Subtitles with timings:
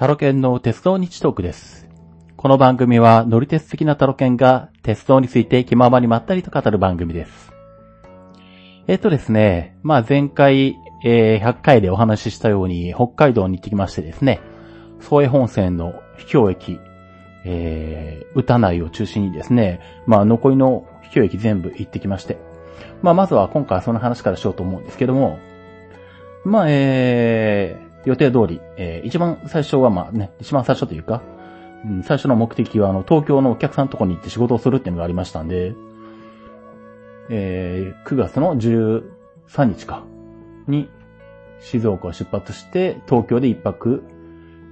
[0.00, 1.86] タロケンの鉄道日トークです。
[2.38, 7.52] この番組は乗り鉄的なタロケンが鉄道について気ままにまったりと語る番組です。
[8.86, 14.40] えっとですね、まあ前回、えー100回でお話ししたように北海道に行ってきましてですね、
[15.00, 16.80] 総江本線の秘境駅、
[17.44, 22.38] えー、歌内を中心にですね、まあ残りの秘境駅全部行ってきまして、
[23.02, 25.38] まあまずは今回はその話からしようと思うんですけども、
[26.46, 31.22] まあえー、予定通り、えー、一番最初はまあね、一番最初というか、
[31.84, 35.74] うん最初の目的はあの東京のお客さんのとこに行って仕事をするっていうのがありましたんで、
[37.30, 39.02] えー、9月の13
[39.64, 40.04] 日か、
[40.66, 40.90] に
[41.60, 44.02] 静岡を出発して東京で一泊、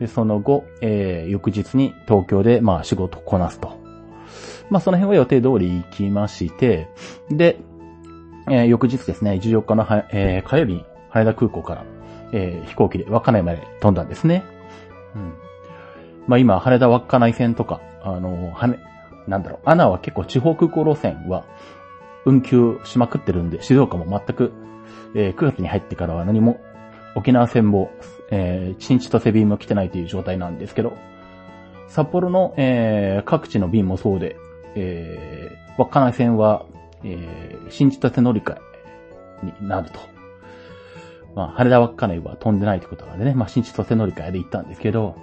[0.00, 3.78] でその後、えー、翌日に東京でまあ仕事をこなすと。
[4.70, 6.88] まあその辺は予定通り行きまして、
[7.30, 7.58] で、
[8.50, 11.84] えー翌日ですね、14日のは、えー火曜日に羽田空港から、
[12.32, 14.44] えー飛行機で稚内まで飛んだんですね。
[15.14, 15.34] うん。
[16.26, 18.78] まあ今、羽田稚内線とか、あの、羽、
[19.26, 21.44] なんだろう、アナは結構地方空港路線は
[22.24, 24.52] 運休しまくってるんで、静岡も全く、
[25.14, 26.60] えー9月に入ってからは何も、
[27.14, 27.90] 沖縄線も、
[28.30, 30.96] えー、新千歳便も来てないという状態なんですけど、
[31.88, 34.36] 札幌の、えー各地の便もそうで、
[34.74, 36.66] えー稚内線は、
[37.04, 38.56] えー新千歳乗り換
[39.42, 40.17] えになると。
[41.34, 45.16] まあ、羽田稚内は飛んでないってことなんでね、まあ、新千歳乗り換えで行ったんですけど、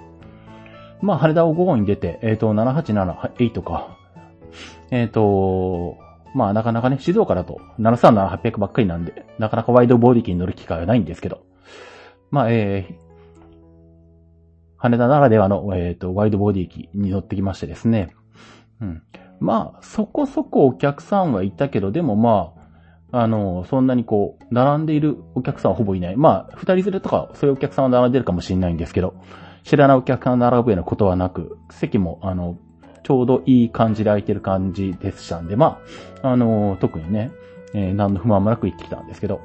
[1.02, 3.96] まあ、羽田を午後に出て、えっ、と、787-8か。
[4.90, 5.98] えっ、と、
[6.34, 11.42] まあ、なかなかね、静岡だと737-800ばっかりなんで、なかなかワイドボディ機に乗る機会はないんですけど、
[12.30, 12.94] まあ、えー、
[14.78, 18.14] 羽田ならではの、えっ、と、ワイドボディ機に乗ってきましてですね。
[18.80, 19.02] うん。
[19.40, 22.55] まあ、そこそこお客さんはいたけど、でもまあ、
[23.18, 26.16] あの、そんなにこう、並んでいるお客さんはほぼいない。
[26.16, 29.14] まあ、二人連れとか、そういうお客さんは並んでるかもしれないんですけど、
[29.62, 32.58] 知らないお客さんが並ぶようなことはなく、席も、あの、
[33.04, 35.80] ちょうどいい感じで空いてる感じでしたんで、ま
[36.22, 37.30] あ、あの、特にね、
[37.72, 39.40] えー何の不満もなく行ってきたんですけど。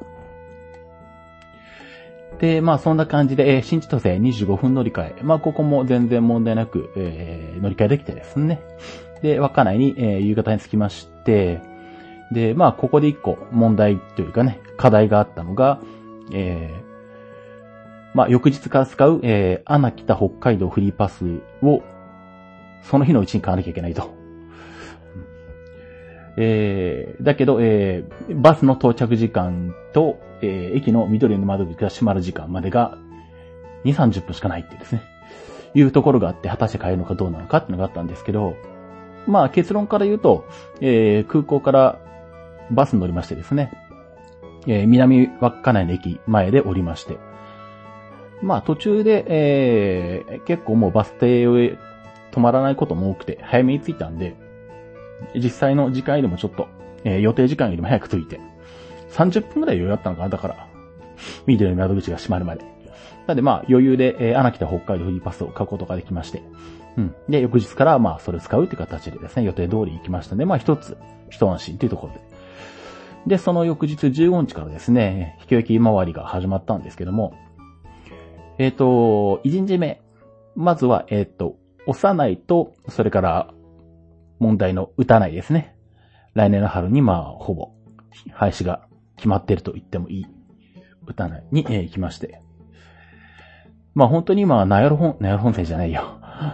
[2.40, 5.24] で、まあ、そんな感じで、えー新千歳25分乗り換え。
[5.24, 8.60] まあ、ここも全然問題なく、えー乗り換えできてですね。
[9.22, 11.62] で、稚内に、えー夕方に着きまして、
[12.32, 15.80] で、まあ、ここで一個問題というかね、課題があったのが、
[16.32, 16.92] えー
[18.14, 21.26] まあ、翌日から使う、えー、アナ北北海道フリーパス
[21.62, 21.82] を、
[22.84, 24.14] その日のうちに買わなきゃいけないと。
[26.38, 32.98] えー、だけど、えー、バスの到着時間と、えー、駅の緑の窓口が閉まる時間までが、
[33.86, 35.04] 2、30分しかないっていうですね。
[35.74, 38.56] いうところがあって、果たして買えるのかどうなのかっていうのがあったんですけど、
[39.28, 40.46] まあ結論から言うと、
[40.82, 42.00] えー、空港から
[42.72, 43.72] バスに乗りましてですね、
[44.68, 47.18] えー、南稚内の駅前で降りまして、
[48.42, 51.46] まあ途中で、えー、結構もうバス停へ
[52.32, 54.36] 止まらないことも多くて、早めに着いたんで、
[55.36, 56.68] 実際の時間よりもちょっと、
[57.04, 58.40] えー予定時間よりも早く着いて、
[59.12, 60.68] 30分くらい余裕だったのかな、だから、
[61.46, 62.66] 緑の窓口が閉まるまで。
[63.28, 66.42] なんでまあ余裕で、えー、アナ北北海道フリーパスを買うことができまして、
[66.98, 67.16] うん。
[67.30, 70.98] で、翌日からまあそれ使うっていう形でですね、予定通り行きましたので、まあ一つ、
[71.30, 72.31] 一安心というところで。
[73.28, 77.34] で、その翌日15日からですね、引き受け回りが始まったんですけども、
[78.58, 80.02] えっ、と、一日目。
[80.56, 81.56] まずは、えっ、と、
[81.88, 83.54] 幼いと、それから、
[84.40, 85.76] 問題の打たないですね。
[86.34, 87.72] 来年の春に、まあ、ほぼ、
[88.34, 88.88] 廃止が
[89.18, 90.26] 決まってると言ってもいい、
[91.06, 92.42] 打たないに、えー行きまして。
[93.94, 96.04] まあ、本当に今、ナヨル本、ナヨル本線じゃないよ。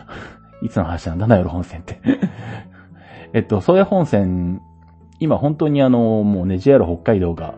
[0.62, 2.00] いつの話なんだ、ナヨル本線って。
[3.34, 4.62] えっと、宗谷本線、
[5.20, 7.56] 今本当にあの、もうね、JR 北海道が、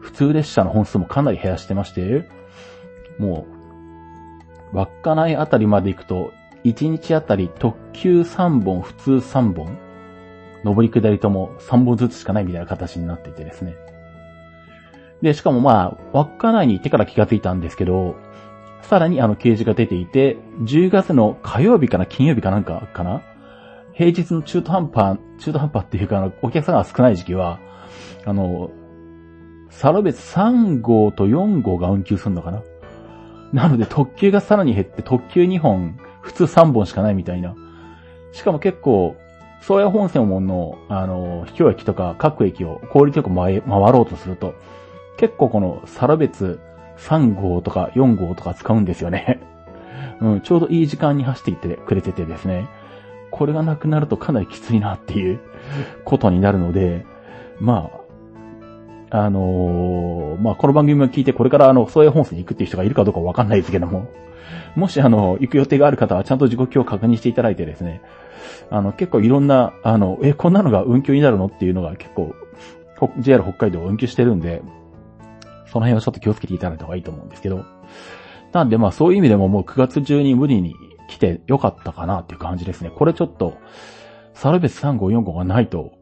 [0.00, 2.28] 普通列車の本数もかなり減らしてまして、
[3.18, 3.46] も
[4.72, 6.32] う、稚内あたりまで行くと、
[6.64, 9.78] 1日あたり特急3本、普通3本、
[10.64, 13.76] 上り下りとも3本ずつしかないみたいな形になっていてですね。
[15.20, 18.16] で、しかもまあ、稚内に行ってから気がついたんですけど、
[18.82, 23.22] さらにあの掲示が出ていて、10月の火曜日かな、金曜日かなんかかな
[23.94, 27.60] 平日の中途半端、中途半端っていうか、お客さんが少ない時期は、
[28.24, 28.70] あの、
[29.70, 32.62] サロベツ3号と4号が運休するのかな？
[33.52, 37.54] なので特急がさらに減って特急2本、普通3本しかないみたいな。
[38.32, 39.16] しかも結構、
[39.60, 44.54] 宗谷本線門の、あの、秘境駅とか各駅を効率よく回回ろうとすると、
[45.16, 46.58] 結構このサロベツ
[46.98, 49.40] 3号とか4号とか使うんですよね。
[50.20, 52.68] うん、ちょうどいい時間に走っていってくれててですね。
[53.34, 55.40] これがなくなるとかなりきついなっていう
[56.04, 57.04] ことになるので、
[57.58, 57.90] ま
[59.10, 64.08] あ、あのー、まあ、この番組を聞いてこれからあの、総営本線に行くっていう人がいるかどうかわかんないですけども、
[64.76, 68.02] もしあの、行く予定がある方はちゃんと時刻表を確認していただいてですね、
[68.70, 72.36] あの、結構いろんな、あの、え、こんなのが運休になるのっていうのが結構、
[73.18, 74.62] JR 北海道運休してるんで、
[75.66, 77.64] その辺はちょっと気をつけていただいた方がいいと思うんですけど、
[78.52, 80.76] なんでまあそういう意味でももう9月中に無理に
[81.08, 82.90] 来てよかったかなっていう感じですね。
[82.90, 83.58] これちょっと、
[84.34, 85.92] サルベス3545がないと、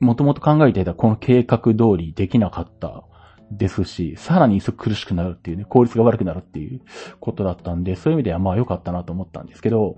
[0.00, 3.04] もともと考えていたこの計画通りできなかった
[3.50, 6.80] ですし、さらに一層苦しくなるっていうね、効率が悪くなるっていう
[7.20, 9.96] ことだったんで、そういう意味ではまあ良かったなと思ったんですけど、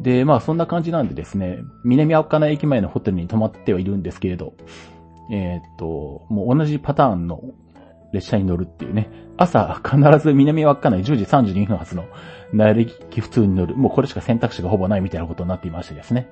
[0.00, 4.54] で、まあそんな感じなんでですね、南赤名駅前のホテルに泊まってはいるんですけれど、
[5.30, 7.42] えー、っと、もう同じパターンの
[8.12, 12.06] 列車に乗るっていうね、朝必ず南稚内10時32分発の
[12.52, 13.76] 内力普通に乗る。
[13.76, 16.28] もうこれしか選択肢がほぼないみたいなことになっていましてですね。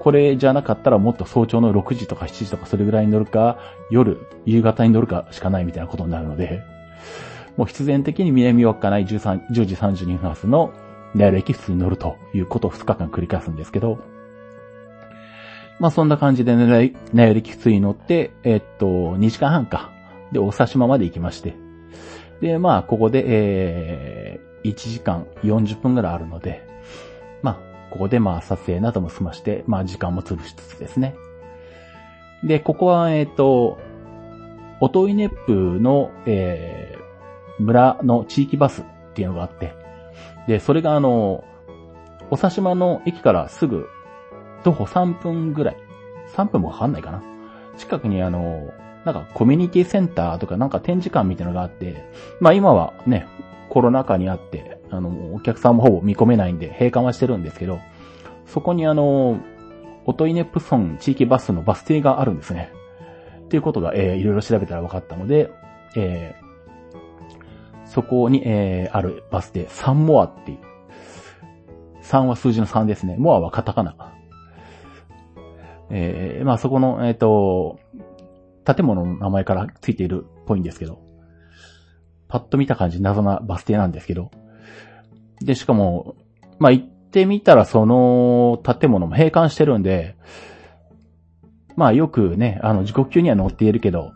[0.00, 3.58] これじゃなかったらもっと早朝の6時とか7時とかそれぐらいに乗るか、
[3.90, 6.62] 夜、夕方に乗るかしかないみたいなことになるので、
[7.56, 10.72] もう必然的に南稚内13 10時32分発の
[11.14, 13.98] 内力普通に乗るということを2日間繰り返すんですけど、
[15.78, 19.95] まあそんな感じでね内力普通に乗って、えっと、2時間半か。
[20.32, 21.54] で、大佐島まで行きまして。
[22.40, 26.66] で、まあ、ここで、えー、1時間40分ぐらいあるので、
[27.42, 27.58] まあ、
[27.90, 31.14] ここでまあ、撮影なども済まして、まあ、時間も潰しつつですね。
[32.44, 33.78] で、ここは、えっ、ー、と、
[34.80, 38.84] オトイネップの、えー、村の地域バスっ
[39.14, 39.74] ていうのがあって、
[40.46, 41.44] で、それがあの、
[42.30, 43.88] おさしまの駅からすぐ、
[44.64, 45.76] 徒歩3分ぐらい。
[46.34, 47.22] 3分もかかんないかな。
[47.78, 48.70] 近くにあの、
[49.06, 52.04] なんかコミュニティセンターとかなんか展示館みたいなのがあって、
[52.40, 53.28] まあ今はね、
[53.68, 57.78] コロナ禍にあって、あの、お客さんもほぼ見込めないんで閉館はしてるんですけど、
[58.46, 59.38] そこにあの、
[60.06, 62.72] オトイネプソン地域バスのバス停があるんですね。
[63.44, 65.52] っていうことが、えー、いろいろ調べたら分かったので、
[65.94, 70.58] えー、そこに、えー、あるバス停、サンモアっていう。
[72.02, 73.14] 3は数字の3ですね。
[73.20, 73.94] モアはカタカナ。
[75.90, 77.78] えー、まあそこの、えっ、ー、と、
[78.66, 81.00] 建物の名前からついているっぽいんですけど、
[82.28, 84.30] パッと見た感じ謎なバス停なんですけど、
[85.40, 86.16] で、しかも、
[86.58, 90.16] まあ、行ってみたらその建物も閉館してるんで、
[91.76, 94.12] まあよくね、あの、時刻級には乗っているけど、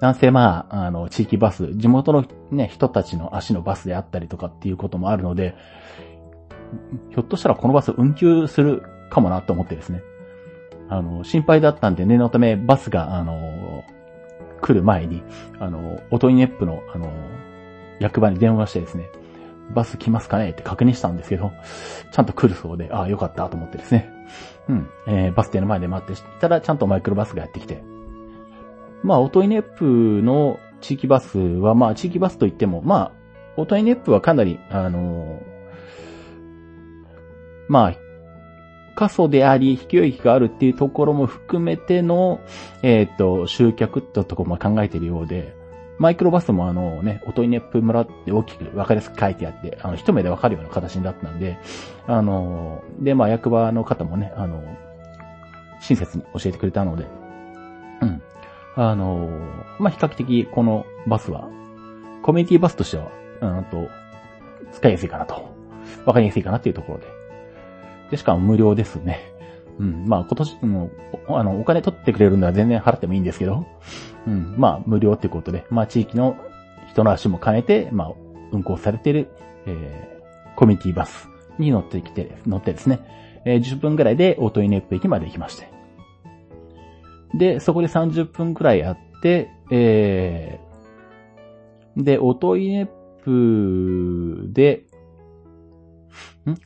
[0.00, 5.56] なんせまあ、あの、地域バス、地元のね、人たちの足のバスであったりとかっていうこともあるので、
[7.10, 10.02] ひょっとしたらこのバス運休するかもなと思ってですね。
[10.90, 13.84] あの、心配だったんで念のためバスが、あの、
[14.60, 15.22] 来る前に、
[15.58, 17.10] あの、オトイネップの、あの、
[18.00, 19.08] 役場に電話してですね、
[19.72, 21.52] バス来ますかねって確認したんですけど、
[22.12, 24.10] ちゃんと来るそうで、ああ、よかったと思ってですね。
[24.68, 24.90] うん。
[25.06, 27.82] えー、バス停の前で待ってしたら、ちゃんとマイクロバスがやってきて。
[29.04, 33.12] まあ、オトイネップの地域バスは、まあ、地域バスといっても、まあ、
[33.56, 35.40] オトイネップはかなり、あの
[37.68, 37.94] まあ、
[39.00, 42.38] 過疎であり、引きがあるっていうところも含めての、
[42.82, 45.56] えっ、ー、と、集客ってところも考えているようで、
[45.96, 51.56] マイクロバスもあのね、オトイネップ村って大きく分かりやすく書いてあって、あの、一目でわかるような形になったんで、
[52.06, 54.62] あの、で、まあ、役場の方もね、あの、
[55.80, 57.06] 親切に教えてくれたので、
[58.02, 58.22] うん。
[58.76, 59.30] あの、
[59.78, 61.48] まあ、比較的このバスは、
[62.20, 63.10] コミュニティバスとしては、
[63.40, 63.88] うんと、
[64.72, 65.48] 使いやすいかなと。
[66.04, 67.19] わかりやすいかなっていうところで。
[68.10, 69.20] で、しかも無料ですね。
[69.78, 70.04] うん。
[70.06, 70.90] まあ今年、も
[71.28, 73.66] う、あの、お金取ってくれるんだら全然払ってもいいんですけど、
[74.26, 74.54] うん。
[74.58, 76.36] まあ無料ってことで、まあ地域の
[76.90, 78.12] 人の足も兼ねて、まあ
[78.52, 79.28] 運行されている、
[79.66, 83.00] えー、コミュニティバスに乗ってきて、乗ってですね、
[83.44, 85.70] えー、10分ぐらいでオートイネップ駅まで行きまして。
[87.34, 92.86] で、そこで30分くらいあって、えー、で、オートイネッ
[93.24, 94.84] プで、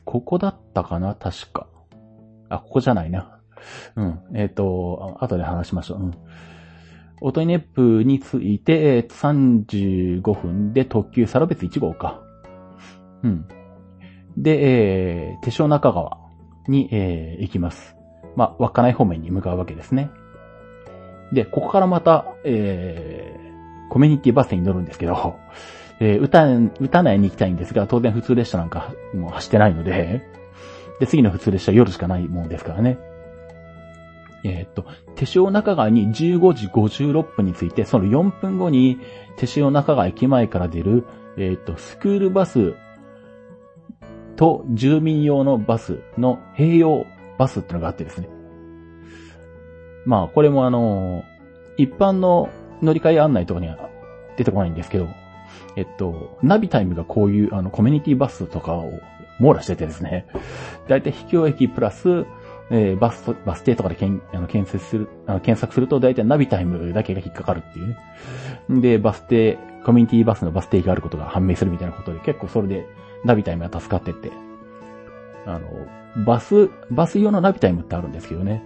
[0.05, 1.15] ここだったかな？
[1.15, 1.67] 確か。
[2.49, 3.39] あ、ここじゃないな。
[3.95, 4.19] うん。
[4.33, 5.99] えっ、ー、と、後で話しましょう。
[5.99, 6.13] うん。
[7.21, 12.21] オトイネップについて、35分で特急サロベツ1号か。
[13.23, 13.47] うん。
[14.37, 16.17] で、えー、手塩中川
[16.67, 17.95] に、えー、行きます。
[18.35, 20.11] まあ、稚内方面に向かうわけですね。
[21.31, 25.37] で、ここからまた、えー、コミュニティバスに乗るんですけど、
[25.99, 26.45] えー、歌、
[26.83, 30.27] 歌内に行きたいんですが、当然普通列車なんかもう走ってないので、
[30.99, 32.97] で、次の普通列車夜しかないもんですからね。
[34.43, 34.85] えー、っと、
[35.15, 36.13] 手塩中川に15
[36.53, 38.99] 時56分について、その4分後に
[39.37, 41.05] 手塩中川駅前から出る、
[41.37, 42.75] えー、っと、スクールバス
[44.35, 47.05] と住民用のバスの併用
[47.37, 48.29] バスってのがあってですね。
[50.05, 51.23] まあ、これもあの
[51.77, 52.49] 一般の
[52.81, 53.89] 乗り換え案内とかには
[54.37, 55.07] 出てこないんですけど、
[55.75, 58.91] えっと、ナビタイムがこういうあのコミュニティバスとかを
[59.39, 60.25] 網羅しててですね、
[60.87, 62.25] だいたい秘境駅プラス、
[62.71, 68.81] えー、バス、バス停とかでけんあの検索する、あの検索するとだいたいナビタイムだけが引っかかるっていうね。
[68.81, 72.87] で、バス停、コミュニティバスのバス停があることが判明するみたいなことで、結構それで
[73.23, 74.31] ナビタイムが助かってって、
[75.45, 75.69] あの、
[76.25, 78.63] バス、バス用のナビタイムってあるんですけどね。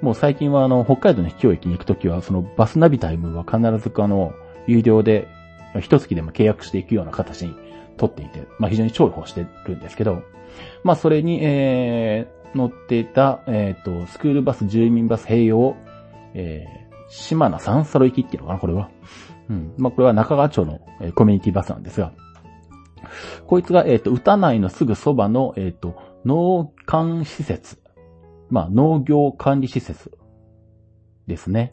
[0.00, 4.32] もう最近はあの、北海道の秘境駅に行くときは、そのバスナビタイムは必ずあの、
[4.66, 5.28] 有料で、
[5.80, 7.54] 一月でも契約していくような形に
[7.96, 10.22] 取っていて、まあ非常に重宝してるんですけど、
[10.82, 15.76] まあそれに、えー、乗っていた、えっ、ー、と、スクールバス、住民バス併用、
[16.34, 18.90] えー、島名三サロ行きっていうのかな、これは。
[19.48, 19.74] うん。
[19.76, 20.80] まあこれは中川町の、
[21.14, 22.12] コミュニティバスなんですが、
[23.46, 27.82] こいつが、えっ、ー、と、歌内のすぐそばの、えっ、ー、と、農管施設。
[28.50, 30.12] まあ、農業管理施設
[31.26, 31.72] ですね。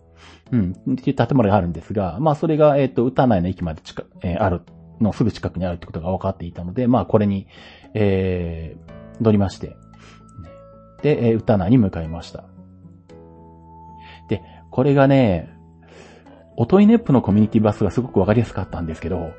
[0.51, 0.72] うん。
[0.93, 4.62] っていう建物があるんですが、まあ、それが、えっ、ー、と、歌内の駅まで近、えー、ある、
[5.00, 7.48] のすぐ近くにあるってことが分かっていたので、まあ、これに、
[7.93, 9.75] えー、乗りまして、
[11.01, 12.46] で、えー、歌内に向かいました。
[14.29, 15.58] で、これがね、
[16.55, 19.31] オトイネップのコミュニティバスがすごくわかりやすかったんですけど、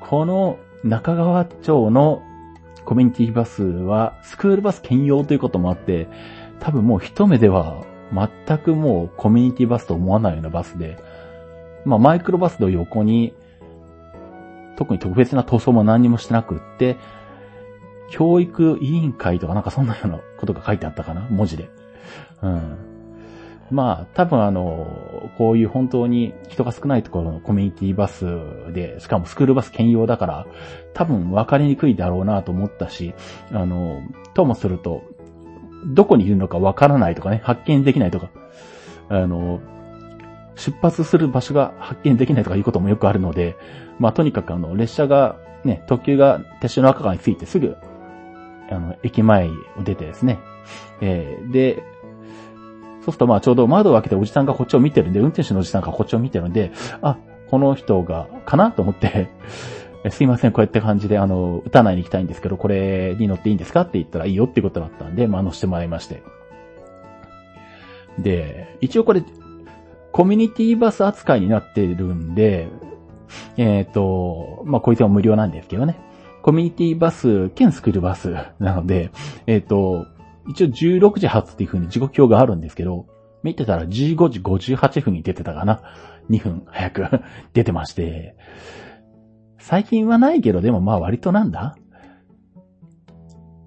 [0.00, 2.22] この中川町の
[2.84, 6.08] コミュニティバスはスクールバス兼用ということもあって、
[6.58, 10.98] 多分もう一目では全くもうコミュニティバスと思わないようなバスで、
[11.84, 13.34] まあマイクロバスの横に
[14.80, 16.96] 特に特別な塗装も何にもしてなくって、
[18.10, 21.68] 教育委員会とかなんかそんなようなことが書いてあったかな文字で。
[22.42, 22.78] うん。
[23.70, 24.88] まあ、多分あの、
[25.36, 28.24] こういう本当に人が少ないところのコミュニティバス
[28.72, 30.46] で、しかもスクールバス兼用だから、
[30.94, 33.14] 多分分かりにくいだろうなと思ったし、
[33.52, 34.02] あの、
[34.34, 35.02] ともすると、
[35.86, 38.30] どこにいるのか分からないとかね、発見できないとか、
[39.08, 39.60] あの、
[40.56, 43.56] 出発する場所が発見できないとかいうこともよくあるので、
[43.98, 47.76] まあとにかくあの、列車が、ね、特急が鉄車の赤川に着いてすぐ、
[48.70, 50.38] あの、駅前を出てですね、
[51.00, 51.82] えー、で、
[53.00, 57.18] そうするとまあちょうど窓を開けておじさんがこっちを見てるんで、運転手のおじさんがこっちを見てるんで、あ、
[57.50, 59.30] この人が、かなと思って
[60.08, 66.22] すいません、こうやって感じで、あの、歌内に行きたいんですけど、これに乗っていいんですかって言ったらいいよってことだったんで、まあ乗せてもらいまして。
[68.18, 69.22] で、一応これ、
[70.12, 72.68] コミュニティバス扱いになってるんで、
[73.58, 75.98] えっ、ー、と、まあこいつは無料なんですけどね。
[76.42, 79.10] コミュニティバス兼スクールバスなので、
[79.46, 80.06] えっ、ー、と、
[80.48, 83.06] 一応16時発っていう風に時刻表があるんですけど、
[83.42, 83.88] 見てたら15
[84.30, 85.82] 時58分に出てたかな。
[86.30, 87.04] 2分早く
[87.52, 88.34] 出てまして。
[89.60, 91.76] 最近はないけど、でもまあ割となんだ？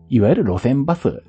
[0.09, 1.23] いわゆる路線バス。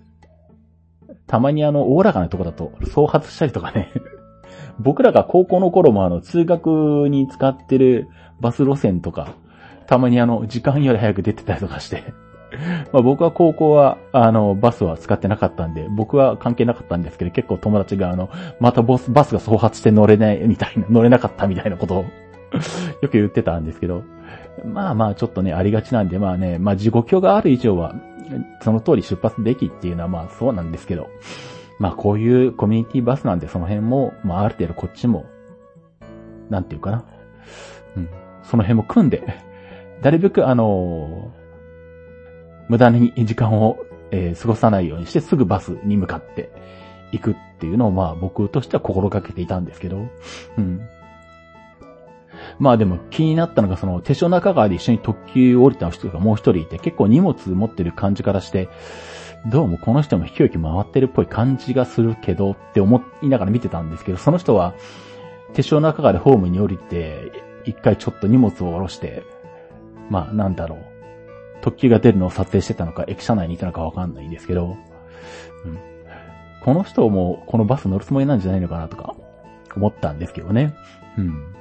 [1.26, 3.92] たまにあの、おおらかなとこだと、総発したりとかね。
[4.80, 8.08] 僕らが高校の頃もあの、通学に使ってる
[8.40, 9.28] バス路線とか、
[9.86, 12.02] たまにあの、時間より早く出てたりとかして。
[12.92, 18.30] まあ僕は高校は、あの、バスは使ってなかったんで、僕は関係なかったんですけど、結構友達があの、
[18.60, 22.04] またボス、バスが総発して乗れないみたいな、乗れなかったみたいなことを
[23.02, 24.02] よく言ってたんですけど、
[24.64, 27.94] まあまあちょっとね、ありがちなんで、まあね、まあ自己境がある以上は、
[28.62, 31.08] その通り出発できっていうのはまあそうなんですけど、
[31.78, 35.26] まあこういうコミュニティバスなんでその辺も、まあある程度こっちも、
[36.50, 37.04] なんていうかな。
[37.96, 38.08] うん。
[38.42, 39.22] その辺も組んで、
[40.02, 41.32] なるべくあの
[42.68, 43.78] 無駄に時間を、
[44.10, 46.50] えー、過ごさないようにしてすぐバスに向かって
[47.12, 50.08] 行くっていうのをまあ僕としては心がけていたんですけど、
[50.58, 50.80] うん。
[52.58, 58.68] まあでも気になったのがその手帳中川で一緒に特急降りた人がもう一人いて結構荷物持ってる感じからして、
[59.46, 64.74] どうもこの人も飛行機回ってるっぽい感じがするけどって思いながら見てたんですけど、その人は
[65.52, 67.32] 手帳中川でホームに降りて、
[67.64, 69.24] 一回ちょっと荷物を下ろして、
[70.10, 70.94] まあなんだろう。
[71.60, 74.76] 特急が出るのを撮影してたのか、駅舎内にいたのかわかんないんですけど、
[75.64, 75.78] うん、
[76.62, 79.14] この人もこのバス乗るつもりなんじゃないのかなとか
[79.74, 80.74] 思ったんですけどね。
[81.16, 81.54] うん。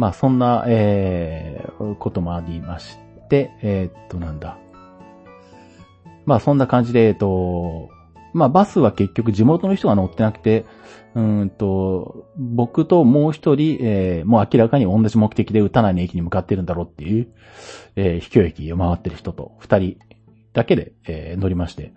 [0.00, 2.96] まあそんな、えー、こともありまし
[3.28, 4.56] て、えー、っとなんだ。
[6.24, 7.90] まあそんな感じで、えっと、
[8.32, 10.64] まあバスは結局地元の人が乗ってなくて、
[11.14, 17.28] うんと、僕ともう一人、えー、もう明らかに同じ目的で打たない駅に向かってるんだろうっていう、
[17.96, 19.98] えー、秘境駅を回ってる人と二人
[20.54, 21.92] だけで、えー、乗りまして、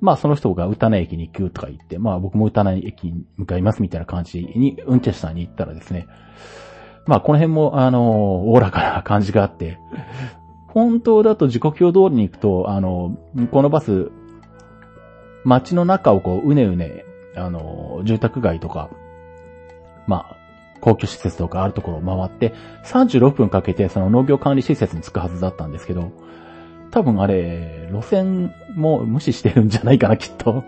[0.00, 6.06] まあその人が打たない駅に行くとか言って、まあ僕も打たない駅に向かいますみたいな感じに運転手さんに行ったらですね、
[7.08, 9.78] まあこの辺もあの、おおらかな感じがあって、
[10.66, 13.16] 本当だと時刻表通りに行くと、あの、
[13.50, 14.12] このバス
[15.46, 18.90] 街の中をこう、うねうね、あの、住宅街とか、
[20.06, 20.36] まあ、
[20.82, 26.12] 公共施設とかあるところを回って、36分かけてその農業管理施設に着くはずだったんですけど、
[26.90, 30.62] 多分あれ、路線も無視してるんじゃないかな、きっと。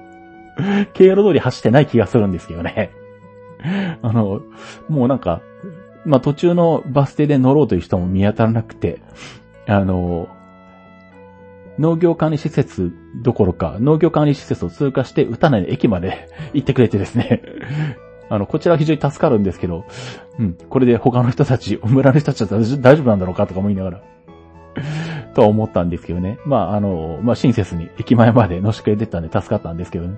[0.95, 2.93] 経路通り走ってない気がするんですけどね。
[4.01, 4.41] あの、
[4.89, 5.43] もうなんか、
[6.05, 9.03] まあ、途中のバス停で乗ろうという人も見当たらなくて、
[9.67, 10.29] あの、
[11.79, 12.93] 農業管理施設
[13.23, 17.43] どころか、農業管理施設を通過して、歌内の駅まで 行ってくれてですね。
[18.29, 19.85] あの、こちらは非常に助かるんですけど、
[20.39, 24.01] うん、これで他の人たち、村の人たちは大丈夫なんだろうかとか思いながら、
[25.35, 26.39] とは思ったんですけどね。
[26.45, 30.17] まあ、あの、まあ、親切に駅前まで乗してくれてたんで助かったんですけどね。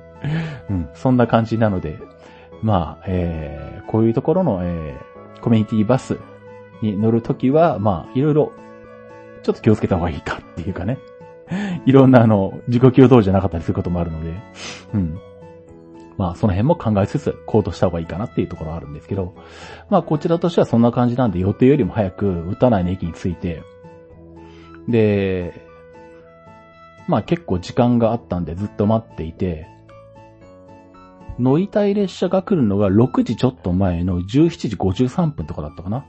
[0.69, 1.99] うん、そんな感じなので、
[2.61, 5.12] まあ、えー、こういうところの、えー、
[5.43, 6.19] コミュニティバス
[6.81, 8.53] に乗るときは、まあ、いろいろ、
[9.43, 10.99] ちょっと気をつけた方がいいかっていうかね。
[11.85, 14.33] いろんなあの、自己給通りじゃなかったりすることもあるので、
[14.95, 15.19] うん。
[16.17, 19.35] まあ、その辺も考えつつ、行動した方がいいかなっていうところはあるんですけど、
[19.91, 23.63] まあ、こちらとしてはそんな感じなんで、予定よりも早く、打たないの駅に着いて、
[24.89, 25.67] で、
[27.09, 29.69] まあ結構時間があったんでずっと待っていて、
[31.39, 36.07] 乗りたい列車が来るのが6時ちょっと前の17時53分とかだったかな？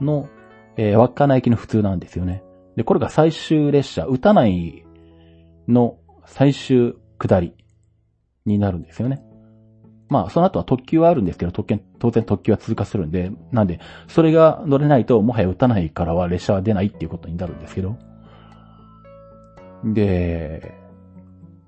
[0.00, 0.28] の、
[0.76, 2.42] えー、稚内駅の普通なんですよね。
[2.76, 4.84] で、これが最終列車、歌内
[5.68, 7.54] の最終下り
[8.46, 9.22] になるんですよね。
[10.08, 17.96] まあ、その後は特急はあるんですけど、特権当然特急は通過するんで、なんで、それが乗れないと、もはや打たないからは列車は出ないっていうことになるんですけど。
[19.84, 20.79] で、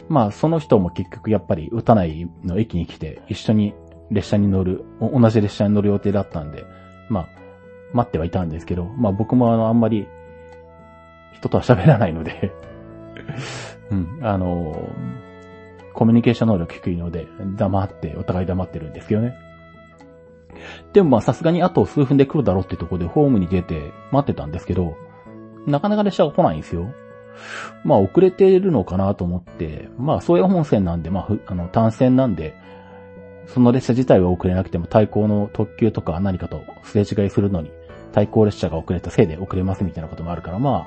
[0.09, 3.75] まあ、その人も結局やっぱり打たないの駅に来て、一緒に
[4.11, 6.65] 列車に乗る、同じ列車に乗る予定だったんで、
[7.09, 7.29] まあ、
[7.93, 10.07] 待ってはいたんですけど、まあ僕もあの、あんまり、
[11.35, 12.53] 人とは喋らないので
[13.91, 14.89] うん、あの、
[15.95, 19.35] コミュニケーション能力低いので、黙って、お互い黙ってるんですけどね。
[20.93, 24.97] でもまあさすがにあと数分で来るだろうってとこでホームに出て待ってたんですけど、
[25.67, 26.93] なかなか列車が来ないんですよ。
[27.85, 32.55] まあ遅れてるのかなと思って、まあそういう本線なんで、まあ、あの単線なんで、
[33.47, 37.71] その列車自体は遅れなくても対向の特急とか何かとすれ違いするのに、
[38.13, 40.87] 対向列車が遅れたせいで遅れますみたいなこともあるから、ま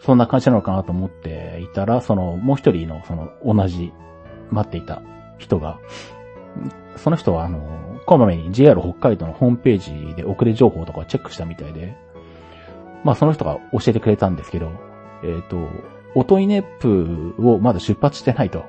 [0.00, 3.92] そんな感じなのかなと思っていたら、その、もう一人の、その、同じ、
[4.50, 5.02] 待っていた
[5.38, 5.80] 人が、
[6.96, 11.96] その人は、あの、こまめに JR 北海道のホームページで遅れ情報とかチェックしたみたいで、
[13.02, 14.70] まあその人が教えてくれたんですけど、
[15.22, 15.68] えっ、ー、と、
[16.14, 18.64] オトイネップをまだ出発してないと。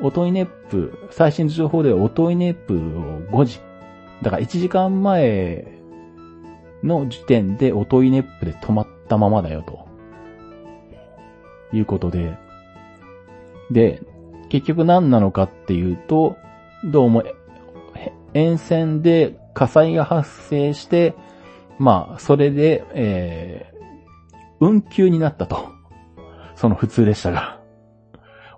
[0.00, 2.78] オトイネップ、最新情報ではオトイネップを
[3.30, 3.60] 5時。
[4.22, 5.66] だから1時間前
[6.82, 9.88] の時点でオトイネップで止まったままだよと。
[11.72, 12.36] いうことで。
[13.70, 14.02] で、
[14.48, 16.36] 結局何なのかっていうと、
[16.84, 17.22] どうも、
[18.34, 21.14] 沿線で火災が発生して、
[21.78, 23.69] まあ、それで、えー、
[24.60, 25.72] 運休になったと。
[26.54, 27.60] その普通列車が。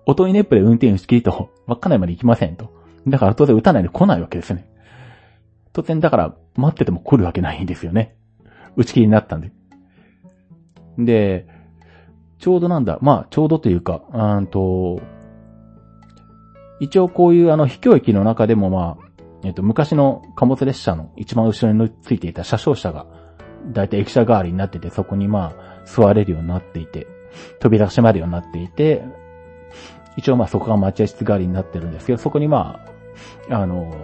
[0.05, 2.71] おといネップで運転しきりと、稚内まで行きませんと。
[3.07, 4.69] だから当然打たないで来ないわけですね。
[5.73, 8.17] 当然だから待ってても来るわけないんですよね。
[8.77, 9.53] 打ち切りになったんで。
[10.99, 11.47] で、
[12.39, 15.01] ちょうどなんだ、まあ、ちょうどというか、うんと、
[16.81, 19.13] 一応こういうあの、秘境駅の中でもまあ、
[19.45, 23.07] えっと、昔の貨物列車の一番後ろについていた車掌車が、
[23.73, 27.07] だいたい駅舎代わりになってて、そこにまあ、座れるようになっていて、
[27.61, 29.05] 扉が閉まるようになっていて、
[30.17, 32.85] 一応まあそこが待合室代わりになってるんですけど、そこにま
[33.51, 33.95] あ、あの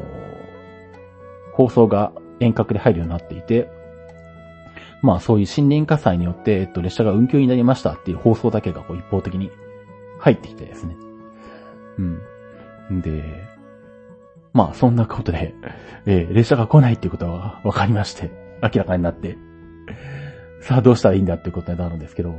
[1.53, 3.69] 放送が遠隔で入るようになっていて、
[5.03, 9.51] まあそういう森林火災によって、えっと、列車が運休になりましたっていう放送だけがこう一方的に
[10.19, 10.97] 入ってきてですね。
[11.99, 12.03] う
[12.93, 13.01] ん。
[13.01, 13.23] で、
[14.53, 15.55] まあそんなことで、
[16.07, 18.31] えー、列車が来ないっていうことは分かりまして、
[18.63, 19.37] 明らかになって、
[20.61, 22.35] さあどうしたらいいんだってことになるんですけど、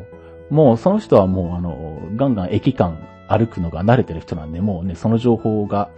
[0.50, 5.90] もうその人はもうあの、ガンガン駅間歩くのが慣れてる人なんで、もうね、その情報が、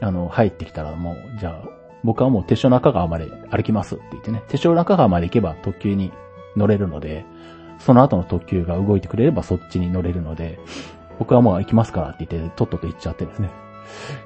[0.00, 1.68] あの、入ってきたらもう、じゃあ、
[2.02, 6.12] 僕はもう手塩中川まで歩きますって言ってね、手塩中川まで行けば特急に
[6.56, 7.24] 乗れるので、
[7.78, 10.58] その後の特急が動いてくれればそっちに乗れるので、
[11.18, 13.50] 僕はもう行きますからって言って、とっとと行っちゃってですね。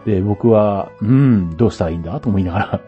[0.06, 2.80] で、僕は、うん、どうしたらいいんだと思いながら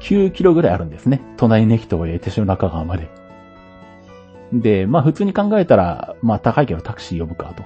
[0.00, 1.22] 9キロぐらいあるんですね。
[1.36, 3.08] 隣の駅と手塩中川まで。
[4.52, 7.62] で、まあ普通に考えたら、まあ高いけどタクシー呼ぶかと。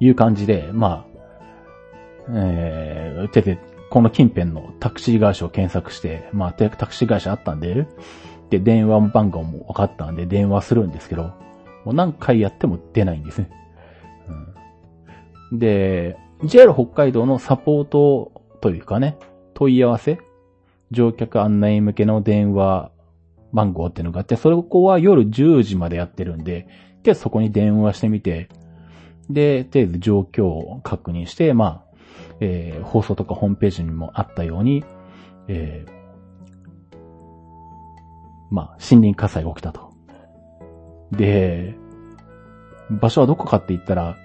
[0.00, 3.58] いう感じで、まあ、えー、手で
[3.90, 7.86] この近辺のタクシー会社を検索して、まあ、タクシー会社あったんで、
[8.50, 11.32] で、電話番号も分かったんで電話するんですけど、
[11.84, 13.50] もう何回やっても出ないんですね。
[15.52, 19.16] うん、で、JR 北海道のサポートというかね、
[19.54, 20.18] 問い合わせ
[20.94, 22.90] 乗客案内向けの電話
[23.52, 26.66] 番号っていうのがあって、それこは夜10時までやってるんで、
[27.02, 28.48] で、そこに電話してみて、
[29.30, 31.84] で、とりあえず状況を確認して、まあ、
[32.40, 34.84] えー、放送とかホームページにもあったように、
[35.48, 36.96] えー、
[38.50, 39.92] まあ、森林火災が起きたと。
[41.12, 41.76] で、
[42.90, 44.16] 場所はどこかって言ったら、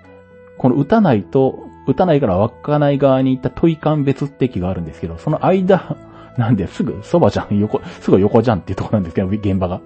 [0.57, 5.97] この撃たないと、撃たないから稚内側に行ったトイカン別って駅があるんですけど、その間、
[6.39, 9.81] なんですぐそばじゃん、横、 すぐ横じゃんっていうとこなんですけど、現場が。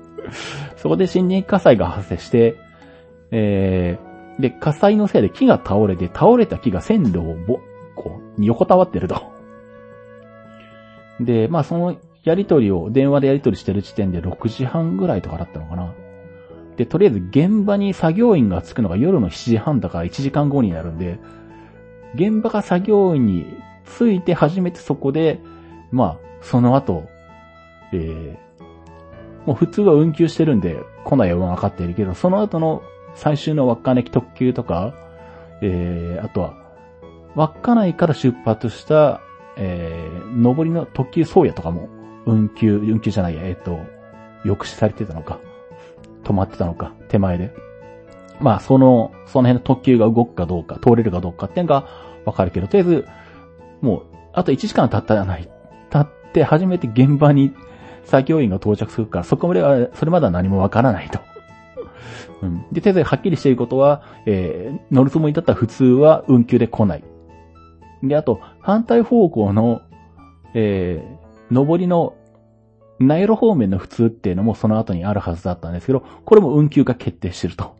[0.77, 2.55] そこで森林火災が発生して、
[3.31, 7.59] えー、で、火災のせいで木が倒れて、倒れた木が線路をぼ、
[7.95, 9.21] こう、横たわってると。
[11.19, 15.93] で、まあそのやりとりを、電話でやりとりしてる時点で6時半ぐらいとかだったのかな。
[16.77, 21.19] で、とりあえず現場に作業員が着くのが夜の7時半だから1時間後になるんで、
[22.13, 23.45] 現場が作業員に
[23.97, 25.39] 着いて初めてそこで、
[25.91, 27.09] まあ、その後、
[27.91, 28.37] えー、
[29.47, 32.83] もう普通は運休してるんで来ないは分かっているけど、その後の
[33.15, 34.93] 最終の稚内特急とか、
[35.61, 36.53] えー、あとは、
[37.35, 39.21] 稚内から出発した、
[39.57, 41.89] えー、上りの特急宗谷とかも、
[42.25, 43.79] 運休、運休じゃないや、えっ、ー、と、
[44.43, 45.39] 抑止されてたのか。
[46.23, 47.53] 止まってたのか、手前で。
[48.39, 51.87] まあ、その、その辺の特急が動くかどうか、通れるかどうかっていうのが
[52.25, 53.07] わかるけど、とりあえず、
[53.81, 54.03] もう、
[54.33, 55.49] あと1時間経ったない、
[56.33, 57.53] って初めて現場に
[58.05, 61.19] 作業員が到着するから、そこまでは、それまでは何もわからないと。
[62.41, 62.65] うん。
[62.71, 67.03] で、とりあえずはっきりしていることは、えー、乗るつもりだったら普通は運休で来ない。
[68.01, 69.81] で、あと、反対方向の、
[70.55, 72.15] えー、上りの
[72.99, 77.75] ナイロ方面の普通っていうのもその後にあるはずだったんですけど、これも運休が決定してると。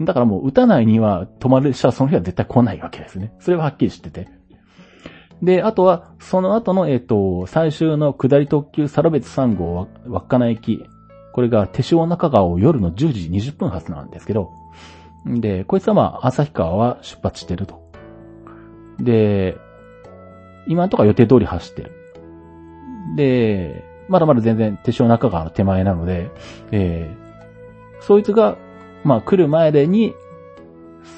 [0.00, 3.32] だからもう打たないには止まる人はその日は絶対来ないわけですね。
[3.40, 4.35] それははっきり知ってて。
[5.42, 10.84] で、あとは、その後の、えっ、ー、と、最終の下り特急サラベツ3号稚内駅。
[11.32, 14.50] これが手塩中川を夜の10時20分発なんですけど、
[15.26, 17.90] で、こいつはまあ、旭川は出発してると。
[18.98, 19.58] で、
[20.66, 21.92] 今のところ予定通り走ってる。
[23.16, 26.30] で、まだまだ全然手塩中川の手前なので、
[26.70, 28.56] えー、そいつが、
[29.04, 30.14] まあ来る前でに、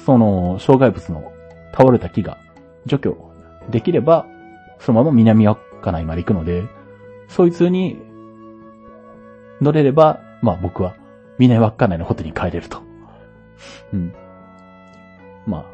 [0.05, 1.31] その、障害物の
[1.71, 2.37] 倒れた木が
[2.85, 3.28] 除去
[3.69, 4.25] できれば、
[4.79, 6.63] そのまま南稚内まで行くので、
[7.27, 7.97] そいつに
[9.61, 10.95] 乗れれば、まあ僕は
[11.37, 12.81] 南稚内のホテルに帰れると。
[13.93, 14.13] うん。
[15.45, 15.65] まあ。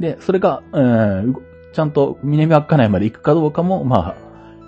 [0.00, 1.36] で、それが、うん、
[1.72, 4.16] ちゃんと南稚内まで行くかどうかも、まあ、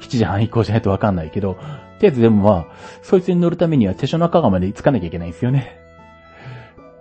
[0.00, 1.60] 7時半以降じゃないとわかんないけど、と
[2.00, 2.66] りあえずでもまあ、
[3.02, 5.78] そいつに乗るためには手所中川まで着かなきゃいけないんですよね。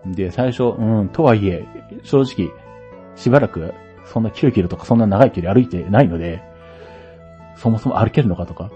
[0.06, 1.66] で、最初、うん、とはいえ、
[2.04, 2.52] 正直、
[3.16, 3.74] しばらく、
[4.06, 6.42] そんな9キロとかそんな長い距離歩いてないので、
[7.58, 8.72] そもそも歩けるのかとか、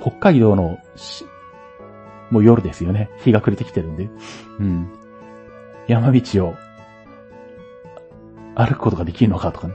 [0.00, 0.78] 北海道の、
[2.30, 3.10] もう夜ですよね。
[3.18, 4.10] 日が暮れてきてるんで。
[4.60, 4.92] うん。
[5.86, 6.54] 山道を、
[8.54, 9.74] 歩くことができるのかとかね。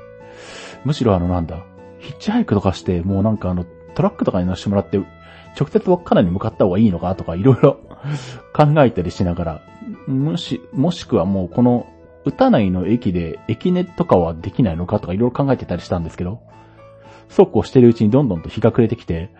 [0.85, 1.63] むしろあのなんだ、
[1.99, 4.97] ヒッチハイクとかして、もうなんかあの、トラックとかに乗せてもらって、
[5.59, 7.79] 直接稚内に向かった方がいいのかとか、いろいろ
[8.53, 9.61] 考えたりしながら、
[10.07, 11.87] もし、もしくはもうこの、
[12.25, 16.41] 歌内の駅で駅ネとかはできないのかとかいろいろ考えてたりしたんですけど、
[17.29, 19.31] そうこうしてるうちにどんどんと日が暮れてきて、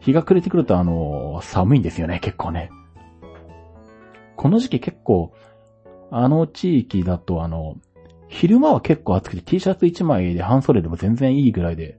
[0.00, 2.70] 日が暮れてくるとあの、寒いんですよね、結構ね。
[4.36, 5.32] この時期結構、
[6.10, 7.76] あの地域だとあの、
[8.28, 11.98] 昼間は結構暑くて T シャツ1枚で半袖でも全然いいぐらいで、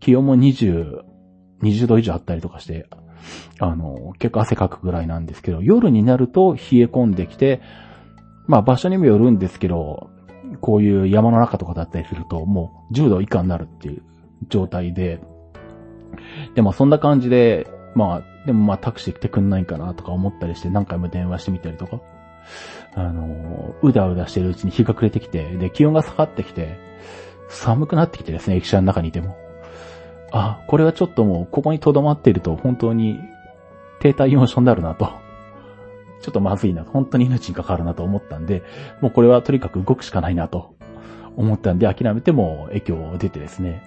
[0.00, 1.00] 気温も20、
[1.62, 2.86] 20度以上あったりとかして、
[3.58, 7.62] あの、結構汗かくぐらいなんですけど、夜になると冷え込んできて、
[8.46, 10.10] まあ場所にもよるんですけど、
[10.60, 14.02] こういう山の中とかだったりすると、もう10度以下になるっていう
[14.48, 15.20] 状態で、
[16.54, 22.00] で、まあそんな感じで、まあ、でもまあタクシー来てくんないかなとか思ったりして何回も電話してみたりとか、
[22.94, 26.78] あの、うだうだしてるうちに日が暮れてきて、で、気温が下がってきて、
[27.48, 29.36] 寒くなってきてですね、駅舎の中にいても。
[30.32, 33.20] あ、これはちょっともう、ここに留まっていると本当に
[34.00, 35.23] 低体温症になるなと。
[36.24, 36.84] ちょっとまずいな。
[36.84, 38.62] 本当に命にかかるなと思ったんで、
[39.02, 40.74] もうこれはとにかく動くしかないなと
[41.36, 43.82] 思ったんで、諦めても駅を出てですね。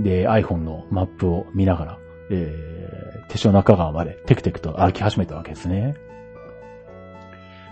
[0.00, 1.98] で、iPhone のマップを見ながら、
[2.32, 5.94] えー、手塩中川までテクテクと歩き始めたわけですね。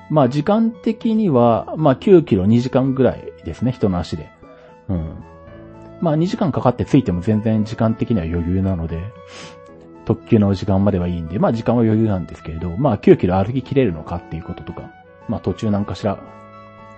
[0.09, 4.31] まあ時間的には、まあ9キロ2時間ぐらいですね、人の足で。
[4.89, 5.17] うん。
[6.01, 9.03] まあ2時間かかって着いても全然時間的には余裕なので、
[10.07, 14.91] 特急の時間まではいいんで、まあ時間は余裕なんですけれど、まあ9キロ歩ききれるのかっていうこととか、
[15.29, 16.19] まあ途中なんかしら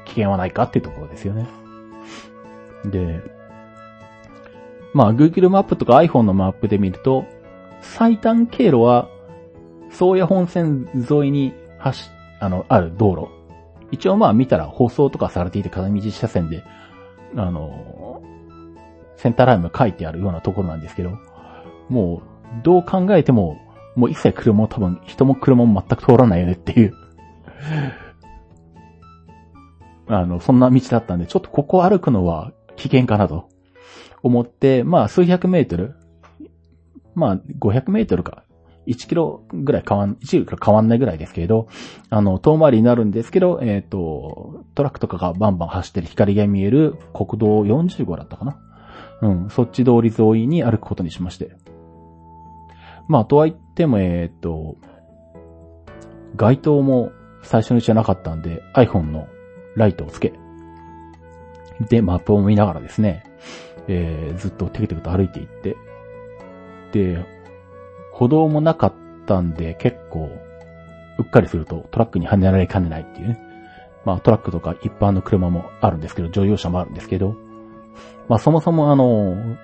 [0.05, 1.47] 危険はないかっていうところですよね。
[2.85, 3.21] で、
[4.95, 7.27] まあ、Google マップとか iPhone のマップで見ると、
[7.81, 9.09] 最短経路は、
[9.91, 13.29] 宗谷本線沿いに走、あの、ある道路。
[13.91, 16.65] 一応まあ見たら舗装とかされていて片道車線で、
[17.37, 18.23] あの、
[19.17, 21.11] センターラインも書いてあるようなところなんですけど、
[21.89, 22.28] もう、
[22.63, 23.59] どう考えても、
[23.97, 26.95] もう一切車も多分、人も車も全く通らないよねっていう
[30.07, 33.49] あの、そんな道だったんで、ちょっとここ歩くのは危険かなと
[34.23, 35.95] 思って、まあ数百メートル、
[37.15, 38.45] まあ500メートルか、
[38.87, 41.69] 1キロぐらい変わん、1キロ変わんないぐらいですけれど、
[42.09, 48.59] あの、遠回りになるんですけど、えっ、ー、と、トラックとかがバンバン走ってる光が見える国道40号だったかな。
[49.21, 51.57] うん、そっち通り沿いに歩くことにしまして。
[53.09, 54.77] まあ、とは言っても、えっ、と、
[56.37, 57.11] 街灯も
[57.43, 59.29] 最初のうちはなかったんで、iPhone の
[59.77, 60.35] ライトをつけ、
[61.89, 63.25] で、マップを見ながらですね、
[63.89, 65.77] えー、ずっとテクテクと歩いていって、
[66.93, 67.25] で、
[68.13, 68.95] 歩道もなかっ
[69.27, 70.31] たんで結構、
[71.19, 73.41] うっかりするとトラックに跳ねられかねないっていうね。
[74.05, 77.37] まあトラックとか一般の車もあるんですけど、乗用車もあるんですけど、
[78.29, 79.57] まあそもそもあの、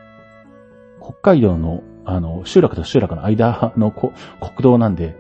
[1.00, 4.12] 北海道のあの、集落と集落の間の国
[4.60, 5.16] 道なんで、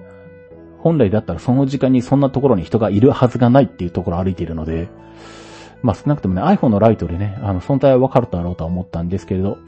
[0.78, 4.88] 本来だったらその時間にそんなところに人がいるはずがないっていうところを歩いているので、
[5.82, 9.64] まあ少なくともね、iPhone のライトでね、あの、存在はわかるだろうとは思ったんですけれど、とり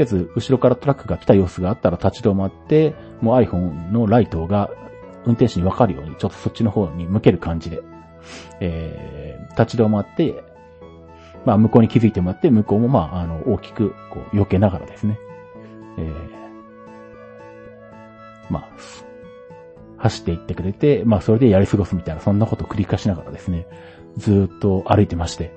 [0.00, 4.70] あえず、後ろからトラックが来た様子があったら立ち止まって、もう iPhone のライトが
[5.26, 7.82] 運転手にわかるように、ちょっとそっちの方に向ける感じで、
[8.60, 10.42] えー、立ち止まって、
[11.44, 15.18] まあ、向こうに気づいてもらって、向こうもまあ、あの、大きく、こう、避けながらですね、
[15.98, 16.31] えー、
[18.52, 18.68] まあ、
[19.96, 23.66] 走っていってくれて、まあ、それでやり過ごすみたいな、そんなことを繰り返しながらですね、
[24.16, 25.54] ずっと歩いてまして、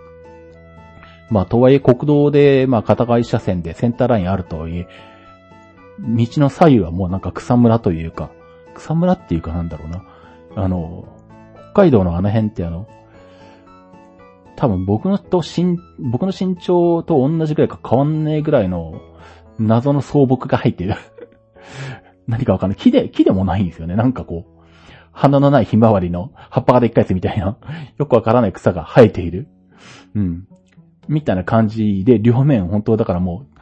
[1.29, 4.87] まあ、とはいえ国道で、まあ、片側一車線でセンターラインあるとはいえ、
[5.99, 8.31] 道の左右はもうなんか草むらというか、
[8.75, 10.03] 草むらっていうかなんだろうな。
[10.55, 11.07] あの、
[11.73, 12.87] 北海道のあの辺ってあの、
[14.55, 19.01] 多分僕のと身、僕の身長と同じぐらいか変わんねえぐらいの
[19.59, 20.95] 謎の草木が入ってる
[22.27, 22.77] 何かわかんない。
[22.77, 23.95] 木で、木でもないんですよね。
[23.95, 24.63] なんかこう、
[25.11, 27.57] 花のないひまわりの葉っぱがでっかいやつみたいな、
[27.97, 29.47] よくわからない草が生えている。
[30.15, 30.47] うん。
[31.07, 33.55] みたいな感じで、両面本当だからもう、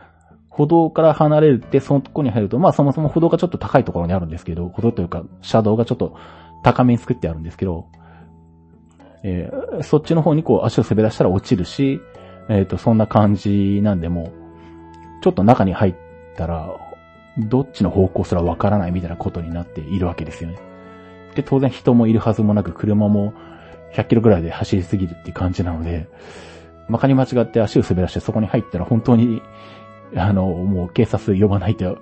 [0.49, 6.15] 歩道から離れて、そのとこに入ると、まあそもそも歩道がちょっと高いところにあるんですけど、歩道というか、車道がちょっと
[6.63, 7.88] 高めに作ってあるんですけど、
[9.23, 12.02] えー、そっちの方にこう足を滑らしたら落ちるし、
[12.49, 14.32] えっ、ー、と、そんな感じなんでも
[15.23, 15.95] ちょっと中に入っ
[16.36, 16.69] たら、
[17.38, 20.60] どっちの方向すらわからないみたいなことになっているわけですよね。
[21.36, 23.34] で、当然人もいるはずもなく、車も
[23.93, 26.08] 100キロぐらいで走りすぎるって感じなので、
[26.88, 29.41] まかに間違って足を滑らしてそこに入ったら本当に、
[30.15, 31.98] あの、もう警察呼ばないと、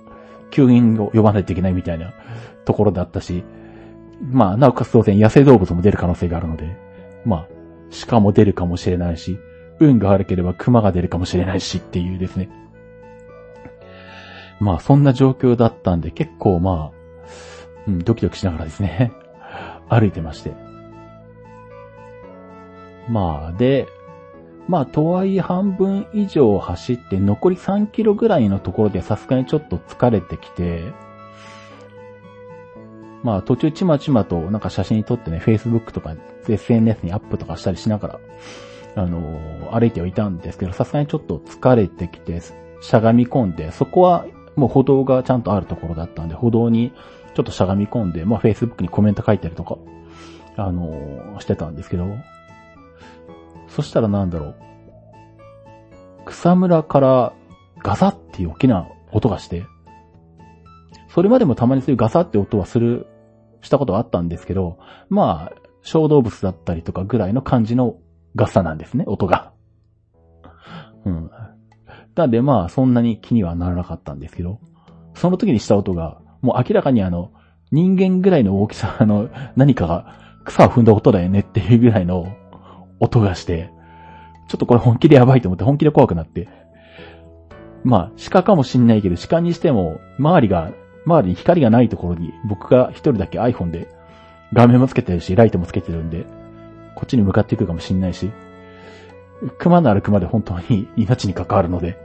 [0.50, 2.13] 救援を呼ばないといけないみたいな
[2.65, 3.44] ところだったし、
[4.22, 6.78] まあ、なおかつ当然野生動物も出る可能性があるので、
[7.26, 7.48] まあ、
[8.08, 9.39] 鹿も出るかもしれないし、
[9.80, 12.50] 運が悪ければ熊が出るかもしれないしっていうですね。
[14.62, 19.12] まあ、そんな状況だったんで、結構まあ、うん、ドキドキしながらですね、
[19.89, 20.54] 歩いてまして。
[23.10, 23.88] まあ、で、
[24.67, 30.93] まあ、とはいえ半分以上走って残り3キロぐらいのところでさすがにちょっと疲れてきて、
[33.24, 36.15] まあ途中ちまちまとなんか写真撮ってね、Facebook とか
[36.47, 38.19] SNS にアップとかしたりしながら、
[38.95, 42.41] あのー、歩いてはいたんですけど、さすがにちょっと疲れてきて、
[42.82, 46.92] しゃがみ込んで、そこはもう歩道がちゃんとあるところだったんで、歩道に
[47.36, 49.78] ちょっとしゃがみ込んで、まあ Facebook にコメント書いたりとか、
[50.58, 52.06] あのー、してたんですけど、
[53.68, 54.56] そしたらなんだろう。
[56.26, 57.34] 草むらから
[57.80, 59.66] ガサっていう大きな音がして、
[61.10, 63.08] それまでもたまにそういうガサって音はする、
[63.62, 64.78] したことはあったんですけど、
[65.10, 67.98] まあ、小動物だったりとかぐらいの感じの
[68.36, 69.52] ガサなんですね、音が。
[71.06, 71.32] うん。
[72.15, 74.60] なんでまあ、そんなに気にはならなかったんですけど、
[75.13, 77.32] その時にした音が、もう明らかにあの、
[77.71, 82.36] 人間ぐらいの大きさ の何かが草を踏んだ音だよねっていうぐらいの
[83.00, 83.71] 音がして、
[84.47, 86.50] ちょっとこれ本気でやばいと思って本気で怖くなって。
[87.84, 90.71] まあ、鹿かもしんないけど、鹿にしても、周りが、
[91.06, 93.88] 周りに光がないところに、僕が一人だけ iPhone で、
[94.54, 96.26] 画面もつけてるし、ライトもつけてるんで、
[96.95, 98.30] こっちに向かっていくかもしんないし、
[99.58, 101.97] 熊の歩くまで本当に命に関わるので。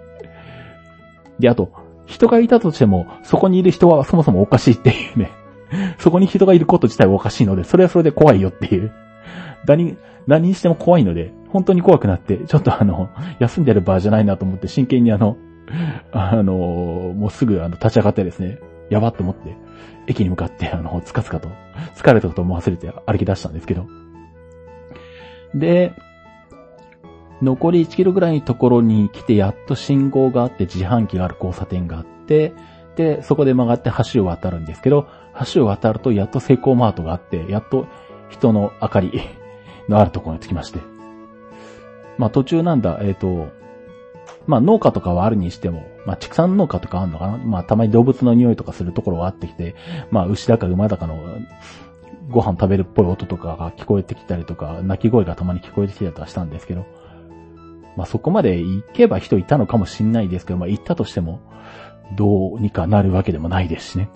[1.38, 1.70] で、あと、
[2.06, 5.30] 人がいたとしても、そこにいる人はそもそもおかしいっていうね。
[5.98, 8.92] そこに人がいること自体はおかしいので、それはそれで怖いよっていう。
[9.66, 9.96] 何、
[10.26, 15.36] 何にしても怖いので、本当に怖くなって、ちょっとあの、休んでる場合じゃないなと思って真剣にあの、
[16.12, 19.56] あの、もうすぐあの立ち上がってですね、やばって思って、
[20.06, 21.48] 駅に向かって、あの、つかつかと、
[21.96, 23.86] 疲れたことも忘れて歩き出したんですけど。
[25.54, 25.92] で、
[27.42, 32.54] 残り1キロぐらいのところに来て、やっと信号があって、自販機がある交差点があって、
[32.96, 35.06] で、そこで曲がって橋を渡るんですけど、
[35.52, 37.86] 橋を渡るとやっとセイコーマートがあって、やっと
[38.30, 39.20] 人の明かり
[39.88, 40.80] のあるところに着きまして。
[42.16, 43.48] まあ途中なんだ、えっ、ー、と、
[44.46, 47.36] まあ農家とかはあるにしても、まあ畜産農家とかあるのかな？
[47.36, 49.74] まあたまに動物の匂いとかするところがあってきて、
[50.10, 51.22] まあ牛だか馬だかの
[52.30, 56.86] ご飯食べるっぽい音とかが聞こえてきたりとか、鳴き声がたまに聞こえてきたりとかしたんですけど、
[57.96, 61.40] まあそこまで行けば人いたのかもしんないですけど、まあ行ったとしても、
[62.16, 64.10] どうにかなるわけでもないですしね。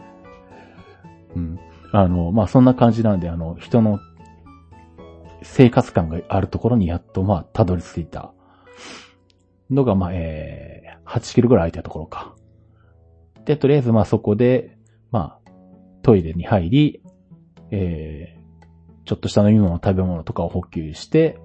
[1.35, 1.59] うん。
[1.93, 3.99] あの、まあそんな感じなんで、あの、人の
[5.43, 8.33] 生活感があるところにやっとまあたどり着いた
[9.71, 12.35] のが、まあ、えー、8キロぐらい空いたところか。
[13.45, 14.77] で、とりあえずまそこで、
[15.11, 15.51] まあ、
[16.03, 17.03] トイレに入り、
[17.71, 21.39] えー、ちょっとした飲み物、食べ物とかを補給して、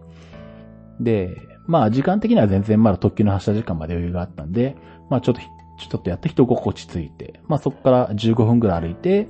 [0.99, 1.35] で、
[1.67, 4.75] まあ時間的には全然まだ特急の発車時間まで余裕があったんで、
[5.09, 9.27] まあちょっと、ちょっとやって人心地ついて、まあそこから15分ぐらい歩いて、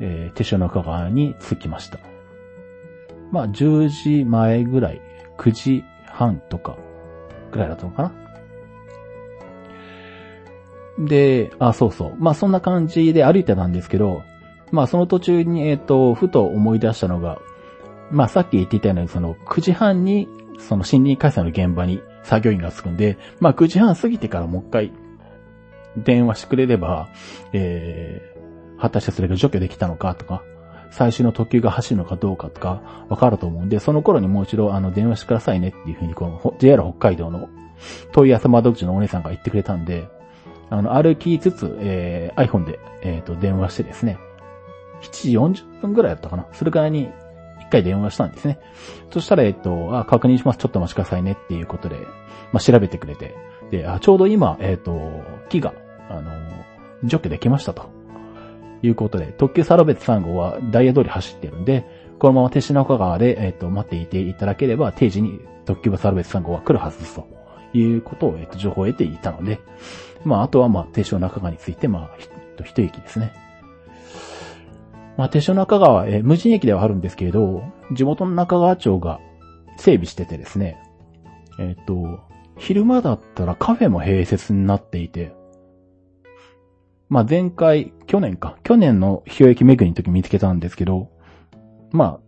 [0.00, 1.98] えー、手塩中川に着きました。
[3.30, 5.00] まあ10時前ぐらい、
[5.38, 6.76] 9時半とか
[7.52, 8.28] ぐらいだったのかな。
[11.06, 12.14] で、あ、そうそう。
[12.18, 14.22] まあそんな感じで歩いてたんですけど、
[14.72, 17.40] まあその途中に、えっ、ー、と、ふと思い出したのが、
[18.10, 24.92] まあさっき言っていたように、その9時半に、その森林火災の現場に作業員が着くんで、まあ9時半過ぎてからもう一回
[25.96, 27.08] 電話してくれれば、
[27.52, 30.42] えー、果たしてそれが除去できたのかとか、
[30.90, 37.48] 最終の特急が走るのかどうかとか、わかると思うんで、その頃にもう一度あの電話してくださいねっていうふうに、この JR 北海道の
[38.12, 40.08] 問い合わせ窓口のお姉さんが言ってくれたんで、
[40.70, 44.18] あの、歩きつつ、えー、iPhone で、えっ、ー、と、電話してですね、
[45.00, 46.46] 7時40分ぐらいだったかな。
[46.52, 47.08] それからに、
[47.70, 48.58] 回電話したんですね。
[49.10, 50.58] そしたら、えっ、と、あ、確認します。
[50.58, 51.96] ちょっとお待ちくださいねっていうことで、
[52.52, 53.34] まあ、調べてくれて。
[53.70, 55.74] で、あ、ちょうど今、えっ、と、木が、
[56.08, 56.30] あの、
[57.04, 57.90] 除去できましたと。
[58.82, 61.84] いうことで、特急サロベツ3号はダイヤ通り走ってるんで、
[62.18, 67.26] このまま手品岡川で、えっ、と、待っていていただければ、定時に特急サロベツ3号は来るはずですと。
[67.74, 69.60] いうことを、えっ、と、情報を得ていたので、
[70.24, 73.32] まあ、あとは、まあ、手塩中川について、まあ、ひと、一息ですね。
[75.18, 79.18] まあ、手塩中川、えー、無人駅ではあるんですけれど、地元の中川町が
[79.76, 80.80] 整備しててですね、
[81.58, 82.20] えっ、と、
[82.56, 85.34] 昼間だったらカフェも併設になっていて、
[87.08, 91.10] まあ前回、去年か、去年の日駅巡りの時見つけたんですけど、
[91.90, 92.20] まあ、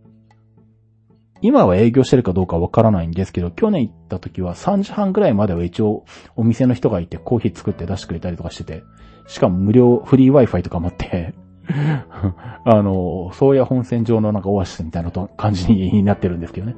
[1.41, 6.03] 今は営業してるかどうかわからないんですけど、去年行った時は3時半ぐらいまでは一応
[6.35, 8.83] お店の人がいてコーヒー作って出してくれたりとかしてて、
[9.27, 11.33] しかも無料フリー Wi-Fi とかもあって
[12.65, 16.75] あの、宗谷本線上のなんかオアシスみたいな感じになってるんですけどね。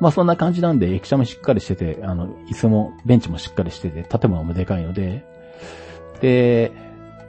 [0.00, 5.24] まあそんな感じなんで、駅舎もしっかりしてて、あの、椅子も、ベンチもしっかりしてて、建物もでかいので、
[6.20, 6.72] で、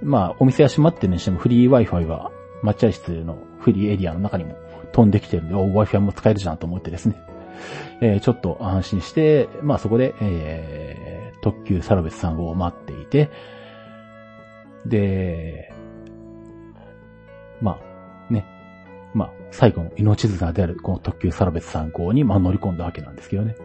[0.02, 2.32] まあお店は閉まってるにしてもフリー Wi-Fi は
[2.62, 4.56] 待合室のフリーエリアの中にも
[4.92, 7.16] 飛んできてるんで、お Wi-Fi も使えるじゃんと思ってですね。
[8.02, 13.30] えー、ちょっと安心して、まあそこで、えー、特急サラベス3号を待っていて、
[14.86, 15.74] で、
[17.62, 17.80] ま
[18.30, 18.46] あ、ね、
[19.14, 23.56] まあ、最後の命綱であるこの特急サラベス3号に、まあ乗り込んだわけなんですけどね。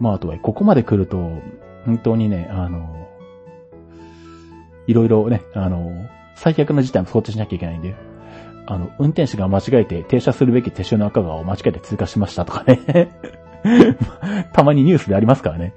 [0.00, 1.40] まああとは、ここまで来ると、
[1.84, 3.08] 本当にね、あの、
[4.86, 7.94] いろいろね、あの、最悪の事態も想定しなきゃいけないんで、
[8.66, 13.10] あの、運転手が間違えて停車するべき手塩の赤川を間違えて通過しましたとかね
[14.52, 15.74] たまにニュースでありますからね。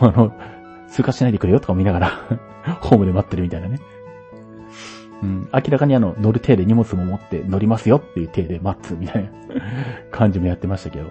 [0.00, 0.32] あの、
[0.88, 2.10] 通過しないでくれよとか見ながら
[2.80, 3.80] ホームで待ってるみたいなね。
[5.22, 9.30] うん、明らかにあの、乗る体で荷物も持って乗りますよっていう体で待つみたいな
[10.10, 11.10] 感じもやってましたけど。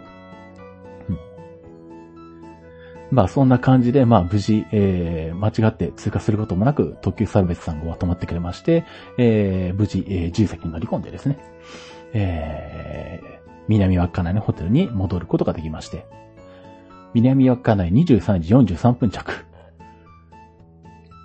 [3.12, 8.86] まあそんな感じで、まあ無事、えー、間違って通過することもなく、特急サルベスさん号は止まってくれまして、
[9.18, 11.40] えー、無事、えー、自由席に乗り込んでですね、
[12.14, 16.06] えー、南稚内のホテルに戻ることができまして、
[17.16, 19.50] 南稚内23時43分着。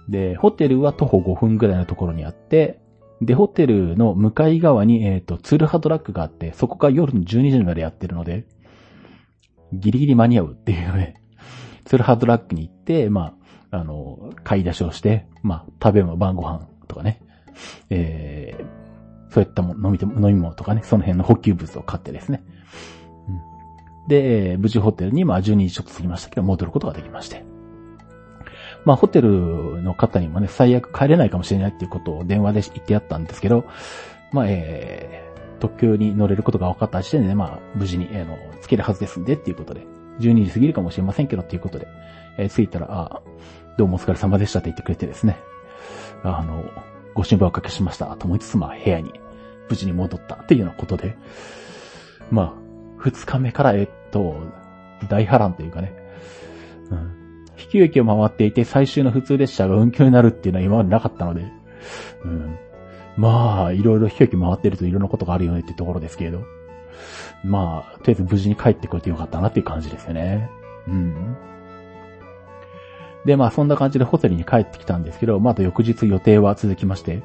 [0.09, 2.79] で、ホテルは徒歩5分ぐらいのところにあって、
[3.21, 8.47] で、ホテルの向かい側に、えっ、ー、と、ツルハドラッグがあって、そこが夜の12時までやってるので、
[9.73, 11.23] ギリギリ間に合うっていうね、
[11.85, 13.35] ツルハドラッグに行って、ま
[13.71, 17.21] あ、あの、買い出しをして、まあ、食べ物、晩ご飯とかね、
[17.91, 22.43] えー、そういったも飲み、飲み物とかね、その辺の補給物を買ってですね。
[23.29, 27.54] うん、で、無事ホテルに、まあ、12時ちょっと過ぎましたけど、戻ることができまして。
[28.85, 33.65] まあ、ホテルの方にもね、最悪帰れないかもしれないっていうことを電話で言ってやったんですけど、
[34.33, 39.87] まあ、えー、特急に乗れることが分かった時点でね、まあ、無事に、えー、の、つけるはずですんでっていうことで、
[40.21, 41.87] 12時過ぎるかもしれませんけどっていうことで、
[42.39, 43.23] えー、着いたら、あ
[43.77, 45.39] どうもお疲れ様でしたって言ってくれてですね、
[46.23, 46.65] あの、
[47.15, 49.13] ご心配おかけしましたと思いつつ、まあ、部屋に
[49.69, 51.17] 無事に戻ったっていうようなことで、
[52.31, 52.65] まあ、
[52.99, 54.37] 二日目から、えっと、
[55.09, 55.93] 大波乱というかね、
[56.91, 57.24] うん。
[57.59, 61.47] 引き駅を回っていて最終の普通列車が運休になるっていうのは今までなかったので、
[62.25, 62.59] うん。
[63.17, 66.45] まあ、いろいろ引き駅回ってるといろんなことがあるよねっていうところですけれど、
[67.45, 70.51] まあ、とりあえず無事に帰ってくれてよかったなっていう感じですよね。
[70.89, 71.37] うん。
[73.25, 77.23] で、まあ、そんな感じでホテルに帰ってきたんですけど、まだ翌日予定は続きまして、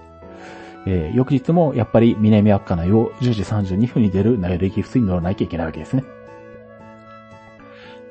[0.85, 6.03] えー、翌日もやっぱり南赤内を10時32分に出るナイル駅普通に乗らなきゃいけないわけですね。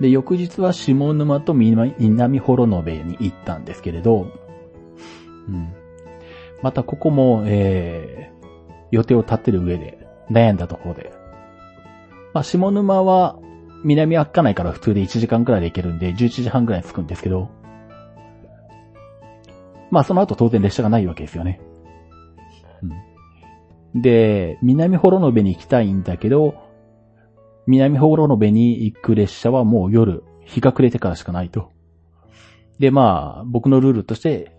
[0.00, 4.30] で、翌日は下沼と南幌延に行ったんですけれど、
[5.48, 5.72] うん。
[6.62, 8.46] またここも、えー、
[8.90, 11.12] 予定を立てる上で悩んだところで。
[12.32, 13.38] まあ、下沼は
[13.84, 17.50] 南赤内から普通で1時間くらいで行けるんで、11時半くらいに着くんですけど、
[19.90, 21.60] まあその後当然列車がないわけですよね。
[23.94, 24.02] うん。
[24.02, 26.67] で、南幌延に行きたいんだけど、
[27.68, 31.70] 南幌延に行く列車はもう夜、日が暮れてからしかないと。
[32.78, 34.56] で、まあ、僕のルールとして、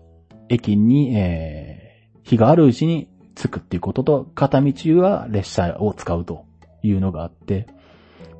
[0.48, 6.44] 駅に、えー、日があるうちに着くっていうことと、片道は列車を使うと
[6.84, 7.66] いうのがあって、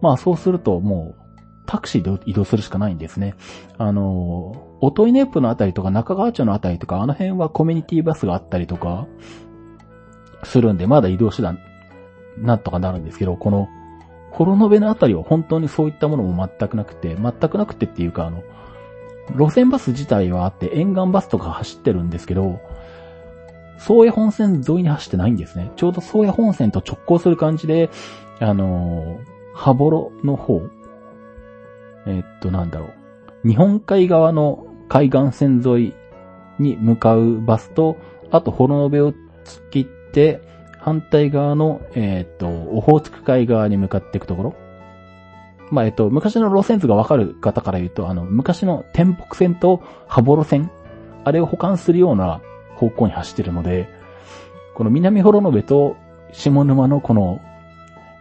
[0.01, 1.21] まあそうするともう、
[1.66, 3.35] タクシーで移動するしかないんですね。
[3.77, 9.09] あの、オトイネップのあたりとか中川町のあたりとか、あの辺はコミュニティバスがあったりとか、
[10.45, 11.59] するんで、まだ移動手段、
[12.39, 13.68] なんとかなるんですけど、この、
[14.31, 18.43] コロノベのあたりは本当にそういったものも全くなくて、全くなくてっていうか、あの、
[19.37, 22.61] 路線バス自体はあって、沿岸バスとか走ってるんですけど、
[23.78, 25.72] 宗谷本線沿いに走ってないんですね。
[25.76, 27.91] ちょうど宗谷本線と直行する感じで、
[28.39, 29.24] あのー、
[29.55, 30.62] 羽幌の方、
[32.07, 32.91] えー、っと、なんだろ
[33.45, 33.49] う。
[33.49, 35.95] 日本海側の海岸線沿い
[36.59, 37.97] に向かうバスと、
[38.31, 39.12] あと、ホロノベを
[39.45, 40.43] 突きって、
[40.81, 44.55] 反対側の、えっ、と、オホーツク海側に向かっていくところ。
[45.70, 50.70] まあ、えっ、と、昔の路線図がわかる方から言うと、あの、昔の天北線と羽幌線、
[51.24, 52.41] あれを保管するような
[52.76, 53.89] 方向に走ってるので、
[54.74, 55.97] この南幌延と
[56.33, 57.41] 下沼のこの、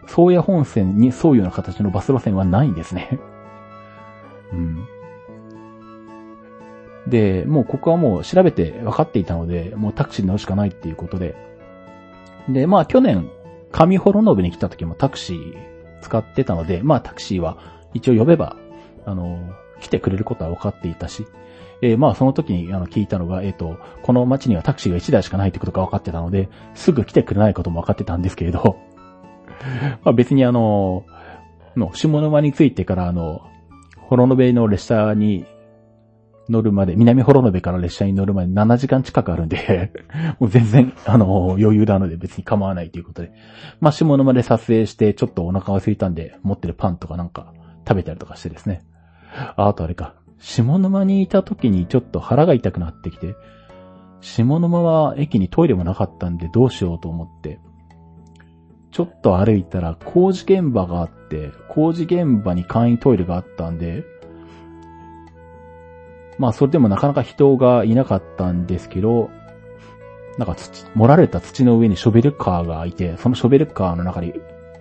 [0.06, 3.18] 宗谷本線に沿うような形のバス路線はないんですね。
[4.52, 4.86] うん。
[7.06, 11.49] で、もうここはもう調べて分かっていたので、もうタクシーに乗るしかないっていうことで。
[12.52, 13.30] で、まあ去年、
[13.72, 15.54] 上幌延に来た時もタクシー
[16.00, 17.58] 使ってたので、まあタクシーは
[17.94, 18.56] 一応呼べば、
[19.06, 19.38] あの、
[19.80, 21.26] 来てくれることは分かっていたし、
[21.82, 28.76] えー、まあその時にあの聞いたのが、えっ、ー、と、この街にはタクシーが1台しかないってことが分かってたので、すぐ来てくれないことも分かってたんですけれど、
[30.04, 31.04] まあ別にあの、
[31.76, 33.42] の、下沼に着いてからあの、
[34.08, 35.46] 幌延の列車に
[36.50, 39.92] 乗るまで、南幌延から列車に乗るまで7時間近くあるんで
[40.40, 43.32] もう全然、あの、余裕なので別に構わないということで。
[43.80, 47.52] まあ、下沼で撮影して、ちょっとお腹が空いたんで、持ってるパンとかなんか
[47.86, 48.82] 食べたりとかしてですね。
[49.56, 50.14] あ、あとあれか。
[50.38, 53.34] 下沼にいた時にちょっと腹が痛くなってきて、
[54.20, 57.58] 下沼は駅にトイレもなかったんでどうしようと思って、
[58.90, 64.04] ちょっと歩いたら工事現場があって、工事現場に簡易トイレがあったんで、
[66.40, 69.30] まあそれでもなかなか人がいなかったんですけど、
[70.38, 74.32] なんか土、盛られた土の上にショベルカーがいて、そのショベルカーの中に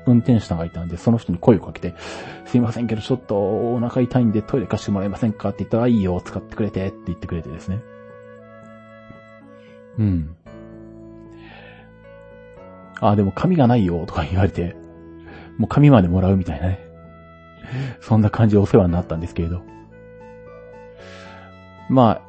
[0.06, 1.96] 運転手さんがいたんで、その人に声をかけて、
[2.46, 5.50] すいませんけどちょっとお腹痛いんでトイレ貸してもらえませんか？
[5.50, 7.82] って言ったら、いいよ、使ってくれてって言ってくれてですね。
[9.98, 10.36] うん。
[13.02, 14.78] あ、でも紙がないよとか言われて、
[15.58, 16.80] もう紙までもらうみたいなね。
[18.00, 19.62] そんな感じでお世話になったんですけれど。
[21.90, 22.22] ま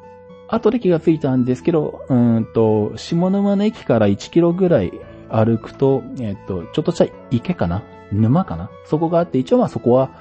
[0.47, 4.91] あ、後で気がついたんですけど、うんと、下沼の駅から1キロぐらい
[5.29, 7.83] 歩くと、えっと、ちょっとした池かな？
[8.11, 8.69] 沼かな？
[8.85, 10.11] そこがあって、一応まあそこは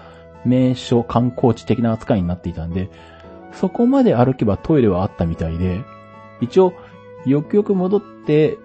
[0.44, 2.90] 名所観光地的な扱いになっていたんで、
[3.52, 5.82] そこまで歩けばトイレはあったみたいで、
[6.40, 6.72] 一応、
[7.26, 8.58] よくよく戻って、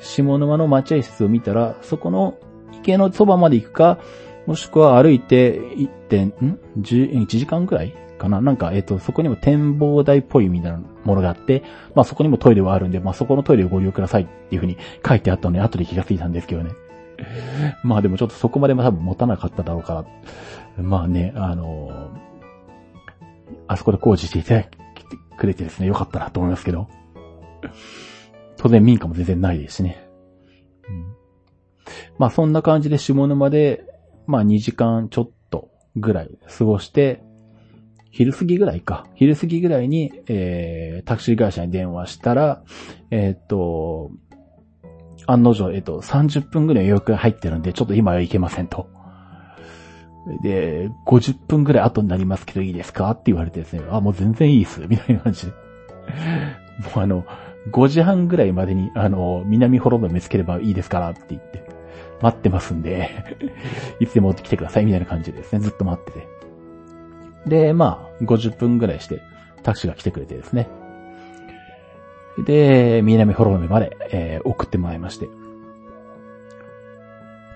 [0.00, 2.36] 下沼の待合室を見たら、そこの
[2.72, 3.98] 池のそばまで行くか、
[4.46, 11.62] もしくは歩いて1点、ん ?1 時間くらいかななんか、えっ、ー、と、そこにも展望台っぽいみたいなものがあって、
[11.94, 16.72] まあそこにもトイレはあるんで、まあそこのトイレをご利用くださいっていうふうに書いてあったので、後で気がついたんですけどね。
[17.82, 20.04] まあでもちょっとそこまで多分持たなかっただろうか
[20.76, 21.92] ら、まあね、あのー、
[23.68, 24.64] あそこで工事していただ
[25.36, 26.88] くれてですね、よかったなと思いますけど。
[28.56, 30.08] 当然民家も全然ないですしね。
[30.88, 31.14] うん、
[32.18, 33.84] まあそんな感じで下沼で、
[34.26, 37.22] まあ2時間ちょっとぐらい過ごして、
[38.16, 39.06] 昼過ぎぐらいか。
[39.14, 42.62] 昼過ぎぐらいに、えー、タクシー会社に電話したら、
[43.10, 44.10] えー、っと、
[45.26, 48.88] 案の定、えっと、30分ぐらい予約入ってるんで、ちょっと今は行けませんと。
[50.42, 55.52] で、50分ぐらい後になりますけどいいですかって言われてですね、あ、もう全然いいっす、みたいな感じで。
[56.96, 57.26] もうあの、
[57.70, 61.62] 5時半ぐらいまでに、あの、南ホロド見つければいいですからって言って、
[62.22, 63.10] 待ってますんで
[64.00, 66.35] いつでも来てくださいみたいな感じでですね、ずっと待ってて。
[67.46, 69.22] で、まあ、50分ぐらいして、
[69.62, 70.68] タクシーが来てくれてですね。
[72.44, 75.28] で、南ホロドまで、えー、送ってもらいまして。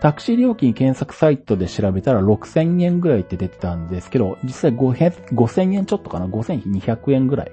[0.00, 7.52] タクシー料金検索サイトで調べたら6000円ぐらいって出てたんですけど、実際5000円ちょっとかな ?5200 円ぐらい。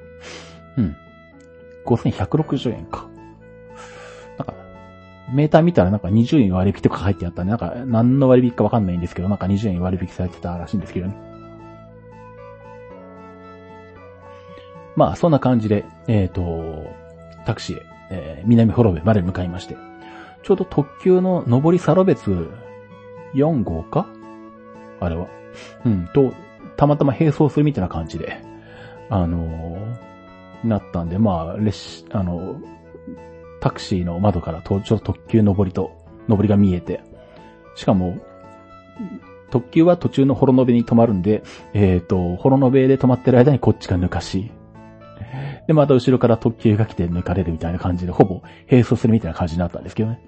[0.78, 0.96] うん。
[1.86, 3.10] 5160円か。
[4.38, 4.54] なんか、
[5.34, 11.27] メーター見たらなんか20円割引とか書いてあったんで、なんか何の割引かわかんないんですけど、なんか20円割引されてたらしいんですけどね。
[14.98, 16.91] まあ、そんな感じで、えっ、ー、と、
[17.45, 19.78] タクシーへ、えー、南幌部まで向かいまして。
[20.43, 22.50] ちょうど特急の上りサロ別
[23.36, 24.08] 4号か？
[25.00, 25.28] あれは？
[25.86, 26.34] うん、と、
[26.78, 28.41] たまたま並走するみたいな感じで、
[29.10, 31.76] あのー、なったんで、まあ、列
[32.10, 32.60] 車あの、
[33.62, 35.91] タクシーの窓からとちょっと特急上りと、
[36.28, 37.02] 上りが見えて、
[37.76, 38.18] しかも、
[39.52, 41.43] 特急は途中のホロノベに止まるんで、
[41.74, 44.52] えっ、ー、と、ホロノベで止まってる間にこっちが抜かし、
[45.68, 50.22] で、また後ろから特急が来て抜かれるみたいな感じで、ほぼ並走するみたいな感じになったんですけどね。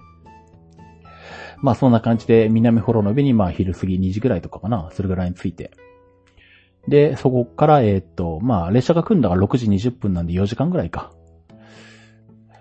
[1.61, 5.71] まあそんな感じで南幌の上にまあ昼過ぎ2時ぐらいとかかな、それぐらいに着いて。
[6.87, 11.11] で、そこから、えー、っと、まあ列車が来るのが6時20分なんで4時間ぐらいか。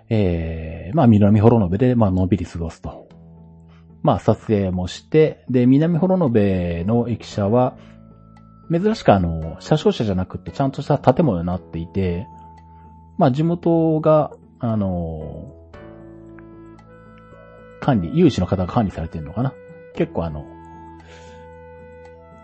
[0.09, 3.07] えー、まあ南幌の上でまあのんびり過ごすと。
[4.01, 7.77] まあ撮影もして、で、南幌の上の駅舎は、
[8.71, 12.27] 珍しくあの、車掌車じゃなくてちゃんとした建物になっていて、
[13.19, 15.53] まあ地元が、あの、
[17.81, 19.53] 管理、有志の方が管理されてるのかな。
[19.93, 20.45] 結構あの、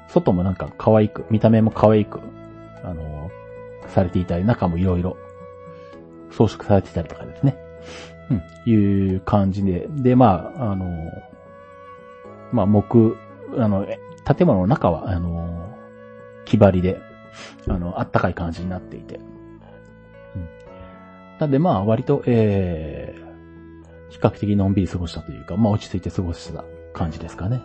[0.10, 2.20] 外もなんか可愛く、見た目も可愛く、
[2.84, 3.32] あの、
[3.88, 5.16] されていたり、中もいろいろ
[6.30, 7.58] 装飾されてたりとかですね。
[8.30, 9.88] うん、いう感じで。
[9.90, 10.88] で、まあ、あの、
[12.52, 13.16] まあ、木、
[13.58, 13.88] あの、
[14.26, 15.74] 建物の中は、あの、
[16.44, 17.00] 木張りで、
[17.70, 19.22] あの、あったかい感じになっていて。
[21.40, 23.16] なんで、まあ、割と、え
[24.16, 26.64] 比較的のんびり過ごしたというか、まあ落ち着いて過ごした
[26.94, 27.62] 感じですかね。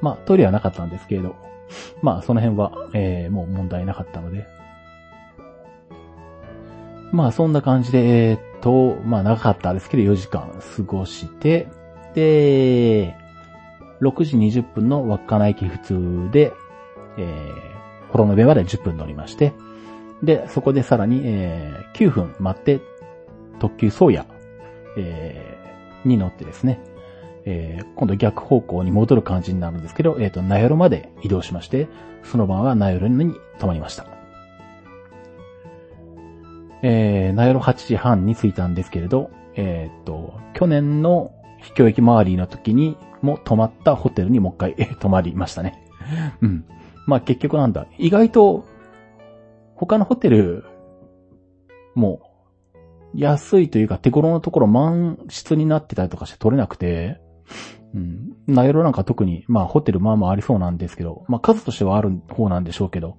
[0.00, 1.34] まあトイレはなかったんですけれど、
[2.02, 4.46] まあその辺は、えー、もう問題なかったので。
[7.10, 11.68] まあそんな感じで、えー、っと、まあ長かったですけど4時間過ごして、
[12.14, 13.16] で、
[14.00, 16.52] 6時20分の稚内駅普通で、
[17.16, 19.52] えー、ホロノベまで10分乗りまして、
[20.22, 22.80] で、そこでさらに、えー、9分待って、
[23.58, 24.24] 特急宗谷
[24.98, 26.80] えー、に乗ってですね、
[27.44, 31.88] えー、今度逆方向に戻る感じになるんですけど、えっ、ー、と、ナヨロまで移動しまして、
[32.24, 34.06] その晩はナヨロに泊まりました。
[36.82, 45.82] えー、ナヨロ8時半に着いたんですけれど、えっ、ー、と、去年の秘境駅周りの時にも泊まったホテルにもう一回、泊まりましたね。
[46.42, 46.64] うん。
[47.06, 48.64] まあ結局なんだ、意外と、
[49.78, 50.64] 他のホテル
[51.94, 52.20] も
[53.14, 57.20] 安いというか手頃のところ満室になってたりとかして取れなくて、
[57.94, 58.32] うん。
[58.46, 63.16] ナイロなんか特に、まあホテルまあまあありそうなんですけど、まあ数としてはある方なんでしょうけど、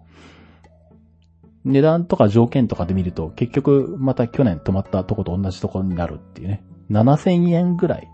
[1.64, 6.64] 値段とか条件とかで見ると、結局また去年泊まったとこと同じところになるっていうね。
[6.92, 8.08] 7000円ぐらい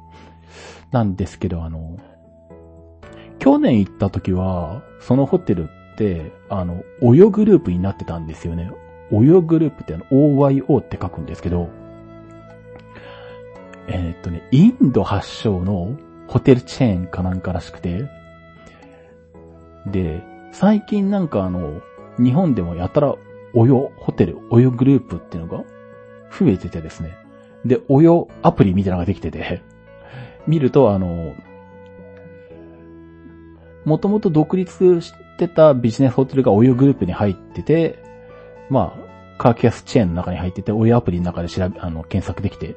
[0.91, 1.97] なんですけど、あの、
[3.39, 8.69] 去年行った時は、そのホテルって、あの、およグループになってたんですよね。
[9.11, 11.69] オヨグループってあの OYO って書くんですけど、
[13.87, 15.95] えー、っとね、インド発祥の
[16.27, 18.09] ホテルチェーンかなんからしくて、
[19.85, 21.81] で、最近なんかあの、
[22.17, 23.15] 日本でもやたら
[23.53, 25.63] およホテル、およグループっていうのが
[26.31, 27.15] 増えててですね。
[27.63, 29.61] で、およアプリみたいなのができてて、
[30.47, 31.35] 見るとあの、
[33.86, 38.03] もともと独立してたビジネスホテルがおよグループに入ってて、
[38.69, 39.05] まあ、
[39.38, 42.75] カーキャスチェーンの中に入ってて、親アプリの中で調べ、あの、検索できて、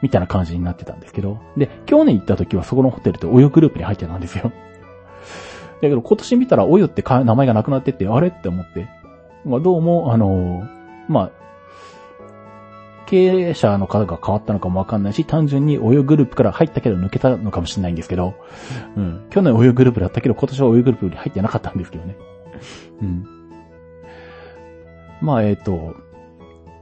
[0.00, 4.52] みたいな感じになってたんですけど、で、去年行った時はそこのホテルってオヨグループに入ってたんですよ。
[5.82, 8.88] だけど今年見たらオヨって名前がなくなってて、あれって思って、
[9.44, 10.68] まあ、どうも、あの、
[11.08, 11.30] まあ、
[13.08, 18.34] 経営者の方が変わったのかもわかんないし、単純にお湯グループから入ったけど抜けたのかもしれないんですけど、
[18.96, 19.26] うん。
[19.30, 22.16] 去年お湯グループだったけど、今年はお湯グループに入ってなかったんですけどね。
[23.00, 23.26] うん。
[25.22, 25.96] まあ、えっ、ー、と、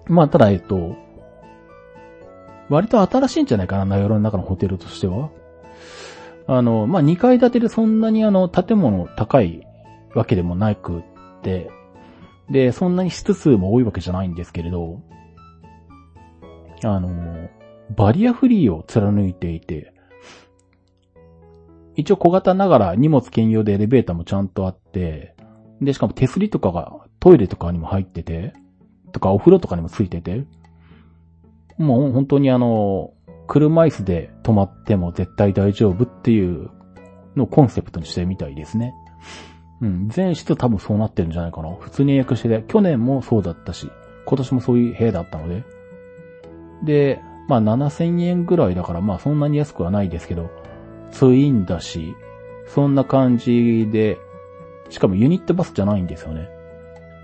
[0.06, 0.96] まあ、ただ、えっ、ー、と、
[2.68, 5.30] 割と新しいんじゃないかな、名寄の中のホテルとしては。
[6.48, 9.64] あの、まあ、2階建てでそんなにあの、建物高い
[10.12, 11.02] わけでもなくっ
[11.42, 11.70] て、
[12.50, 15.00] で、そんなに室数も多いわけじゃないんですけれど、
[16.82, 17.48] あの、
[17.96, 19.92] バリアフリーを貫いていて、
[21.94, 25.34] 一応小型ながら荷物兼用でエレベーターもちゃんとあって、
[25.80, 28.54] で、しかも手すりとかがトイレとかにも入ってて、
[29.12, 30.44] とかお風呂とかにもついてて、
[31.78, 33.12] もう本当にあの、
[33.46, 36.70] 車椅子で止まっても絶対大丈夫っていう
[37.36, 38.94] のをコンセプトにしてみたいですね。
[39.80, 41.74] うん、全室多分そうなってるんじゃないかな。
[41.74, 43.90] 普通に予約してて、去年もそうだったし、
[44.26, 45.64] 今年もそういう部屋だったので、
[46.82, 50.50] で、まあ7000円ぐらいだからまあそんなに安くはないですけど、
[51.10, 52.14] ツインだし、
[52.66, 54.18] そんな感じで、
[54.88, 56.48] しかもユニットバスじゃないんですよね。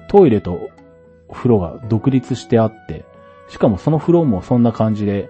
[0.09, 0.71] トイレと
[1.31, 3.05] 風呂が独立してあって、
[3.49, 5.29] しかもその風呂もそんな感じで、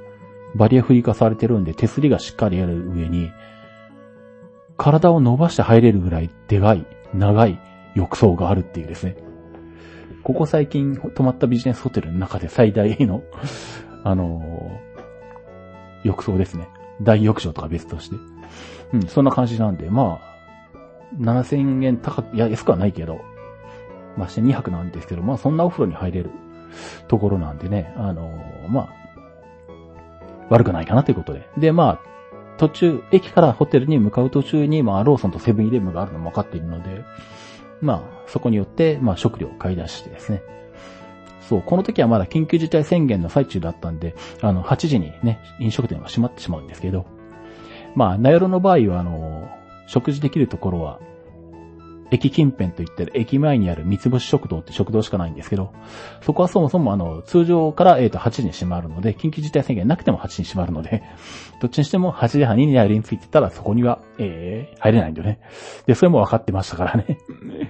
[0.55, 3.33] バリアフリー化されてるんで手すりがしっかりある上に、
[4.77, 7.59] 体を伸ばして入れるぐらいでかい、長い
[7.95, 9.17] 浴槽があるっていうですね。
[10.23, 13.23] ここ最近泊まったビジネスホテルの中で最大の
[14.05, 16.69] あのー、浴槽ですね。
[17.01, 18.17] 大浴場とか別として。
[18.93, 20.33] うん、そんな感じなんで、まあ、
[21.19, 23.21] 7000円高く、いや、安くはないけど、
[24.17, 26.31] まして2泊なんですけど、まあそんなお風呂に入れる
[27.09, 29.03] ところなんでね、あのー、まあ、
[30.51, 31.49] 悪くないかなということで。
[31.57, 32.13] で、まあ、
[32.59, 37.05] 途中、駅からホテルに向かう途中に、まあ、ローソンとセブンイレブンがあるのも分かっているので、
[37.81, 40.43] まあ、そこによって、まあ、食料を買い出してですね、
[41.49, 47.07] そう、この時はまだ緊急事態宣言の最中だったんで、あの、8時にね、飲食店は閉まってしまうんですけど、
[47.95, 49.49] まあ、ナヨロの場合は、あの、
[49.87, 50.99] 食事できるところは、
[52.13, 55.73] 駅近辺といったら駅前にある三つ星食堂って食堂しかないんですけど、
[56.21, 61.03] そこはそもそもあの、通常から、えっ、と、8時に閉まるので、緊急事態宣言なくても8時に閉まるので、
[61.61, 65.41] どっちにしても8時半にナヨロについてたらそこには、えー、入れないんだよね。
[65.87, 67.19] で、それも分かってましたからね。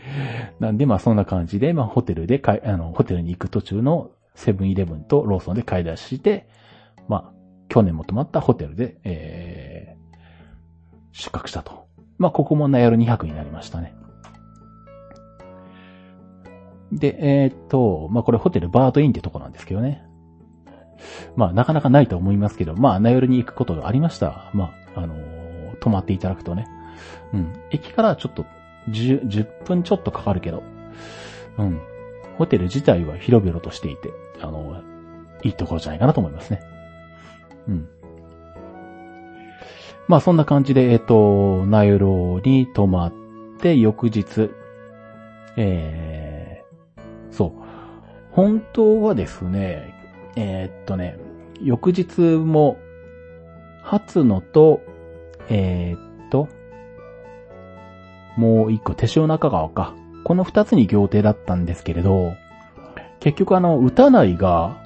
[0.59, 6.49] なんで、まあそんな感じで、まあホテルでかい、あの、ホテルに行く途中のセブンイレブンとローソンで買い出しして、
[7.07, 7.33] まあ、
[7.69, 11.87] 去年も泊まったホテルで、えー、出荷したと。
[12.19, 13.95] まあ、ここもナヤル200になりましたね。
[16.93, 20.05] で、えー、っと、まあ、これホテルバードインってとこなんですけどね。
[21.35, 24.51] まあ、なかなかないと思いますけど、まあ、ナヨルに行くことがありました。
[24.53, 26.67] まあ、あのー、泊まっていただくとね。
[27.33, 27.53] うん。
[27.71, 28.45] 駅からちょっと
[28.91, 30.63] 10、10分ちょっとかかるけど、
[31.59, 31.81] うん。
[32.39, 34.83] ホテル自体は広々としていて、あの、
[35.43, 36.61] いいところじゃないかなと思いますね。
[37.69, 37.89] うん。
[40.09, 43.13] まあそんな感じで、えっ、と、ナイロに泊まっ
[43.61, 44.51] て、翌日、
[45.57, 46.22] えー、
[48.33, 49.95] 本当はですね、
[50.37, 51.19] えー、っとね、
[51.61, 52.79] 翌日も、
[53.83, 54.81] 初野と、
[55.49, 56.49] えー、っと、
[58.37, 59.95] もう一個、手塩中川か。
[60.25, 62.33] この二つに行程だったんですけれど、
[63.21, 64.81] 結局あの、歌内が、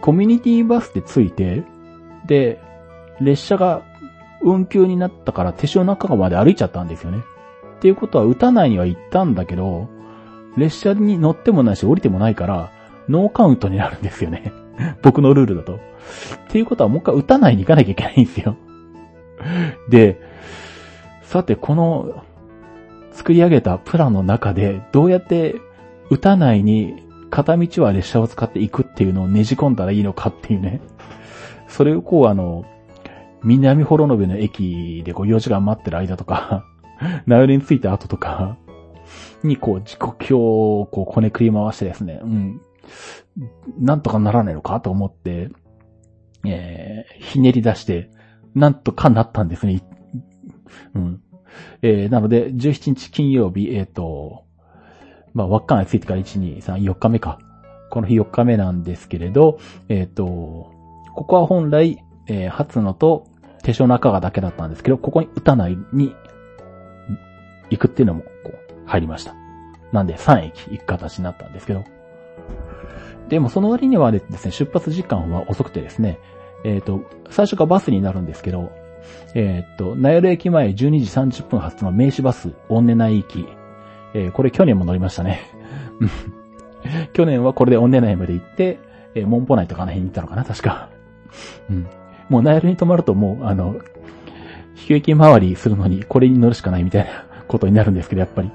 [0.00, 1.62] コミュニティバスで着いて、
[2.26, 2.58] で、
[3.20, 3.82] 列車が
[4.40, 7.18] 運休になったから手塩中川まで歩いちゃったんですよね。
[7.76, 9.88] っていうことは、歌内には行ったんだけど、
[10.56, 12.72] 列車に乗ってもないし降りてもないから、
[13.08, 14.52] ノーカウントになるんですよね。
[15.02, 15.74] 僕のルールだと。
[15.74, 15.78] っ
[16.48, 18.56] ていうことはもう一回歌内に行かなきゃいけないんですよ。
[19.88, 20.20] で、
[21.22, 22.24] さて、この
[23.12, 25.56] 作り上げたプランの中で、どうやって
[26.10, 30.80] 歌内に片道は列車を使って行くっていうのをねじ込んだらいいのかっていうね。
[31.68, 32.64] それをこうあの、
[33.42, 36.64] 南幌延の駅でこう4時間待ってる間とか、
[37.26, 38.56] ナヨリに着いた後とか、
[39.42, 42.60] にこう時刻表をこうこねくり回してですね、うん。
[43.78, 45.50] なんとかならないのかと思って、
[46.44, 48.10] えー、ひねり出して、
[48.54, 49.82] なんとかなったんですね。
[50.94, 51.22] うん。
[51.82, 54.44] えー、なので、17日金曜日、えっ、ー、と、
[55.34, 57.38] まあ、稚内ついてから1、2、3、4日目か。
[57.90, 63.26] この日4日目なんですけれど、えっ、ー、と、ここは本来、えー、初野と
[63.62, 66.14] 手塩中川だけだったんですけど、ここに歌内に
[67.70, 68.59] 行くっていうのも、こう、
[68.90, 69.34] 入りました。
[69.92, 71.84] なんで3駅行く形になったんですけど。
[73.28, 76.18] でもその割にはですね、出発時間は遅くてですね、
[76.64, 78.72] えっ、ー、と、最初がバスになるんですけど、
[79.34, 80.86] えー、っと、ナヨル駅前12時
[81.38, 83.46] 30分発の名刺バス、オンネナイ行き。
[84.12, 85.40] えー、これ去年も乗りましたね。
[87.12, 88.80] 去年はこれでオンネ内まで行って、
[89.14, 90.90] えー、モンポ内とかあの辺に行ったのかな、確か。
[91.70, 91.86] うん。
[92.28, 93.76] もうナイルに泊まるともう、あの、
[94.74, 98.50] 飛行機回りするのにこれに乗るしかないみたいなことになるんですけど、やっぱり。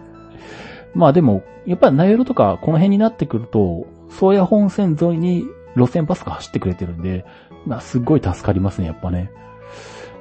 [0.95, 7.25] まあでも、やっぱりナイルとかこの辺になってくると、宗谷本線沿いに路線バスが走ってくれてるんで、
[7.65, 9.29] まあすっごい助かりますね、やっぱね。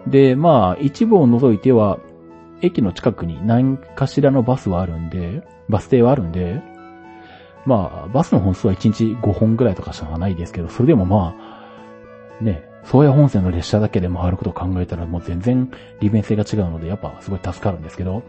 [0.06, 1.98] で、まあ一部を除いては、
[2.60, 6.62] 駅の近くに何かしらのバスはあるんで、バス停はあるんで、
[7.66, 11.34] まあ、バスの本数は1日5本ぐらいとかしかないですけど、それでもま
[12.40, 15.70] あ、ね、宗谷本線の列車だけで回ることを考えたらもう全然
[16.00, 18.22] 利便性が違うので、やっぱすごい助かるんですけど。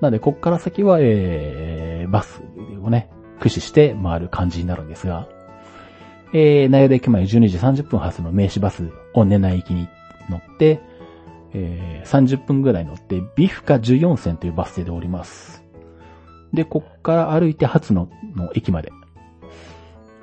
[0.00, 2.42] なので、こっから先は、えー、バス
[2.82, 5.28] をね、駆使して回る感じになるんですが、
[6.32, 9.88] えー、名古駅前12時30分発の名刺バスを根内行きに
[10.28, 10.80] 乗って、
[11.54, 15.64] えー、30分ぐらい乗って、ビフカ14線というバス停で降ります。
[16.52, 18.92] で、こっから歩いて初野の駅まで。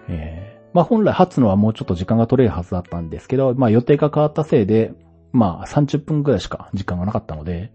[0.09, 4.93] えー、まあ本来初野はもうちょっと時間が取れるはずだったんですけど、まあ予定が変わったせいで、
[5.31, 7.71] まあ30分ぐらいしか時間がなかったので、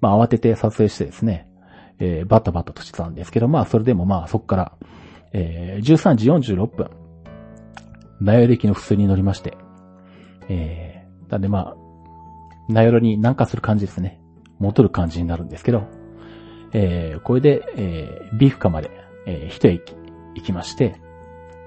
[0.00, 1.48] まあ慌てて撮影してですね、
[1.98, 4.72] えー、バタバタとしてたんですけど、まあそれでもまあそっから、
[5.32, 6.90] えー、13時46分、
[8.20, 9.56] 名寄駅の普通に乗りまして、
[10.48, 11.76] えー、なんでまあ、
[12.68, 14.20] 名寄に南下する感じですね。
[14.58, 15.84] 戻る感じになるんですけど、
[16.72, 18.90] えー、これで、えー、ビフカまで、
[19.26, 19.94] えー、一駅
[20.34, 21.00] 行きまして、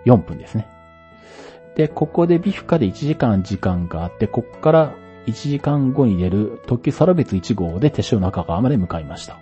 [0.05, 0.67] 4分ですね。
[1.75, 4.95] で、ここでビフカで1時間時間があって、ここから
[5.27, 9.39] 1時間後に出る特急サラベツ1号で手塩中川まで向かいました。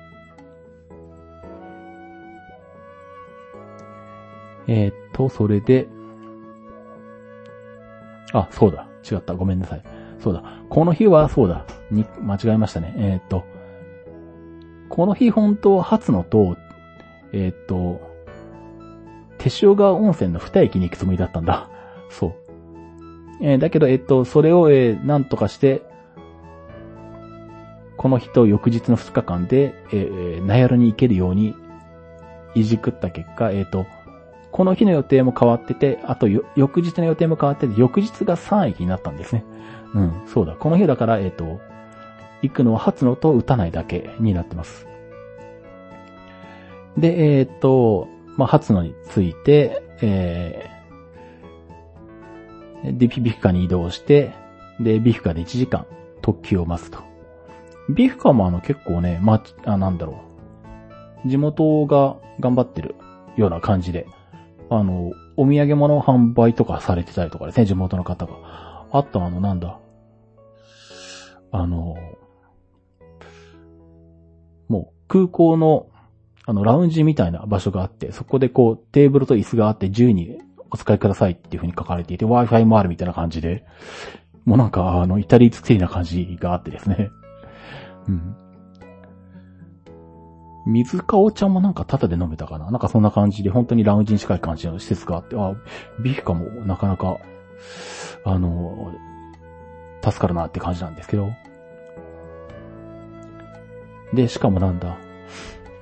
[4.67, 5.87] えー、っと、それで、
[8.33, 8.87] あ、そうだ。
[9.09, 9.33] 違った。
[9.33, 9.83] ごめんなさい。
[10.19, 10.43] そうだ。
[10.69, 11.65] この日は、そうだ。
[11.89, 12.93] に、間違えましたね。
[12.97, 13.45] えー、っと、
[14.89, 16.55] この日本当初のと、
[17.31, 17.99] えー、っと、
[19.39, 21.69] 手塩川温泉の二駅に行くつもりだったんだ。
[22.09, 22.48] そう。
[23.41, 25.81] えー、だけど、えっと、それを、えー、なんとかして、
[27.97, 31.55] この日と翌日の二日間で、えー、ナヤルに行けるように、
[32.55, 33.85] いじくった結果、えっ、と、
[34.51, 39.43] この日の予定も変わってて、あと翌日の予定も変わってて、翌日が3駅になったんですね。
[39.93, 40.55] うん、そうだ。
[40.55, 41.59] この日だから、えっ、と、
[42.41, 44.87] 行くのは初のと打たないだけになってます。
[46.97, 50.78] で、えっ、ー、と、まあ、初のについて、えー、
[52.83, 54.33] で、ビフカに移動して、
[54.79, 55.85] で、ビフカで1時間
[56.21, 56.99] 特急を待つと。
[57.89, 60.21] ビフカもあの結構ね、ま、あ、なんだろ
[61.25, 61.29] う。
[61.29, 62.95] 地元が頑張ってる
[63.35, 64.07] ような感じで、
[64.69, 68.85] あの、お土産物販売とかされてたりとかですね、地元の方が。
[68.91, 69.79] あとあの、なんだ。
[71.51, 71.95] あの、
[74.67, 75.87] もう空港の、
[76.45, 80.39] あの、ラウンジみたいな場所があって、そこでこう、テーブルと椅子があって自由に
[80.71, 83.65] お使いくださいっていう風に書かれていて、Wi-Fi もあるみたいな感じで、
[84.45, 87.11] もうなんか、あの、イタリー作りな感じがあってですね。
[88.07, 88.35] うん。
[90.65, 95.53] 水かお茶もなんかタダで飲めたかななんかそんな感じで、本当にラウンジに近い感じの施設があって、あ、
[96.01, 97.17] ビフカもなかなか、
[98.25, 98.93] あの、
[100.03, 101.29] 助かるなって感じなんですけど。
[104.13, 104.97] で、しかもなんだ、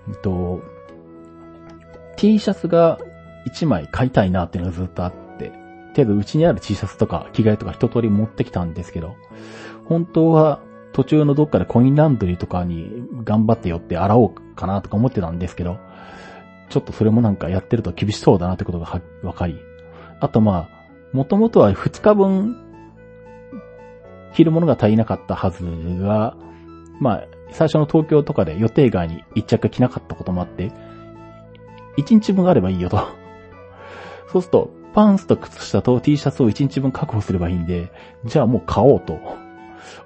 [0.08, 0.62] えっと、
[2.16, 2.98] T シャツが
[3.48, 5.52] 1枚買いたいなっていうのがずっとあって、
[5.93, 9.16] けどうちにある T シャツとか着替えとか一通り持ってきたんですけど、
[9.86, 10.62] 本当は
[10.93, 15.78] 途中のどっかでコインランドリーとかに頑張って寄って洗おうかなとか思ってたんですけど、
[16.70, 19.60] ちょっとそれもなんかやってると厳しそうだなってことがわかり。
[20.20, 22.58] あとまあ、もともとは2日分
[24.34, 25.64] 着るものが足りなかったはず
[26.00, 26.36] が、
[27.00, 30.72] まあ、最初の東京とかで予定外に一着着なかったこともあって、
[31.95, 33.27] 一日分あればいいよと。
[34.32, 37.92] そうすると、パンツと靴下と T シャツを一日分確保すればいいんで、
[38.26, 39.20] じゃあもう買おうと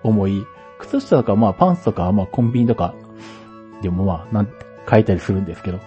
[0.03, 0.45] 思い、
[0.79, 2.93] 靴下とかまあパンツとかまあコンビニとか
[3.81, 4.53] でもまあなんて
[4.85, 5.79] 買えたりするんですけど、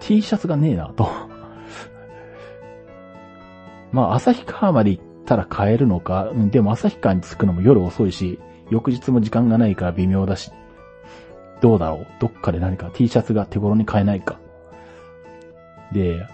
[0.00, 1.08] T シャツがねえなと。
[3.92, 8.38] まあ旭川まで行ったら買えるのか、でも旭川に着くのも夜遅いし、
[8.70, 10.50] 翌日も時間がないから微妙だし、
[11.60, 12.06] どうだろう？
[12.20, 14.38] どっかで何か T シャツが手頃に買えないか。
[15.92, 16.26] で、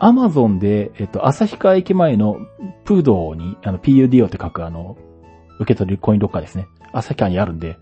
[0.00, 2.38] アマゾンで、えっと、旭川駅前の
[2.84, 4.96] プードに、あの、PUDO って書くあの、
[5.58, 6.68] 受け取りコインロッカーですね。
[6.92, 7.76] 旭川にあるんで、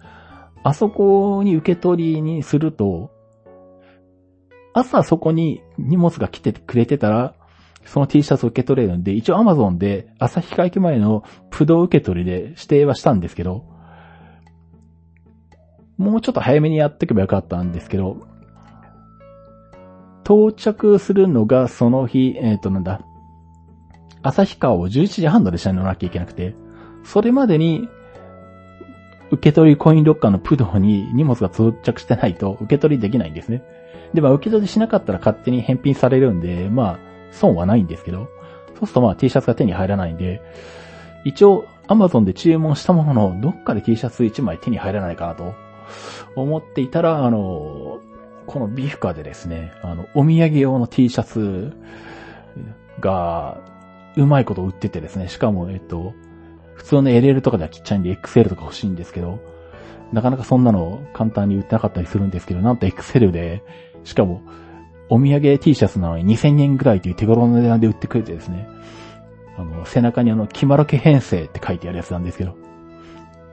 [0.63, 3.11] あそこに受け取りにすると、
[4.73, 7.35] 朝そこに荷物が来てくれてたら、
[7.85, 13.65] その T シャツを受け取れるんで、一応 Amazon で旭川駅前のプド受け取りで指定はしたんですけど、
[15.97, 18.27] もうちょっと早めにやっておけばよかったんですけど、
[20.27, 23.01] 到着するのがその日、えっ、と、なんだ。
[24.23, 26.57] 旭川を11時半の列車に乗らなきゃいけなくて、
[27.05, 27.89] それまでに、
[29.31, 33.63] 受け取りコインロッカーのプドに荷物が到着してないと受け取りできないんですね。
[34.15, 36.99] で、まあ受け取りしなかったら勝手に返品されるんで、まあ、
[37.31, 38.29] 損はないんですけど、
[38.75, 40.43] そうするとまあ T シャツが手に入らないんで、
[41.25, 45.55] 一応 Amazon で注文したものの、どっかで T シャツ1枚手に入らないかなと
[46.35, 48.01] 思っていたら、あの、
[48.47, 51.73] このビーフカーでですね、あの、お土産用の T シャツ
[53.01, 53.61] が、
[54.17, 56.15] うまいこと売っててですね、しかも、えっと、
[56.75, 59.41] 普通の LL とかではちっちゃいんで XL とか欲しいんですけど、
[60.13, 63.63] なかなかそんなの簡単に売ってなかったりするんですけど、なんと XL で、
[64.05, 64.43] しかも、
[65.09, 68.69] お土産 T シャツなのに2000円ぐらいという手頃な値段で売ってくれてですね、
[69.59, 72.57] あの、背中にあの、キマロケ編成って書いてあるやつなんですけど、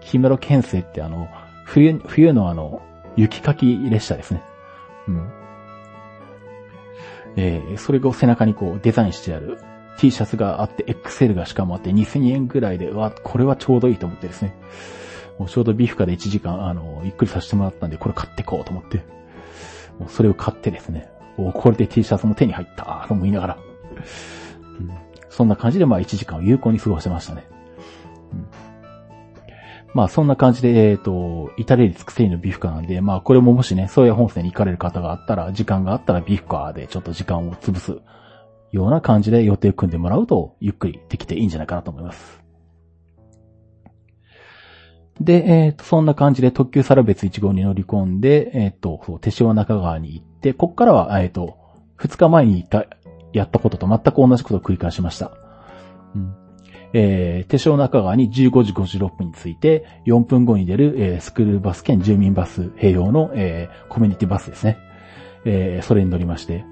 [0.01, 1.27] キマロケ編成ってあの、
[1.65, 2.81] 冬、冬のあの、
[3.15, 4.41] 雪かき列車ですね。
[5.07, 5.31] うん。
[7.35, 9.57] えー、それを背中にこうデザインしてある
[9.97, 14.55] T シャツがあって、XL がしかもあって2000円ぐらいで、わ、これはちょうどいいと思ってですね。
[15.37, 18.97] もうちょうどビーフカで1時間、あの、ゆっくりさせてもらったんで、これ買ってこうと思って。
[19.99, 21.09] もうそれを買ってですね。
[21.37, 23.57] おこれで T シャツも手に入ったと思いながら。
[24.79, 24.91] うん、
[25.29, 27.45] そんな感じで、まあ1時間を有効に過ごしてましたね。
[29.93, 37.99] まあそんな感じで、えっ、ー、と、至れり尽くせりのビフカなんで、まあこれももしね、そういう本線に行かれる方があったら、時間があったらビフカでちょっと時間を潰す
[38.71, 42.43] ような感じで予定組んでもらうと、ゆっくりできていいんじゃないかなと思います。
[45.21, 51.57] で、えっ、ー、と、そんな感じで特急サラベツ1号に乗り込んで、えっ、ー、と、そう、手塩中川に行って、こっからは、えっ、と、
[51.99, 52.87] 2日前に行った、
[53.31, 55.31] やったことと全く同じことを繰り返しました。
[56.15, 56.42] うん。
[56.93, 64.77] えー、手塩中川に15時56分に着いて、4分後に出る、えー、スクールバス兼住民バス併用の、えー、コミュニティバスですね。
[65.45, 66.65] えー、それに乗りまして、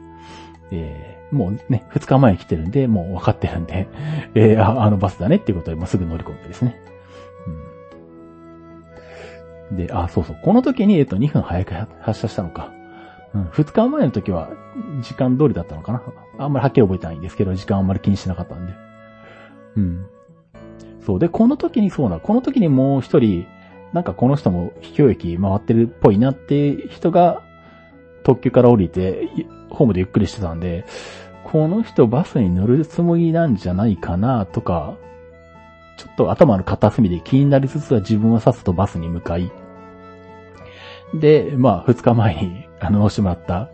[0.72, 3.88] えー、もうね、2日前に来てるんで、もう分かってるんで、
[4.36, 6.80] えー、ああのバスだねっていうことで、もうすぐ乗り込んでですね。
[9.72, 10.38] で、あ、そうそう。
[10.44, 12.72] この時に、えっと、2分早く発車したのか。
[13.34, 14.50] うん、2日前の時は、
[15.02, 16.04] 時間通りだったのかな。
[16.40, 18.91] あんまりはっきり覚えてないんですけど、時間あんまり気にしてなかったんで。
[19.76, 20.06] うん。
[21.06, 21.20] そう。
[21.20, 23.46] で、この時にそうな、この時にもう一人、
[23.94, 27.44] なんかこの人も秘境駅回ってるっぽいなって人が、
[28.24, 29.28] 特急から降りて、
[29.70, 30.86] ホームでゆっくりしてたんで、
[31.44, 34.96] この人バスに乗るつもりなんじゃないかなとか、
[35.98, 39.52] ちょっと頭の片隅で気になりつつは自分はさっさとバスに向かい、
[41.14, 43.70] で、まあ、二日前に、あの、してもらった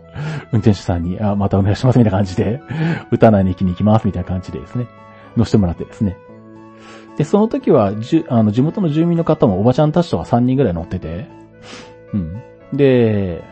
[0.52, 2.60] 運転手さんに、あ、またお願いしますみたいな感じで、
[3.12, 4.86] 歌内に行きに行きますみたいな感じでですね。
[5.38, 6.18] 乗せてもらってですね。
[7.16, 11.26] で、その時は、じゅ、あの、地元の住民の方もおばちゃんたちとか3人ぐらい乗ってて、
[12.12, 12.42] うん。
[12.72, 13.42] で、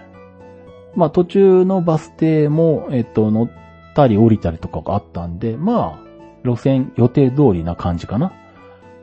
[0.94, 3.50] まあ途中のバス停も、えっと、乗っ
[3.94, 6.06] たり降りたりとかがあったんで、まあ、
[6.44, 8.32] 路線予定通りな感じかな。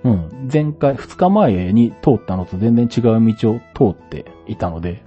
[0.04, 0.50] うん。
[0.52, 5.04] 前回、2日前に通ったのと全然違う道を通っていたので、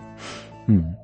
[0.68, 0.96] うん。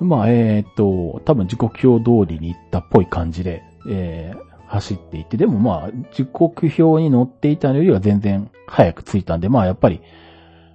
[0.00, 10.00] まあ、えー、っと、多分時刻表通りに行ったっぽい感じで、えー、走っていって、でもまあ、時刻表に乗っていたのよりは全然早く着いたんで、まあやっぱり、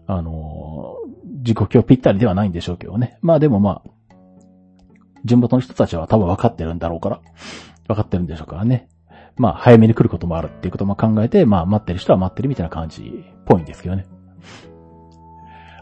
[0.05, 3.17] あのー、時刻表ぴったりではないんでしょうけどね。
[3.21, 4.15] まあでもまあ、
[5.23, 7.21] 地元の人たちは多分分かってるんだろうから、
[7.87, 8.89] 分かってるんでしょうからね。
[9.37, 14.05] まあ、早めに来ることもあるっていうことも考えて、まあ、待ってる人は待ってるみたいな感じっぽいんですけどね。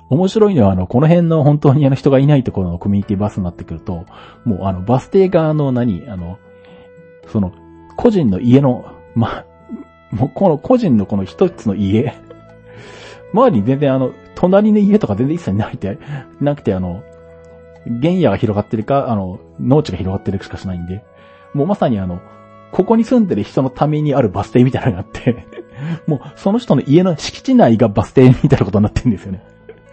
[0.09, 4.05] 面白いのは、あの、この辺の本当にあの人がいないところのコミュニティバスになってくると、
[4.45, 6.39] もうあの、バス停側の何、あの、
[7.27, 7.51] その、
[7.95, 8.85] 個人の家の、
[9.15, 9.45] ま、
[10.11, 12.13] もうこの個人のこの一つの家、
[13.33, 15.97] 周りに全然あの、隣の家とか全然一切ないって、
[16.39, 17.03] なくてあの、
[17.85, 21.03] 原野が広がってるか、あの、農地が広がってるしかしないんで、
[21.53, 22.21] もうまさにあの、
[22.71, 25.45] ここに住んでる人のためにあるバス停みたいなのがあって。
[26.07, 29.43] もうその人の家の敷地内がバス停みたいなことになってるんですよね。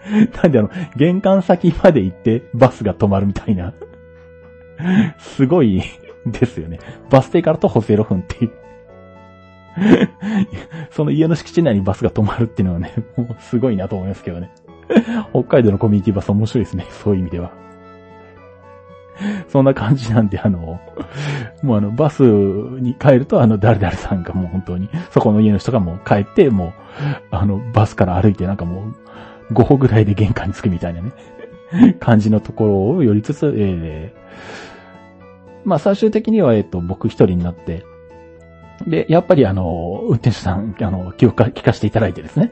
[0.41, 3.73] なんであの、玄関先まで行ってバスが止まるみたいな。
[5.19, 5.83] すごい
[6.27, 6.79] ですよね。
[7.09, 8.51] バス停から徒歩0分っていう
[10.91, 14.51] その家の敷地内にバスが止まるっていうのはね、も うすごいなと思いますけどね。
[15.31, 16.85] 北海道のコミュニティバス面白いですね。
[16.89, 17.51] そういう意味では。
[19.47, 20.79] そんな感じなんで、あの、
[21.61, 26.73] もうあの、バスに帰ると、あの、誰々さんがもう本当に、そこの家の人がもう帰って、もう、
[27.29, 28.87] あの、バスから歩いてなんかも
[29.49, 31.11] う、5歩ぐらいで玄関に着くみたいなね、
[31.99, 34.13] 感じのところを寄りつつ、え
[35.63, 37.85] まあ最終的には、えっと、僕一人になって、
[38.87, 42.51] で、やっぱりあの、運転手さん、あの、記憶聞かせていただいてですね、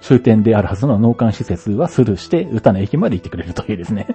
[0.00, 4.06] 終点であるはずの農館施設はスルーして、歌の駅まで行ってくれるというですね。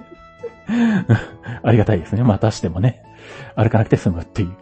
[1.62, 2.22] ありがたいですね。
[2.22, 3.02] またしてもね。
[3.56, 4.52] 歩かなくて済むっていう。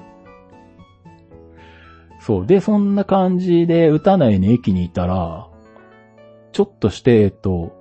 [2.20, 2.46] そう。
[2.46, 5.48] で、そんな感じで、打たないに駅にいたら、
[6.52, 7.72] ちょっとして、えっと、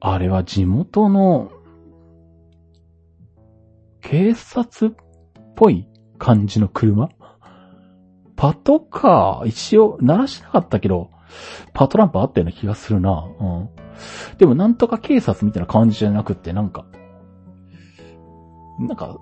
[0.00, 1.52] あれは地元の、
[4.00, 4.94] 警察っ
[5.54, 5.86] ぽい
[6.18, 7.10] 感じの車？
[8.36, 11.10] パトカー、一応、鳴らしなかったけど、
[11.74, 13.24] パトランプあったような気がするな。
[13.40, 13.68] うん。
[14.38, 16.84] でも、なんとか警察みたいな感じじゃなくって、なんか、
[18.80, 19.18] なんか、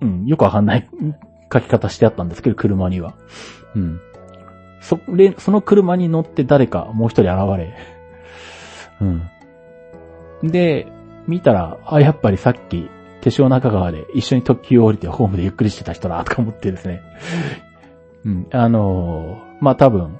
[0.00, 0.88] うん、よくわかんない
[1.52, 3.14] 書き方してあったんですけど、車には。
[3.74, 4.00] うん。
[4.80, 7.74] そ、れ、その車に乗って誰かもう一人現れ。
[9.00, 10.50] うん。
[10.50, 10.86] で、
[11.26, 12.90] 見たら、あ、やっぱりさっき、
[13.30, 17.02] 手塩中川で一緒に特急を降りてホームでゆっくりしてた人だ、とか思ってですね。
[18.24, 18.46] うん。
[18.52, 20.16] あのー、まあ、多分、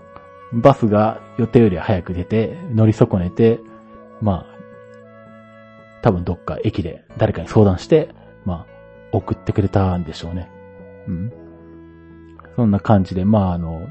[0.52, 3.60] バスが予定より早く出て、乗り損ねて、
[4.20, 4.56] まあ、
[6.02, 8.08] 多分どっか駅で誰かに相談して、
[8.44, 8.66] ま
[9.12, 10.50] あ、送ってくれたんでしょうね。
[11.06, 11.32] うん。
[12.56, 13.88] そんな感じで、まああの、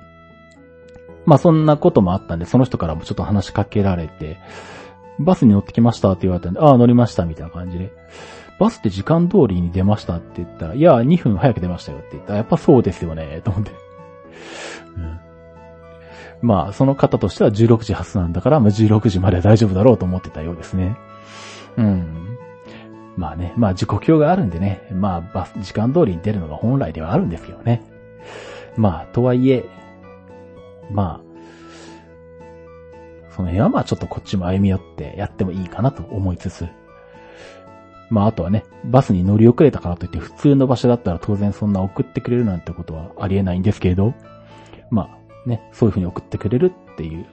[1.26, 4.38] まあそんなこともあったんで、その人からもちょっと話しかけられて、
[5.20, 7.92] バスに乗ってきましたって言われたんで、ああ、乗りましたみたいな感じで、
[8.60, 13.72] バスって時間通りに出ましたって言ったら、いや、2分早く出ましたよって言ったら、やっぱそうですよね、と思って。
[14.96, 15.20] うん、
[16.42, 20.98] まあ、その方としては16時発なんだから、まあ16時までは大丈夫だろうと思ってたようですね。
[21.78, 22.38] うん。
[23.18, 27.84] まあね、まあ時刻表があるんでね、まあバス、時間通りに出るのが本来ではあるんですよね。
[28.78, 29.66] まあ、とはいえ、
[30.92, 31.26] まあ、
[33.36, 36.68] その辺はまあちょっとこっちも歩み寄ってやってもいいかなと思いつつ、
[38.10, 44.14] まああとはね、バスに乗り遅れたからといって普通の場所だったら当然そんな送ってくれるなんてことはありえないんですけれど、
[44.92, 47.26] まあね、そういうふうに送ってくれるっていう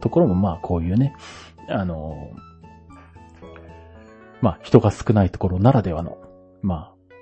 [0.00, 1.14] ところもまあこういうね、
[1.68, 2.30] あの、
[4.40, 6.18] まあ人が少ないところならではの、
[6.62, 7.14] まあ、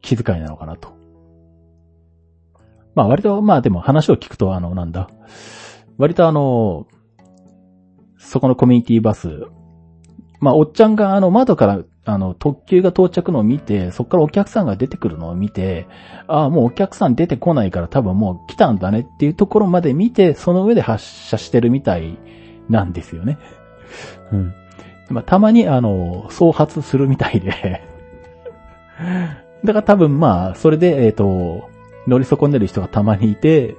[0.00, 0.96] 気遣いなのかなと。
[2.94, 5.10] まあ割と、まあでも話を聞くとあの、なんだ、
[5.98, 6.86] 割とあの、
[8.18, 9.28] そこのコミュニティバス、
[10.40, 15.88] まあおっちゃんがあの窓からあの、特急が到着のを見て、そこからお客さんが出てくるのを見て、
[16.28, 22.16] ああ、もうお客さん出てこないから多分もう来たんだねっていうところまで見て、その上で発射してるみたい
[22.68, 23.38] なんですよね。
[24.32, 24.54] うん。
[25.10, 27.50] まあ、たまにあの、創発するみたいで
[29.64, 31.68] だから多分まあ、それで、えっ、ー、と、
[32.06, 33.76] 乗り損ねる人がたまにいて、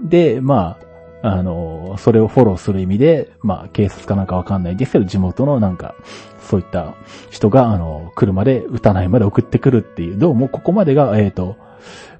[0.00, 0.85] で、まあ、
[1.26, 5.94] あの、それをフォローする意味で、まあ、警察かなんかわかんないですけど、地元のなんか、
[6.40, 6.94] そういった
[7.30, 11.56] 人が、あの、車で撃たないまで送ってくるっていう、どうもここまでが、えっ、ー、と、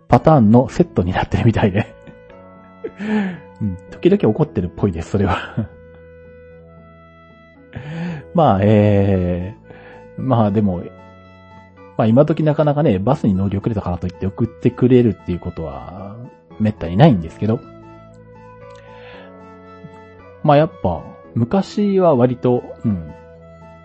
[0.09, 1.95] パターンのセットになってるみたいで。
[3.61, 5.69] うん、時々怒ってるっぽいです、それは。
[8.35, 9.55] まあ、え
[10.19, 10.83] えー、まあでも、
[11.97, 16.17] まあ今時なかなかね、バスに乗り遅れたからといって送ってくれるっていうことは、
[16.61, 17.61] めったにないんですけど、
[20.47, 21.03] まあやっぱ、
[21.35, 23.13] 昔は割と、うん、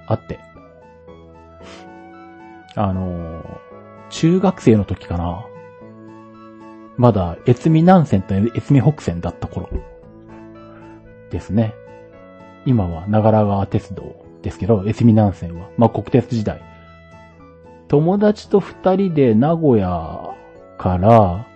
[0.05, 0.39] あって。
[2.75, 3.43] あの
[4.09, 5.45] 中学生の時かな。
[6.97, 9.69] まだ、越美南線と越美北線だった頃。
[11.31, 11.73] ですね。
[12.67, 15.67] 今は長良川鉄道ですけど、越美南線は。
[15.77, 16.61] まあ、国鉄時代。
[17.87, 20.35] 友達と二人で名古屋
[20.77, 21.47] から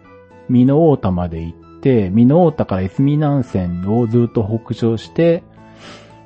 [0.50, 5.44] 美濃太田まで行って、美濃太田から越美南線をずっと北上して、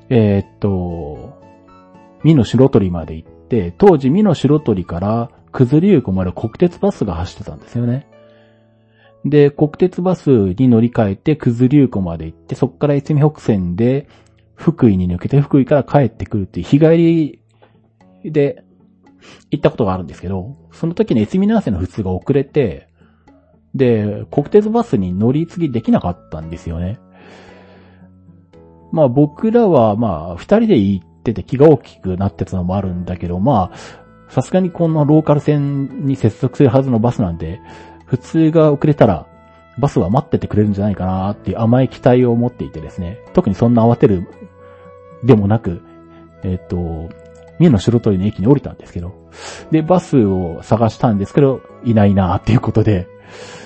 [0.07, 1.37] えー、っと、
[2.23, 8.07] 美濃白鳥まで行って、当時美濃白鳥から九頭竜湖まで国鉄バスが走ってたんですよね。
[9.25, 14.07] で、国鉄バスに乗り換えて九頭竜湖まで行って、そこから越美北線で
[14.55, 16.87] 福井に抜けて福井から帰ってくるっていう日帰
[18.23, 18.63] りで
[19.51, 22.88] 行ったことがあるんですけど、その時に越美南線の普通が遅れて、
[23.79, 26.99] で、国鉄バスに乗り継ぎできなかったんですよね。
[28.91, 33.77] まあ僕らはまあ二人で行ってて気が大きくなってたのもあるんだけど、まあ、
[34.29, 37.59] さすがにこのローカル線に接続するはずのバスなんで、
[38.05, 39.27] 普通が遅れたら
[39.79, 44.27] バスは待っててくれるんじゃないかなっていう甘い期待を持っていてですね、特にそんな慌てる
[45.23, 45.81] でもなく、
[46.43, 47.09] えっ、と、
[47.59, 49.13] 三重の白鳥の駅に降りたんですけど、
[49.71, 53.07] で、バスを探したんですけど、いないなっていうことで、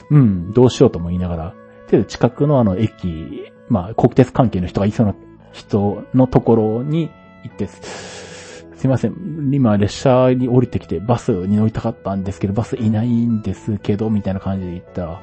[0.09, 1.55] うん、どうしようとも言いながら、
[1.89, 5.15] で、近くのあの駅、まあ、国鉄関係の人がいそうな
[5.51, 7.11] 人のところに
[7.43, 15.21] 行って、すいません、今列車に降りてきてバスに乗りたかったんですけど、バスいないんですけど、みたいな感じで言ったら、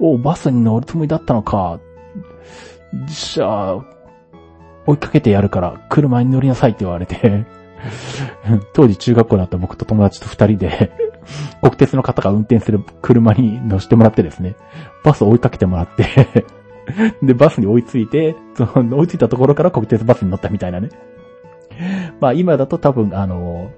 [0.00, 1.78] おバスに乗るつもりだったのか。
[3.06, 3.84] じゃあ、
[4.86, 7.44] 追いかけてやるから、車に乗りなさいって言われて。
[8.72, 10.92] 当時中学校だった僕と友達と二人で、
[11.62, 14.56] 国鉄の方が運転する車に乗せてもらってですね、
[15.04, 16.44] バスを追いかけてもらって
[17.22, 20.88] で、バスに追いついて、その、追いついたところから国鉄バスに乗ったみたいなね。
[22.20, 23.70] まあ今だと多分、あの、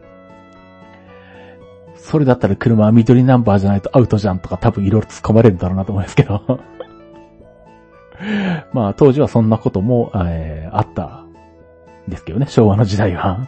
[2.03, 6.43] それだったら車は緑ナンバーじゃないとアウトじゃんとか多分いろいろ突っ込まれるんだろうなと思うんですけど
[8.75, 11.25] まあ当時はそんなことも、えー、あった
[12.09, 13.47] んですけどね、昭和の時代は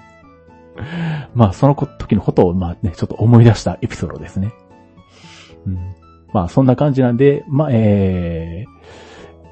[1.35, 4.53] まあその時のことをまあね、ちょっと思い出したエピソードですね。
[5.67, 5.79] うん、
[6.33, 8.65] まあそんな感じなんで、まあえ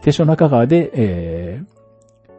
[0.01, 2.33] ー、手所中川で、えー、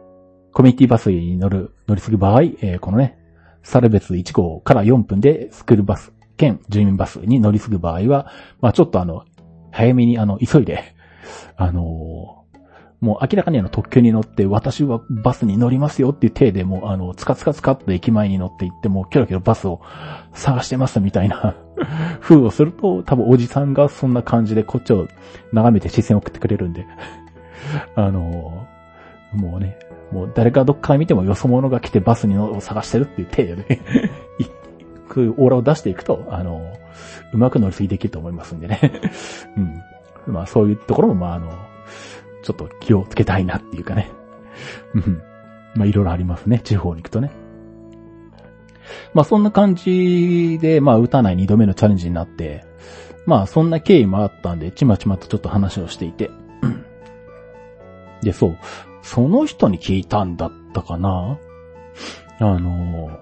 [0.52, 3.18] コミュニティバスに乗る、乗り継ぐ場合、えー、このね、
[3.62, 8.30] 猿別1号から4分でスクールバス兼住民バスに乗り継ぐ場合は、
[8.60, 9.24] まあちょっとあの、
[9.70, 10.94] 早めにあの、急いで、
[11.56, 12.43] あのー、
[13.04, 19.82] もう明らかにあの特急に乗って、私はバスに乗りますよっていう体でもうあの、つかつかつかって駅前に乗って行って、もうキョロキョロバスを
[20.32, 21.54] 探してますみたいな
[22.22, 25.06] 風をすると、多分おじさんがそんな感じでこっちを
[25.52, 26.86] 眺めて視線を送ってくれるんで
[27.94, 28.66] あの、
[29.34, 29.78] もうね、
[30.10, 33.80] もう誰かどっから見てもよそ者が来てバスにを探してるっていう体でね
[35.08, 36.72] くオーラを出していくと、あの、
[37.34, 38.80] うまく乗り継ぎできると思いますんでね。
[40.26, 40.32] うん。
[40.32, 41.52] まあそういうところも、まああの、
[42.44, 44.12] ちょっと気をつけたいなっていうかね。
[44.94, 45.22] うん。
[45.74, 46.60] まあいろいろありますね。
[46.62, 47.32] 地方に行くとね。
[49.14, 52.64] まあそんな感じで、まあ打たない二度目のチャレンジになって、
[53.26, 56.30] まあそんな経緯もあったんで、ちまちまとちょっと話をしていて。
[58.22, 58.58] で、そう。
[59.02, 61.38] その人に聞いたんだったかな
[62.40, 63.18] あの、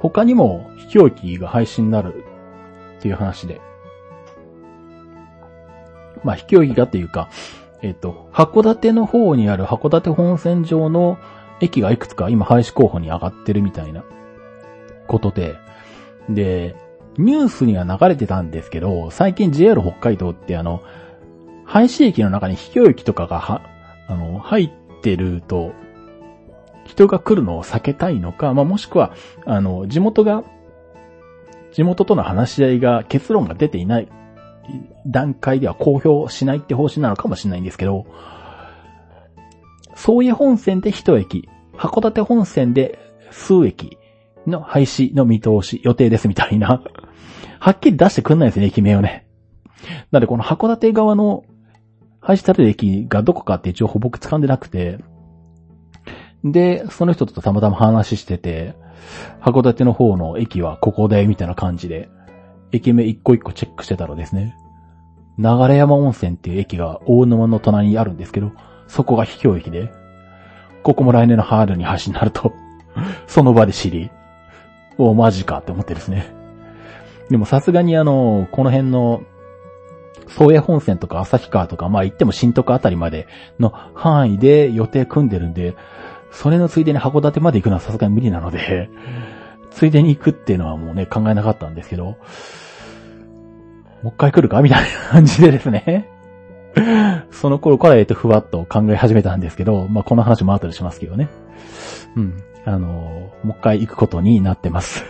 [0.00, 2.24] 他にも秘境駅が配信になる
[2.98, 3.60] っていう話で。
[6.24, 7.28] まあ、秘境駅がっていうか、
[7.82, 11.18] えっ、と、函館の方にある函館本線上の
[11.60, 14.04] 駅がいくつか今廃止候補に上がってるみたいな
[15.06, 15.56] ことで、
[16.28, 16.76] で、
[17.16, 20.82] ニュースには流れてたんですけど、最近 JR 北海道ってあの、
[21.64, 23.62] 廃止駅の中に秘境駅とかがは、
[24.06, 24.70] あの、入っ
[25.02, 25.72] てると、
[26.84, 29.12] 人が来るのを避けたいのか、まあ、もしくは、
[29.44, 30.44] あの、地元が、
[31.72, 34.08] 地元との話し合いが結論が出ていない
[35.06, 38.06] 段階では公表しないって方針なのかもしれないんですけど、
[39.94, 42.98] そういう本線で一駅、函館本線で
[43.30, 43.98] 数駅
[44.46, 46.82] の廃止の見通し、予定ですみたいな、
[47.60, 49.26] はっきり出してくんないですね、駅名をね。
[50.10, 51.44] なのでこの函館側の
[52.20, 54.98] 廃止される駅がどこかっていう情報僕掴んでなくて、
[56.44, 58.74] で、その人とたまたま話してて、
[59.40, 62.08] 函館の方の駅はここで、みたいな感じで、
[62.72, 64.56] 駅名一個一個チェックしてたらですね、
[65.38, 65.44] 流
[65.76, 68.52] 山温泉っていう駅が大沼の隣にあるんですけど、
[68.88, 69.92] そこが秘境駅で、
[70.82, 72.52] ここも来年の春に橋になると
[73.26, 74.10] その場で知り、
[74.96, 76.34] おマジかって思ってですね。
[77.30, 79.22] でもさすがにあの、この辺の、
[80.26, 85.76] 宗谷本線とか旭川とか、まあ行っても新徳あたりまでの範囲で予定組んでるんで、
[86.30, 88.90] それのついでに函館まで行くのはさすがに無理なので、
[89.70, 92.16] ついでに行くっていうのはもうね、考えなかったんですけど、も
[94.04, 96.08] う一回来るかみたいな感じでですね。
[97.30, 101.28] その頃から、えっと、ふわっと考え始めたんですけど、まあ、この話も後でしますけどね。
[102.16, 102.42] うん。
[102.64, 105.04] あの、もう一回行くことになってます。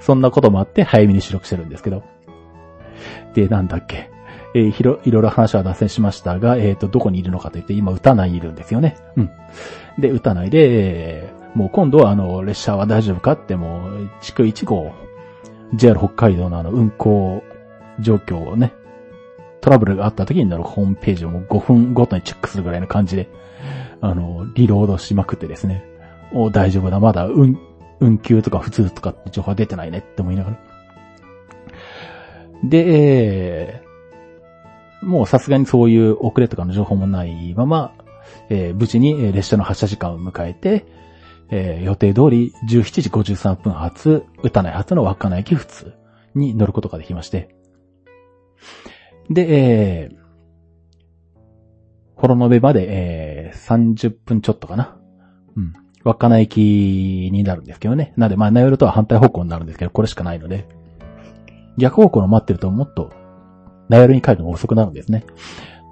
[0.00, 2.02] そんなこともあって、早めに収録してるんですけど。
[3.34, 4.10] で、なんだっけ。
[4.54, 8.96] えー、ひろ、いろいろ話は脱線しましたが、えっ、ー、と、どこにいるのかといって、今、歌内にいるんですよね。
[9.16, 9.30] うん。
[9.98, 14.92] で、歌内で、えー、もう今度はあの、列車は大丈夫かって、もう、地区1号、
[15.74, 17.42] JR 北海道のあの、運行
[18.00, 18.72] 状況をね、
[19.60, 23.28] トラブルがあった時になるホームページをもう5分ごとにチェックするぐらいの感じで、
[24.00, 25.84] あの、リロードしまくってですね、
[26.32, 27.58] お大丈夫だ、まだ運、
[28.00, 30.58] 運休とか普通とかって情報は出てないねって思いながら。
[32.64, 33.84] で、え
[35.04, 37.92] もうさすがにそういう遅れとかの情報もないまま、
[38.48, 40.86] えー、無事に列車の発車時間を迎えて、
[41.50, 45.94] えー、予定通り17時53分発、歌内発の稚内駅普通
[46.34, 47.54] に乗ることができまして。
[49.30, 50.16] で、えー、
[52.16, 54.96] 幌延まで、えー、30分ちょっとかな。
[55.56, 55.72] うん。
[56.04, 58.12] 稚内駅になるんですけどね。
[58.16, 60.66] なので、まあ、名寄とは反対方向になるんですけど、これしかないので、
[61.78, 63.10] 逆方向の待ってるともっと
[63.88, 65.24] ダイヤルに帰るのが遅くなるんですね。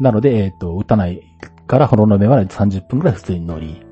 [0.00, 1.22] なので、えっ、ー、と、打たない
[1.66, 3.84] からホロノベまで30分くらい普通に乗り、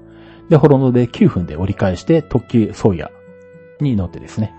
[0.51, 3.11] で、ホロノベ9分で折り返して、特急ソーヤ
[3.81, 4.53] に乗ってですね。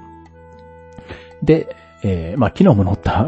[1.44, 3.28] で、えー、まあ、昨日も乗った、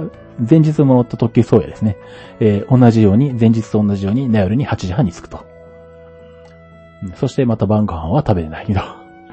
[0.49, 1.98] 前日も乗った特急ソーヤですね。
[2.40, 5.45] えー、同じように、前日と同じように、ナヨルに8時半に着くと。
[7.15, 8.81] そしてまた晩ご飯は食べれないけど。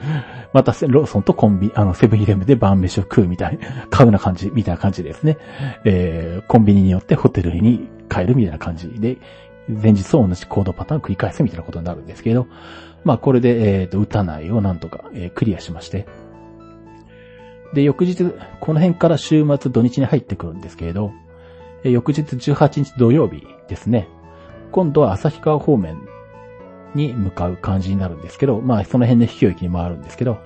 [0.53, 5.39] またローソンとコンビ、あの、セブンイレブンで晩飯を食うみたいな、買うな感じ、みたいな感じですね。
[5.85, 9.19] えー、コンビニによってホテルに帰るみたいな感じで、
[9.69, 12.49] 前日と同じ行動パターンを繰り返すみたいなことになるんですけど、
[13.05, 16.07] まあこれで、えっ、ー、と、打たないをなんとか、えー、クリアしまして。
[17.75, 18.25] で、翌日、
[18.61, 21.13] この辺から週末土日に入ってくるんですけれど、
[21.85, 24.09] えー、翌日18日土曜日ですね。
[24.73, 25.99] 今度は旭川方面
[26.95, 30.39] に向かう感じになるんですけど、まあその辺で秘境駅に回るんですけど、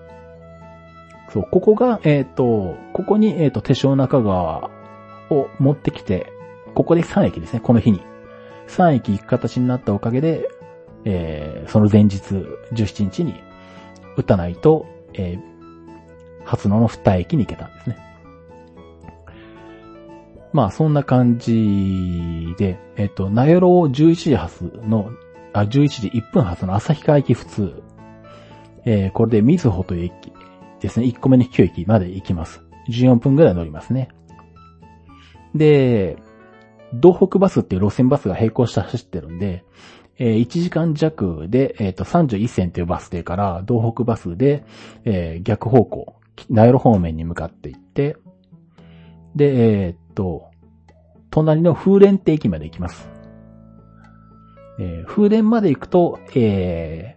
[1.32, 4.70] そう、ここが、えっ、と、ここに、えっ、と、手塩中川
[5.31, 6.32] を持ってきて、
[6.74, 8.02] ここで3駅ですね、この日に。
[8.68, 10.48] 3駅行く形になったおかげで、
[11.05, 12.18] えー、その前日、
[12.72, 13.35] 17日に、
[14.16, 17.97] 打たないと、えー、初野の二駅に行けたんですね。
[20.52, 25.10] まあ、そんな感じで、えっ、と、名寄を11時発の、
[25.52, 27.82] あ、11時1分発の旭川駅普通。
[28.85, 30.32] えー、これで水穂という駅
[30.81, 32.62] ですね、1個目の旧駅まで行きます。
[32.89, 34.09] 14分ぐらい乗りますね。
[35.55, 36.16] で、
[37.02, 39.64] 東北バスっていう路線バスが並行して走ってるんで、
[40.18, 44.64] えー、1時間弱で、えっ、ー、と、31線というバス停から、東北バスで、
[45.04, 46.14] えー、逆方向、
[46.48, 48.16] 名寄方面に向かって行って、
[49.34, 50.50] で、えっ、と、
[51.30, 53.08] 隣の風蓮って駅まで行きます。
[54.78, 57.16] え風蓮まで行くと、え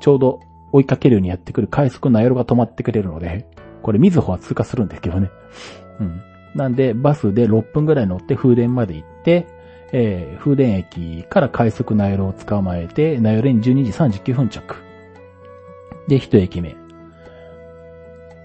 [0.00, 0.40] ちょうど
[0.72, 3.48] 追いかけるようにやってくる快速名寄が止まってくれるので、
[3.82, 5.30] これ、みずほは通過するんですけどね。
[6.00, 6.22] うん。
[6.54, 9.46] なんで、バスで6分ぐらい乗って風蓮まで行って、
[9.92, 14.76] えー、風蓮駅から快速ナイロを捕まえて、ナイロに12時39分着。
[16.08, 16.76] で、1駅目。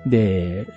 [0.07, 0.67] で、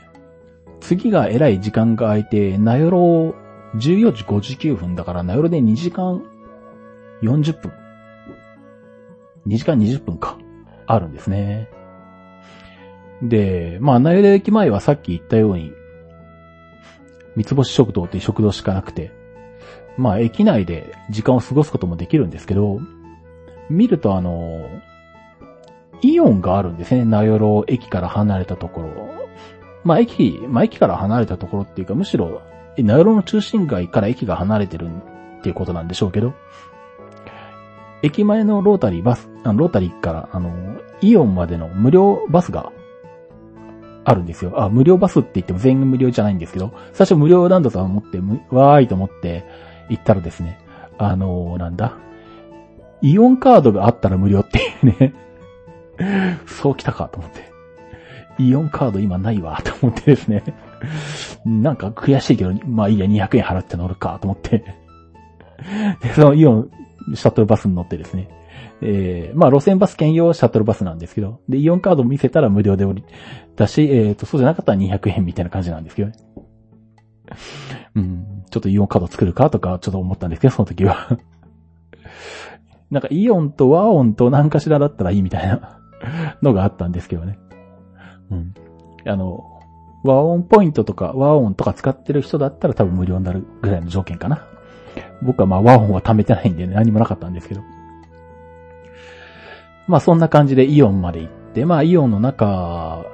[0.80, 3.34] 次がえらい時間が空いて、ナイロ
[3.74, 6.22] 14時59分だから、ナイロで2時間
[7.22, 7.72] 40分。
[9.46, 10.38] 2時間20分か。
[10.86, 11.68] あるんですね。
[13.22, 15.72] で、まあ、ナイロ駅前はさっき言ったように、
[17.36, 19.12] 三つ星食堂っていう食堂しかなくて、
[19.98, 22.80] まあ駅内で時間を過ごすこともできるんですけど、
[23.68, 24.66] 見るとあの、
[26.00, 27.04] イオンがあるんですね。
[27.04, 28.88] 名寄駅から離れたところ。
[29.84, 32.40] まあ駅、まあ駅から離れたところっていうか、むしろ、
[32.76, 34.86] 名寄の中心街から駅が離れてる
[35.40, 36.32] っていうことなんでしょうけど、
[38.02, 40.52] 駅前のロータリーバス、あのロータリーから、あの、
[41.00, 42.72] イオンまでの無料バスが
[44.04, 44.62] あるんですよ。
[44.62, 48.18] あ、無料バスって言っても全員無料じゃないんですけど、最初無料なんだと思って、
[48.54, 49.44] わーいと思って
[49.88, 50.58] 行ったらですね、
[50.98, 51.96] あのー、なんだ？
[53.00, 55.14] イオンカードがあったら無料っていうね
[56.46, 57.48] そう来たかと思って。
[58.40, 60.44] イオンカード今ないわと思ってですね
[61.44, 64.64] なんか悔しいけど、まあいいや、200円払って乗るかと思って
[66.00, 66.70] で、そのイオン
[67.14, 68.28] シャトルバスに乗ってですね。
[68.80, 73.04] えー、まあ路線バス兼用シャトルバスなんですけど、で、イオンカード見せたら無料で降り、
[73.56, 76.14] だし、えっ、ー、と、そうじゃなかったら200円みたいな感じなんですけどね。
[77.94, 81.18] うん、ちょっとイオンカード作るかとか、ちょっと思ったんですけど、その時は
[82.90, 85.78] なんかイオンと和音と何かしらだったらいいみたいな
[86.42, 87.38] のがあったんですけどね。
[88.30, 88.54] うん。
[89.06, 89.44] あの、
[90.04, 94.44] 和音ポイントとか和音とか使ってる人だったら多分無料になるぐらいの条件かな。
[95.22, 97.62] 僕はまあ和音は貯めてないんで、ね、何もなかったんですけど。
[99.86, 103.04] まあそんな感じでイオンまで行って、まあイオンの中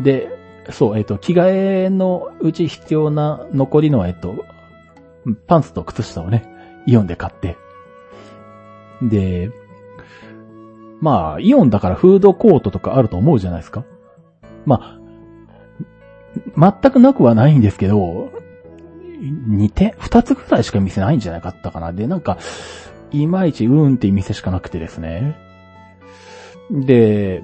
[0.00, 0.37] で、
[0.70, 4.44] そう、えっ、と、着替えのうち必要な残りの、えっ、と、
[5.46, 6.46] パンツと靴下をね、
[6.86, 7.56] イオンで買って。
[9.02, 9.50] で、
[11.00, 13.84] まあ、イオンだからフードコートとかあると思うじゃないですか。
[14.66, 14.98] ま
[16.56, 18.30] あ、全くなくはないんですけど、
[19.20, 21.92] 2点、2つくらいしか店ないんじゃなかったかな。
[21.92, 22.38] で、なんか、
[23.10, 25.36] いまいちうーんっていう店しかなくてですね。
[26.70, 27.42] で、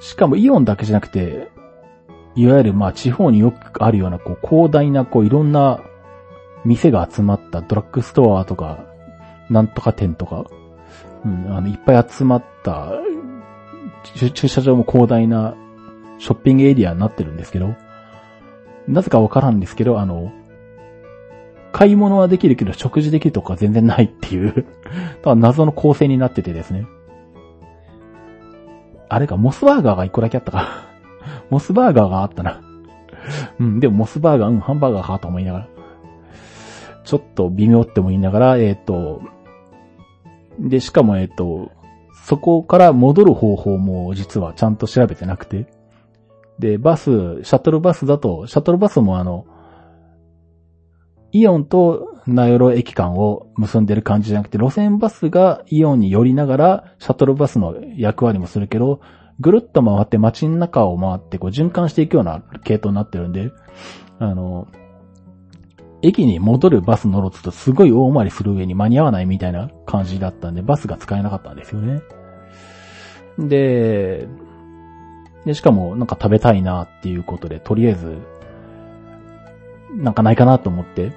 [0.00, 1.51] しかもイオンだけじゃなくて、
[2.34, 5.80] いわゆるまあ地方によくあるようなこう広大なこういろんな
[6.64, 8.84] 店が集まったドラッグストアとか、
[9.50, 10.44] なんとか店とか、
[11.24, 12.92] うん、あの、いっぱい集まった、
[14.34, 15.54] 駐車場も広大な
[16.18, 17.74] ショッピングエリアになってるんですけど、
[18.88, 20.32] なぜかわからんですけど、あの、
[21.72, 24.66] 買い物はできるけど食事できるとか全然ないっていう
[25.24, 26.86] 謎の構成になっててですね。
[29.08, 30.91] あれか、モスバーガーが一個だけあったか。
[31.50, 32.60] モスバーガーがあったな。
[33.60, 35.68] うん、でもモスバーガー、うん、ハンバーガーかと思いながら。
[37.04, 39.22] ちょっと微妙っても言いながら、えっ、ー、と、
[40.58, 41.70] で、しかもえっ、ー、と、
[42.24, 45.66] そこから戻る方法も実はちゃんと調べてなくて。
[46.58, 47.10] で、バス、
[47.42, 49.46] シャトルバスだと、シャトルバスもあの、
[51.32, 59.00] イオンと名寄駅間を結んでる感じじゃなくて、路線バスがイオンに寄りながら、シャトルバスの役割もするけど、
[59.40, 63.50] ぐるっと回って街の中を回ってこう循環していくような系統になってるんで、
[64.18, 64.68] あの、
[66.02, 72.02] 駅に戻るバス乗ろうとするとすごい大回りする上に間に合わないみたいな感じだったんで、バスが使えなかったんですよね。
[73.38, 74.28] で、
[75.46, 78.18] で、しかもなんか食べたいなっていうことで、とりあえず、
[79.96, 81.12] なんかないかなと思って、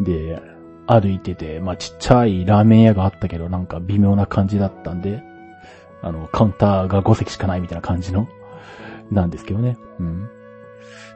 [0.00, 0.40] で、
[0.86, 5.22] 歩いてて、まあちっちゃいラーメン屋があったけど、なんか微妙な感じだったんで、
[6.02, 8.28] あの、カウンターが5席しかないみたいな感じの、
[9.10, 9.76] なんですけどね。
[9.98, 10.30] うん。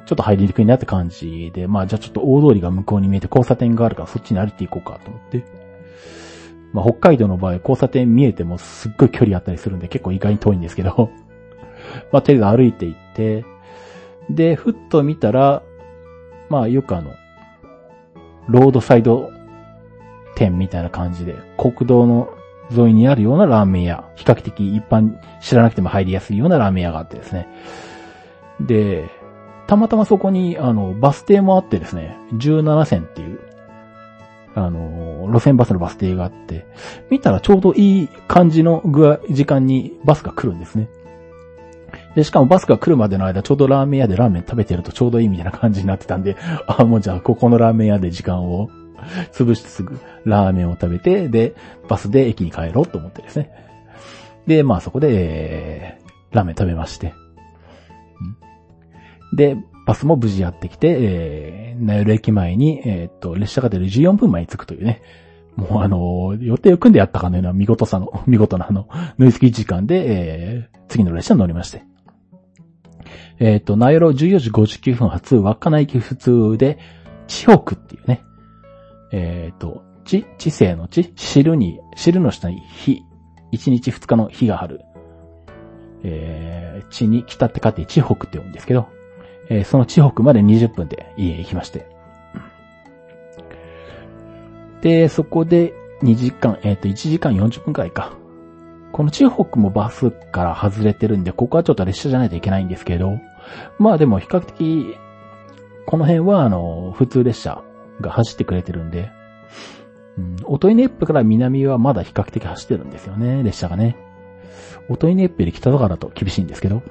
[0.06, 5.44] ちょっと入りにくいなって感じで、まあじゃあちょっと大通りが向こうに見えて交差点があるからそっちに歩いていこうかと思って。
[6.72, 11.10] まあ北海道の場合交差点見えてもすっごい距離あったりするんで結構意外に遠いんですけど、
[12.12, 13.44] まあとりあえず歩いていって、
[14.28, 15.62] で、ふっと見たら、
[16.48, 17.12] まあよくあの、
[18.48, 19.30] ロードサイド
[20.34, 22.30] 店みたいな感じで、国道の
[22.70, 27.48] 沿いにあるようなラーメン屋、比較的一般知らなくても入りやすいようなラーメン屋があってですね。
[28.60, 29.10] で、
[29.66, 33.40] たまたまそこに、あの、バス停もあってですね、17線っていう、
[34.54, 36.66] あの、路線バスのバス停があって、
[37.08, 40.88] 見たらちょうどいい感じの具合、時間にバスが来るんですね。
[42.14, 46.36] で、しかもバスが来るまでの間、ちょうどラーメン屋でラーメン食べてるとちょうどいいみたいな感じになってたんで、
[46.66, 48.70] あ、もうじゃあ、ここのラーメン屋で時間を
[49.32, 51.54] 潰してすぐラーメンを食べて、で、
[51.88, 53.50] バスで駅に帰ろうと思ってですね。
[54.46, 57.14] で、まあそこで、えー、ラーメン食べまして。
[59.32, 59.56] で、
[59.86, 65.02] バスも無事やってきて、えー、名寄駅前に、えー、っと、列車が出る14分前に着くというね。
[65.56, 71.82] もうあの、予定を組んでやったかのような見事さの、 見事なあの、乗り継ぎ時間で、えー、次の列車に乗りまして。
[73.38, 76.78] えっ、と、名寄14時59分発、稚内駅普通で、
[77.26, 78.22] 地北っていうね、
[79.12, 83.02] えっ、と、地、知性の地、汁に、汁の下に日、
[83.52, 84.82] 1日2日の日がある。
[86.02, 88.88] えー、地に北って書いて地北って読むんですけど、
[89.50, 91.86] えー、その地北まで20分で家へ行きまして。
[94.80, 98.12] で、そこで2時間、えっ、ー、と、1時間40分くらいか。
[98.92, 103.18] この地北もバスから外れてるんで、ここはちょっと列車じゃないといけないんですけど、
[103.78, 104.96] まあでも比較的、
[105.86, 107.62] この辺はあの、普通列車
[108.00, 109.10] が走ってくれてるんで、
[110.18, 113.96] うん、オトイネップから南はまだ比較的走ってるんですよね、列車がね。
[114.88, 116.82] オトイネップより北とかだと厳しいんですけど。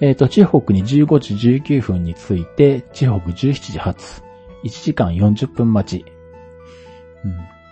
[0.00, 4.22] えっ、ー、と、地北に15時19分に着いて、地北17時発。
[4.64, 6.04] 1時間40分待ち。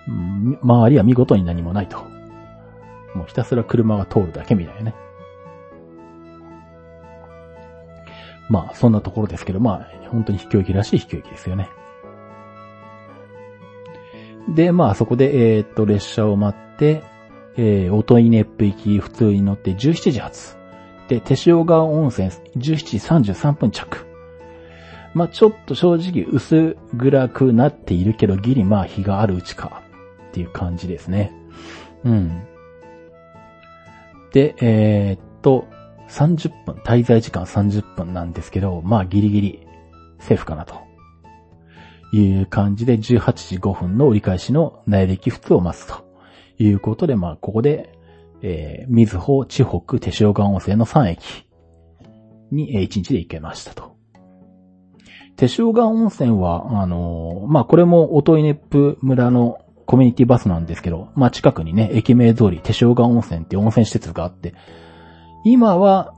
[0.09, 0.59] うん。
[0.62, 1.98] 周りは見事に何もないと。
[3.14, 4.94] もうひたすら車が通るだけみたいなね。
[8.48, 11.70] まあ、そんなところですけど、まあ、本当に秘境駅らしい秘境駅ですよね。
[14.48, 17.02] で、まあ、そこで、えー、っと、列車を待って、
[17.56, 20.56] えー、音稲っぷ行き普通に乗って17時発。
[21.09, 24.06] で、手塩川温泉17時33分着。
[25.14, 29.82] まあ、ちょっと正直薄暗くなっているけど、ギリまあ日があるうちか
[30.31, 31.32] っていう感じですね。
[32.05, 32.47] うん。
[34.32, 35.69] で、えー、っと、
[36.09, 39.66] 30分、滞在時間30分なんですけど、まあギリギリ
[40.19, 40.91] セーフかなと。
[42.12, 46.05] いう感じで18時5分の折り返しの内歴普通を待つと
[46.59, 47.98] いうことで、まあここで、
[48.43, 51.47] えー、水穂、地北、手塩川温泉の3駅
[52.51, 53.97] に、えー、1日で行けましたと。
[55.36, 64.55] 手塩川温泉は、あのー、まあこれも音イネップ村のコミュニティバスなんですけど、まあ近くにね、駅名通り手塩川温泉っていう温泉施設があって、
[65.44, 66.14] 今は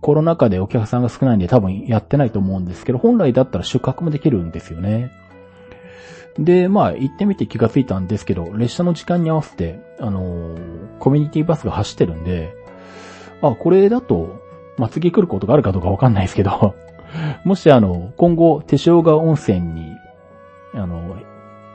[0.00, 5.10] コロナ禍でお客さんが少ないんで多分やってないと思うんですけど、本来だったら宿泊もできるんですよね。
[6.38, 12.54] で、まあ行ってみて気がついたんですけど、列車の時間に合わせて、あのー、コミュニティバスが走ってるんで、
[13.42, 14.40] あ、これだと、
[14.76, 16.74] まあ、次来ることがあるかどうかわかんないですけど、
[17.44, 19.96] もしあの、今後、手塩川温泉に、
[20.74, 21.16] あの、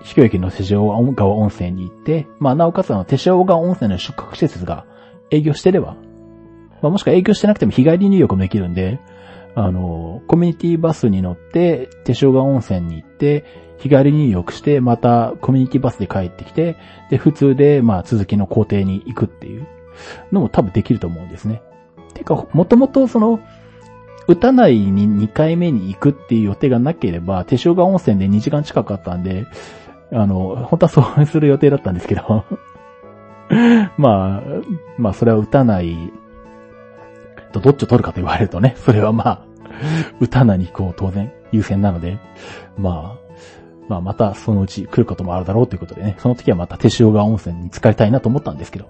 [0.04, 0.86] 秘境駅の手塩
[1.16, 4.86] 川温泉に行って、まあ、なおかつあの、手塩川温泉の宿泊施設が
[5.32, 5.96] 営業してれば、
[6.82, 9.00] まあ、もしくは営業してなくても日帰り入浴もできるんで、
[9.56, 13.46] あの、コミュニティバスに乗って、手塩川温泉に行って、
[13.84, 16.78] 日帰り入浴して、またコミュニティバスで帰ってきて、
[17.10, 19.68] で、普通で、まあ、続きの工程に行くっていう
[20.32, 21.62] のも多分できると思うんですね。
[22.14, 23.40] てか、もともとその、
[24.28, 29.46] 打たないに2回目に行くっていう予定がなければ、手塩川温泉で2時間近かったんで、
[30.12, 32.46] あの、本当はそうする予定だったんですけど
[33.98, 34.44] まあ、
[34.98, 35.96] まあ、それは打たない
[37.52, 39.46] どっちを取るかと言われるとね、それはまあ、
[40.20, 42.20] 打たないに行こう当然優先なので、
[42.78, 43.23] まあ、
[43.90, 48.90] まあまたそのうち来ることもあるだろうということでね、その時はまた手塩川温泉に浸かりたいなと思ったんですけど、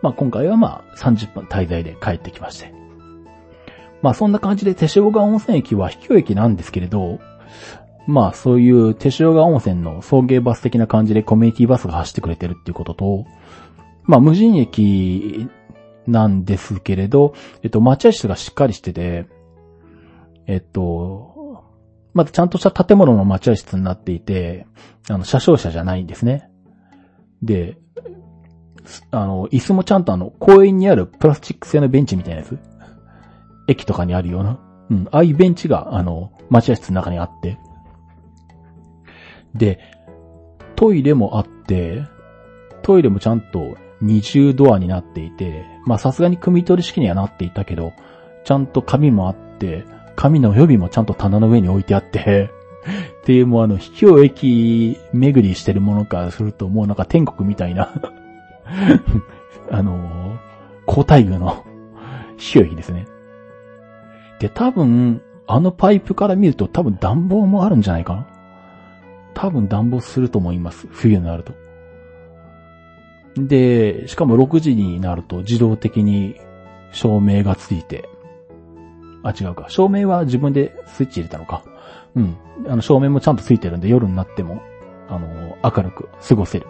[0.00, 2.72] まあ今回はまあ30分滞在で帰ってきまして。
[4.00, 7.20] まあそんな感じで手塩川温泉駅は秘境駅なんですけれど、
[8.06, 13.26] まあそういう手塩川温泉の送迎バス的な感じでコミュニティバスが走ってくれてるっていうことと、
[14.04, 15.48] まあ無人駅
[16.06, 19.26] なんですけれど、えっと、待合室がしっかりしてて、
[20.46, 21.31] えっと、
[22.14, 24.66] まだちゃんとした建物の待合室になっていて、
[25.08, 26.50] あの、車掌車じゃないんですね。
[27.42, 27.78] で、
[29.10, 32.58] あの、椅子もちゃんとあの、公園にあるプラスチック製のベンチみたいなやつ。
[33.68, 34.58] 駅とかにあるような。
[34.90, 37.58] うん、ああいうベンチが、あの、待合室の中にあって。
[39.54, 39.80] で、
[40.76, 42.02] トイレもあって、
[42.82, 47.92] トイレもちゃんと二重ドアになっていて、まさすがに組み取り式にはなっていたけど、
[48.44, 49.84] ちゃんと紙もあって、
[50.16, 52.50] 紙の予備もちゃんと棚の上に置いてあって
[53.22, 57.90] っていうもうあの、秘境駅巡りしてるものからするともうなんか天国みたいな
[59.70, 60.38] あのー、
[60.86, 61.64] 高待遇の
[62.36, 63.06] 秘境駅ですね。
[64.40, 68.26] で、多分、あのパイプから見ると多分暖房もあるんじゃないかな
[69.34, 70.86] 多分暖房すると思います。
[70.90, 71.52] 冬になると。
[73.36, 76.36] で、しかも6時になると自動的に
[76.92, 78.08] 照明がついて、
[79.22, 79.66] あ、違うか。
[79.68, 81.62] 照明は自分でスイッチ入れたのか。
[82.14, 82.36] うん。
[82.66, 84.62] あの、照明もちゃんとついてるんで、夜になっても、
[85.08, 86.66] あの、明るく過ごせる。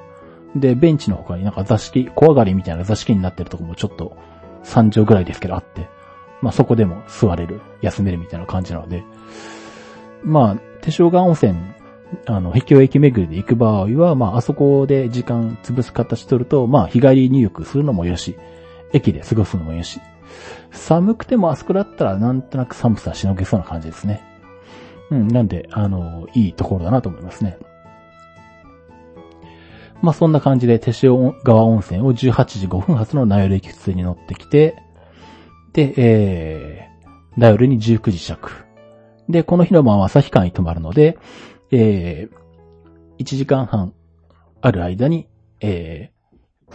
[0.55, 4.17] で、ベンチの他になんか座敷、小上がりみたいな座敷になってるとこもちょっと
[4.65, 5.89] 3畳ぐらいですけどあって、
[6.43, 9.05] まあそこでも座れる、休めるみたいな感じなので、
[10.23, 11.55] まあ、手塩川温泉
[12.27, 18.37] あの、壁境駅巡りで行く場合は、まあ、あそこで時間潰す形取ると、まあ、日帰り入浴するのもよし、
[18.93, 20.01] 駅で過ごすのもよし、
[20.71, 24.23] 寒くてもあそこだったらなんとなく寒さしのげそうな感じですね。
[25.11, 27.59] うん、なんで、あの、いいところだなと思いますね。
[30.01, 34.83] まあ、そんな感じで、手塩川温泉を18時5分発の名寄駅普通に乗ってきて、
[35.75, 38.51] で、えー、名寄に19時着。
[39.29, 41.19] で、この日の晩は旭川に泊まるので、
[41.71, 43.95] えー、1時間半
[44.61, 45.29] ある間に、
[45.61, 46.75] えー、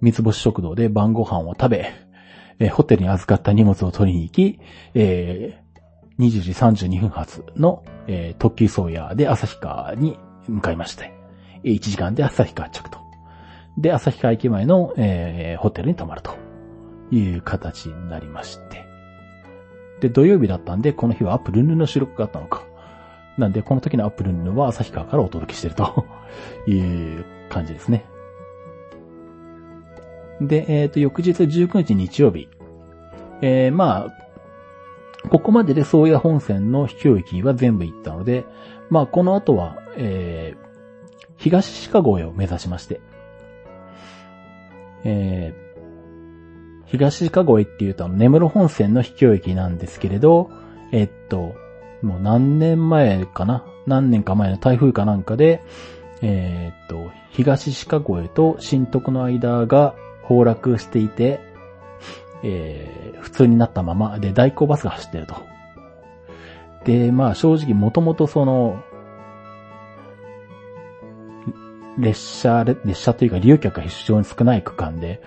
[0.00, 1.92] 三つ星食堂で晩ご飯を食べ、
[2.58, 4.60] えー、ホテルに預かった荷物を取りに行き、
[4.94, 10.18] えー、20時32分発の、えー、特急ソーヤで旭川に
[10.48, 11.12] 向かいまして、
[11.64, 12.98] 1時間で旭川着と。
[13.78, 16.34] で、旭川駅前の、えー、ホテルに泊まると
[17.10, 18.86] いう形になりまして。
[20.00, 22.64] で、土曜日だったんで、この日はアップルンルンの収録があったのか。
[23.38, 26.06] なんで、この時のアップルヌは旭川からお届けしてると
[26.66, 28.04] いう感じですね。
[30.40, 32.48] で、えっ、ー、と、翌日19日日曜日。
[33.42, 38.44] えー、まあ、ここまでで宗谷本線の秘境駅は全部行ったので、
[38.90, 40.66] まあ、この後は、えー、
[41.36, 43.00] 東鹿越を目指しまして、
[45.04, 50.50] えー、東鹿越っていうと、根室本線の秘境駅なんですけれど、
[50.92, 51.54] えっと、
[52.02, 53.64] もう何年前かな？
[53.86, 55.62] 何年か前の台風かなんかで、
[56.22, 59.94] えー、っと、東鹿越と新徳の間が
[60.28, 61.40] 崩落していて、
[62.42, 65.36] えー、普通になったまま、で、代行バスが走ってると。
[66.84, 68.82] で、まあ正直もともとその、
[71.98, 75.20] 列車、列車というか利用客が非常に少ない区間で、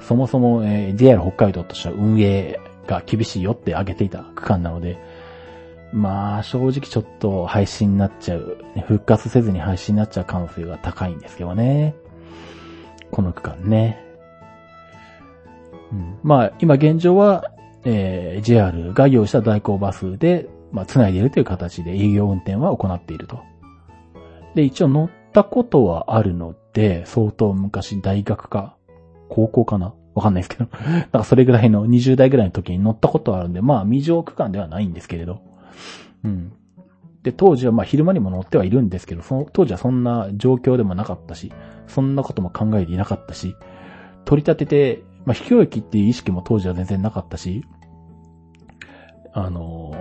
[0.00, 4.98] そもそも、えー、JR 北海道としては運営が厳しいよって挙げていた区間なので、
[5.92, 11.94] まあ、正直ちょっと配信になっちゃう、復活せずに配信になっちゃう可能性が高いんですけどね。
[13.10, 14.03] この区間ね。
[15.94, 17.50] うん、まあ、今現状は、
[17.84, 23.40] えー、JR が用意した代行バスで、まあ、繋いでいるという形で営業運転は行っていると。
[24.54, 28.76] で、一応乗ったことはあるので、相当昔大学か、
[29.28, 29.94] 高校かな？
[30.14, 30.70] わかんないですけど。
[31.12, 35.40] だかそれぐらいの20代ぐらいの時に乗ったことはあるんで、まあ未乗区間ではないんですけれど。
[36.24, 36.52] うん。
[37.22, 41.52] で、当時はまあ昼間にも乗ってはいるんですけど、その当時はそんな状況でもなかったし、
[41.86, 43.56] そんなことも考えていなかったし、
[44.24, 47.64] 取り立てて、まあ、秘境駅っていう意識も当時は全然なかったし、
[49.32, 49.94] あの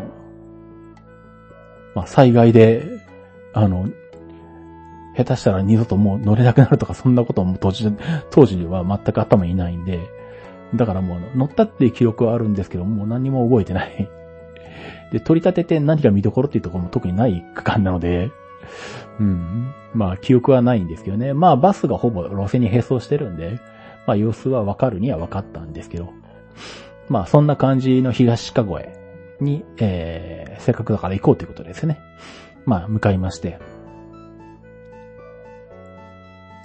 [1.96, 2.84] まあ、災害で、
[3.54, 3.88] あの、
[5.16, 7.92] 下手したら二度ともう乗れなくなるとか、そんなことも当時、
[8.32, 10.00] 当時は全く頭にないんで、
[10.76, 14.10] だからもう乗ったっていう記憶はあるんですけど、もう何も覚えてない
[15.12, 18.32] で、取り立てて何が見どころっていうところも特にない区間なので、
[19.20, 19.74] うん。
[19.94, 21.34] まあ、記憶はないんですけどね。
[21.34, 23.60] まあ、バスがほぼ路線に並走してるんで、
[24.06, 26.10] まあ、様子はわかるにはわかったんですけど、
[27.10, 28.90] まあ、そんな感じの東鹿越
[29.40, 32.00] に、えー、せっかくだから行こうということですね。
[32.66, 33.60] まあ、向かいまして。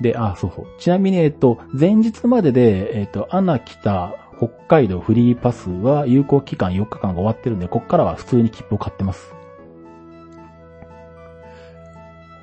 [0.01, 0.67] で、あ、そうそう。
[0.79, 9.35] ちなみに、えっと、前日までで、えっと、アナ北、北海道フリーパスは有効期間4日間が終わってるんで、こっからは普通に切符を買ってます。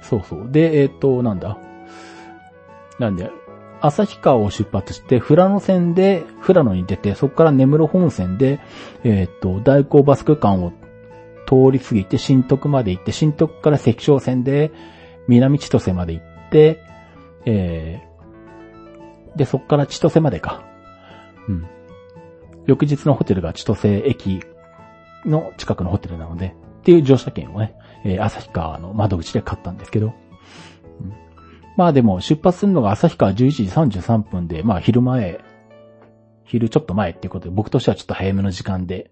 [0.01, 0.51] そうそう。
[0.51, 1.57] で、えっと、なんだ？
[2.99, 3.31] なんで、
[3.87, 8.59] 旭川を出発して、富良野線で、富良野に出て、そこから根室本線で、
[9.03, 10.71] えっと、大港バス区間を
[11.47, 14.71] 通り過ぎて、新徳まで行って、新徳から関商線で、
[15.27, 16.81] 南千歳まで行って、
[17.45, 20.63] えー、で、そこから千歳までか。
[21.47, 21.67] うん。
[22.65, 24.41] 翌日のホテルが千歳駅
[25.25, 30.13] の近くのホテルなので、っていう乗車券をね、えー、旭川の窓口で買ったんですけど、
[31.75, 35.41] まあでも出発するのが旭川11時33分で、まあ昼前、
[36.45, 39.11] 昼ちょっと前っていうことで、僕としてはちょっと早めの時間で、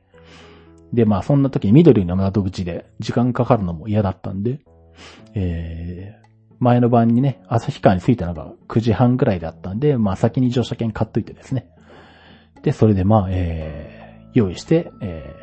[0.94, 4.60] で、まあそんな時に緑の窓口で時間かかるのも嫌だったんで、
[5.34, 11.68] えー、前の晩にね、旭川に着いたのが9時半ぐらいだったんで、まあ先に乗車券買っといてですね。
[12.61, 15.35] で、それでまあ、えー、用意して、え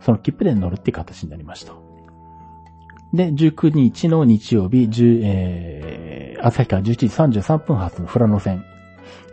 [0.00, 1.81] ー、その切符で乗るっていう形になりました。
[3.12, 7.06] で、19日の日曜日、10えー、旭川11時
[7.42, 8.64] 33分発の富良野線、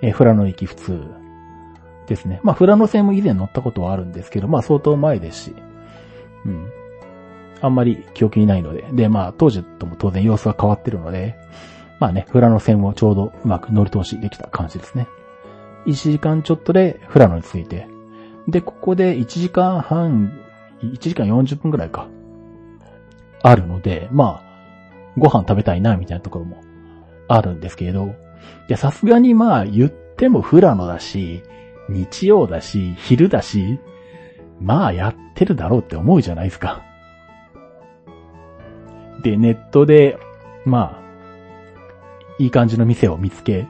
[0.01, 1.03] えー、富良野駅普通
[2.07, 2.41] ですね。
[2.43, 5.55] まあ、富良野線も以前乗ったことはあるんですけど、まあ、相当前ですし、
[6.45, 6.71] うん。
[7.61, 8.85] あんまり記憶にないので。
[8.91, 11.35] で、まあ、当時とも当然様子が変わってるので、
[11.99, 15.07] まあね、富良野線をちょうどうまく乗り通しできた感じですね。
[15.85, 17.87] 1時間ちょっとで富良野に着いて、
[18.47, 20.39] で、ここで1時間半、
[20.81, 22.07] 1時間40分くらいか、
[23.41, 24.49] あるので、まあ、
[25.17, 26.61] ご飯食べたいな、みたいなところも
[27.27, 28.11] あるんですけれど、い
[28.67, 31.43] や、さすがにまあ、言っても富良野だし、
[31.89, 33.79] 日曜だし、昼だし、
[34.61, 36.83] まあやってるだろうって思うじゃないですか。
[39.23, 40.17] で、ネットで、
[40.65, 40.99] まあ、
[42.37, 43.67] いい感じの店を見つけ、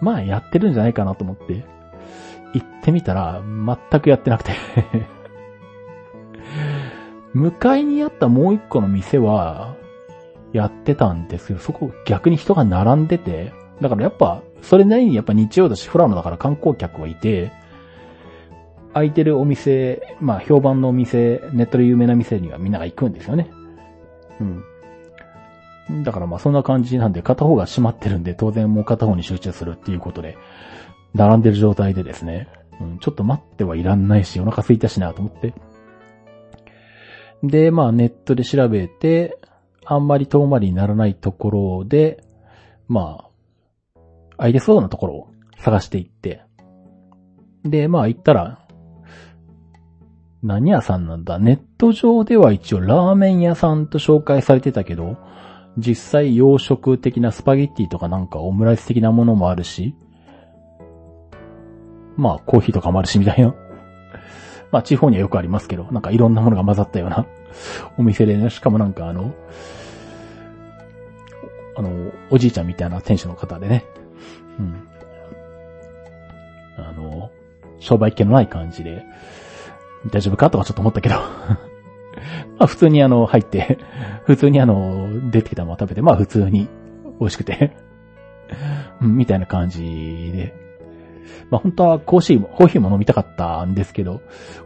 [0.00, 1.64] まあやってるんじゃないかなと思って、
[2.54, 4.52] 行ってみたら、全くやってなくて
[7.34, 9.76] 向かいにあったもう一個の店は、
[10.52, 17.52] やってたんですけど、そこ逆に人が並んでて、だからやっぱ、それなりにやっぱ日曜だし、フラノだから観光客はいて、
[18.92, 23.50] 空いてるお店、まあ評判のお店、ネットで有名な店にはみんなが行くんですよね。
[25.88, 26.02] うん。
[26.02, 30.36] だからまあそんな感じなんで、片方が閉まってるんで、当然もう片方に集中するっていうことで、
[31.14, 32.48] 並んでる状態でですね、
[32.80, 35.54] うん、ちょっと待ってはいらんないし、お腹空いたしなと思って。
[37.42, 39.38] で、まあネットで調べて、
[39.84, 42.22] あんまり遠回りにならないところで、
[42.86, 43.24] ま
[43.96, 44.00] あ、
[44.36, 46.42] 空いてそうなところを探していって、
[47.64, 48.66] で、まあ行ったら、
[50.42, 51.38] 何屋さんなんだ？
[51.38, 55.18] ネット上では一応ラーメン屋さんと紹介されてたけど、
[55.76, 59.94] 実際洋食的なスパゲッティとかなんかオムライス的なものもあるし、
[62.16, 63.54] まあコーヒーとかもあるしみたいな。
[64.70, 67.26] まあ地方にはよくありますけど、なんかいろんなものが混ざったような
[67.98, 69.34] お店でね、しかもなんかあの、
[71.76, 73.84] あの、おじいちゃんみたいな店主の方でね、
[74.58, 74.88] うん。
[76.76, 77.30] あの、
[77.78, 79.04] 商売気のない感じで、
[80.10, 81.16] 大丈夫かとかちょっと思ったけど
[82.58, 83.78] まあ普通にあの、入って
[84.24, 86.68] 普通にあの、出てきたもの食べて、まあ普通に
[87.18, 87.76] 美味しくて
[89.00, 90.69] みたいな感じで。
[91.50, 94.20] まあ本当はコーヒーも、コーヒーも飲みたかったんですけど、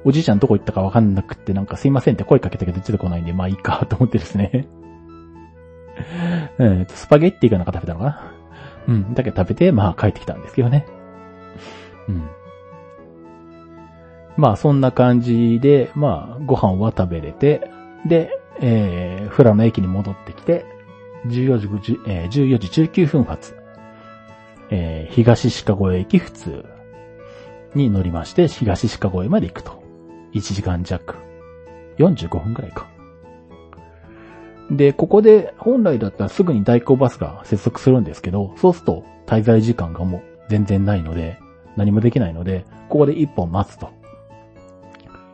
[0.04, 4.66] おじいちゃんどこ行ったかわかんなくってなんかすいませんって声かけたけど出てこないんで、まあいいかと思ってですね
[6.58, 8.32] えと、スパゲッティかなんか食べたのかな？
[8.88, 9.14] うん。
[9.14, 10.86] だけど食べて、まあ帰ってきたんですけどね。
[12.08, 12.28] うん。
[14.36, 17.70] まあそんな感じで、まあご飯は食べれて、
[18.06, 20.66] で、えー、フラの駅に戻ってきて、
[21.26, 23.56] 14時、えー、14時19分発、
[24.70, 26.64] えー、東鹿越駅普通
[27.74, 29.82] に乗りまして、東鹿越まで行くと。
[30.32, 31.16] 1時間弱。
[31.98, 32.88] 45分くらいか。
[34.70, 41.38] で、ここで本来だったらすぐに代行バスが接続するんですけど、そうすると滞在時間がもう全然ないので、
[41.76, 43.90] 何もできないので、ここで1本待つと。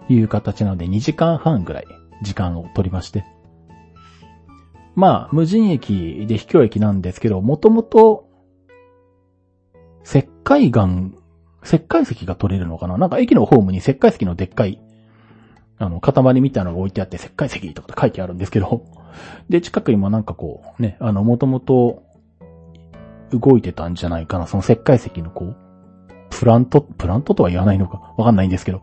[0.09, 1.85] いう形なので2時間半ぐらい
[2.23, 3.25] 時間を取りまして。
[4.97, 8.29] まあ、無人駅で秘境駅なんですけど、もともと、
[10.05, 11.11] 石灰岩、
[11.65, 12.97] 石灰石が取れるのかな？
[12.97, 14.81] なんか駅のホームに石灰石のでっかい、
[15.79, 18.85] あの、塊みたいなのが置いてあって、石灰石とかって書いてあるんですけど、
[19.49, 22.03] で、近くにもなんかこう、ね、あの、もともと、
[23.33, 25.57] 動いてたんじゃないかな、その石灰石のこう、
[26.31, 28.83] プラント、プラントとは言わないのか、わかんないんですけど、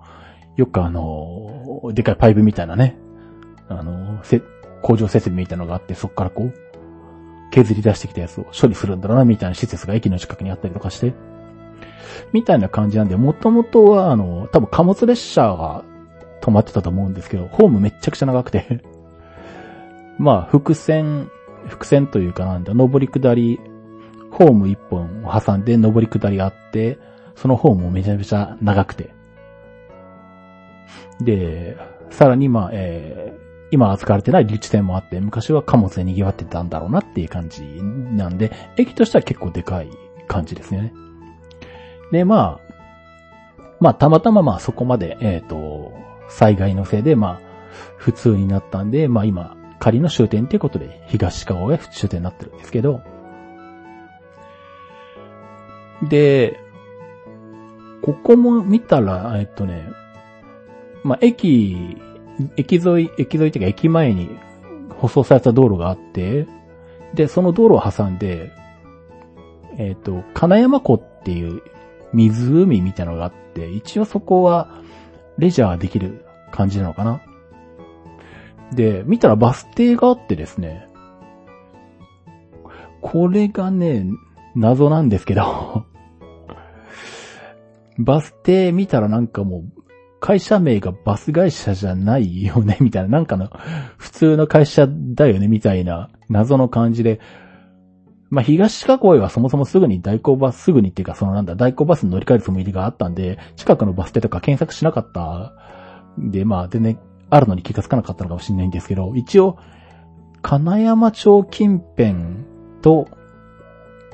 [0.56, 2.98] よくあの、でかいパイプみたいなね、
[3.68, 4.42] あの、せ、
[4.82, 6.54] 工場設備みたいなのがあって、そこからこう、
[7.64, 11.14] 削り出してきたやつを処理するんだろうな、みたいな施設が駅の近くにあったりとかして、
[12.32, 15.84] みたいな感じなんで、もともとは、あの、多分貨物列車が
[16.42, 18.82] 止まってたと思うんですけど、ホームめっちゃくちゃ長くて
[20.20, 21.32] まあ、伏線、
[21.68, 23.60] 伏線というかなんだ、上り下り、
[24.30, 27.00] ホーム一本を挟んで上り下りあって、
[27.36, 29.16] そのホームもめちゃめちゃ長くて。
[31.22, 31.76] で、
[32.12, 39.90] さらにまあ、えー、今扱われてない立地線もあって、昔は貨物で賑わってたんだろうなっていう感じなんで、駅としては結構でかい
[40.28, 40.94] 感じですよね。
[42.12, 42.68] で、まあ、
[43.80, 45.94] まあ、たまたままあそこまで、えっ、ー、と、
[46.30, 47.42] 災害のせいで、まあ、
[47.98, 53.02] 普通になったんで、まあ今、仮の終点っていうことで、東川が終点になってるんですけど、
[56.10, 56.60] で、
[58.02, 59.88] ここも見たら、えっとね、
[61.04, 61.98] まあ、駅、
[62.56, 64.30] 駅沿い、駅沿いっていうか駅前に
[64.90, 66.48] 舗装された道路があって、
[67.14, 68.52] で、その道路を挟んで、
[69.78, 71.62] えっ、と、金山湖っていう
[72.14, 74.82] 湖みたいなのがあって、一応そこは
[75.38, 77.22] レジャーできる感じなのかな。
[78.72, 80.88] で、見たらバス停があってですね、
[83.02, 84.06] これがね、
[84.56, 85.86] 謎なんですけど
[88.00, 89.77] バス停見たらなんかもう、
[90.20, 93.50] 会社名がバス会社じゃないよね、みたいな、なんかの、
[93.98, 97.20] 普通の会社だよね、みたいな、謎の感じで、
[98.30, 105.54] まあ、東川越はそもそもすぐに代行バス、すぐにっていうか、そのなんだ、代行バスに乗り換えるつもりがあったんで、近くのバス停とか検索しなかった
[106.18, 107.00] で、まあ、全然、
[107.30, 109.58] あるのに気がつかなかったのかもしれないんですけど、一応、
[110.42, 112.16] 金山町近辺
[112.82, 113.08] と、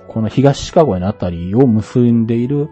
[0.08, 2.70] この東川越のあたりを結んでいる、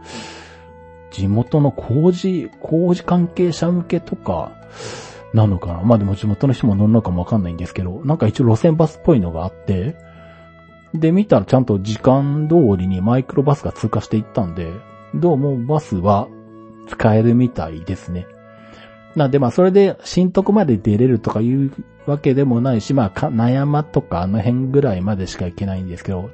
[1.11, 4.51] 地元の工事、工事関係者向けとか、
[5.33, 5.81] なのかな？
[5.83, 9.95] まあでも地元の人も乗るのかもわかんないんですけど、なんか一応路線バスっぽいのがあって、
[10.93, 14.67] で、見たらちゃんと時間通りにマイクロバスが通過していったんで、
[15.15, 16.27] どうもバスは
[16.87, 18.27] 使えるみたいですね。
[19.15, 21.71] なんでまあそれで新徳まで出れるとかいう
[22.05, 26.29] わけでもないし、まあ金山とかあの辺ぐらいまでしか行けないんですけど、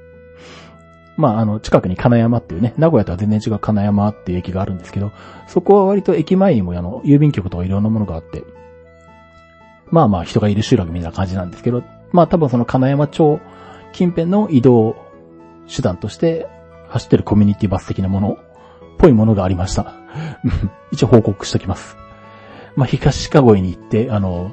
[1.18, 5.12] まあ、あの、近くに金山っていうね、名古屋とは全然違う金山っていう駅があるんですけど、
[5.48, 8.44] そこは割と駅前にもあの、郵便局とかいろんなものがあって、
[9.90, 13.40] まあまあ人がいる集落みたいな感じなんですけど、まあ多分その金山町
[13.94, 14.96] 近辺の移動
[15.68, 16.48] 手段として
[16.90, 18.38] 走ってるコミュニティバス的なもの、
[18.98, 19.94] ぽいものがありました。
[20.92, 21.98] 一応報告しときます。
[22.76, 24.52] まあ東かごに行って、あの、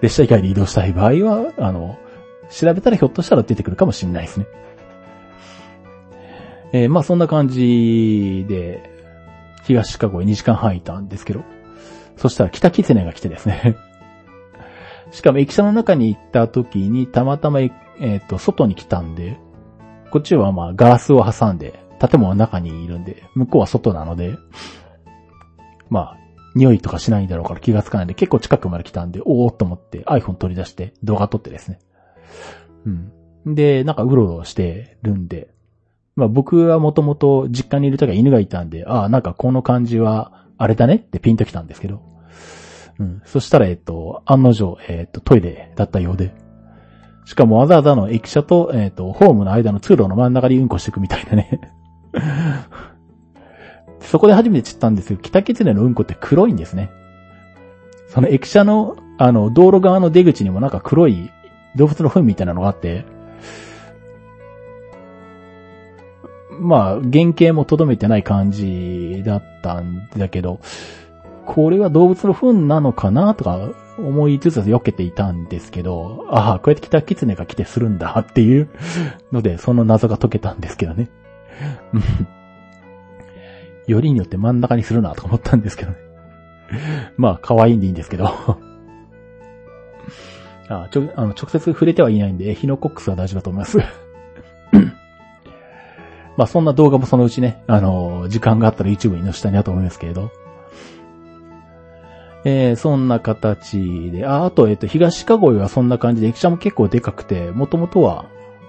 [0.00, 1.98] 列車以外で移動したい場合は、あの、
[2.50, 4.46] 調べたらひょっとしたら出てくるかもしれないですね。
[6.72, 8.90] えー、まあそんな感じで、
[9.64, 11.42] 東シカゴへ2時間半いたんですけど、
[12.16, 13.76] そしたら北キツネが来てですね
[15.10, 19.38] しかも駅舎の中に行った時にたまたま、えっ、ー、と、外に来たんで、
[20.10, 24.36] こっちはまあガラスを挟んで、建物の中にいるんで、向こうは外なので、
[25.88, 26.16] まあ、
[26.54, 31.78] 匂いとかしないんだろうから気がつかないんで、結構近くまで来たんで、おーっと思って iPhone 取り出して動画撮ってですね。
[32.86, 33.54] うん。
[33.54, 35.50] で、なんかうろうろしてるんで、
[36.20, 42.02] まあ僕はもともと実家にいる時は犬がいたんで、ああ、なんかこの感じは、あれだねってピンときたんですけど。
[42.98, 43.22] うん。
[43.24, 46.34] そしたら、えっと、案の定、えっと、トイレだったようで。
[47.24, 51.60] しかもわざわざの駅舎と、えっと、ホームの間の通路の真ん中にうんこしていくみたいなね
[54.00, 56.90] そこで初めて知ったんですけど、北ネのうんこって黒いんですね。
[58.08, 61.30] その駅舎の、あの、道路側の出口にもなんか黒い
[61.76, 63.06] 動物の糞みたいなのがあって、
[66.60, 70.60] まあ、原型もとどめてない感じだったんだけど、
[71.46, 78.68] これは動物の糞なのかなとか思いつつ避けていたんですけど、ああ、こうやって北狐が来てするんだっていう
[79.32, 81.08] ので、その謎が解けたんですけどね。
[83.88, 85.96] よりによって真ん中にするなと思ったんですけどね。
[87.16, 88.26] まあ、可愛いんでいいんですけど
[90.68, 93.78] あちょ、あの、直接触れてはいないんで、ヒノコックスは大丈夫だと思います
[96.40, 100.30] まあそんな動画もそのうちね、あのー、時間があったら YouTube に載せたいなと思いますけれど。
[102.46, 108.24] えー、そんな形で、あ、あと、えっ、と、東かごいはそんな感じで、駅舎も結構でかくて、もともとは、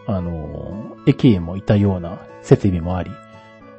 [0.05, 3.11] あのー、駅へもいたような設備もあり、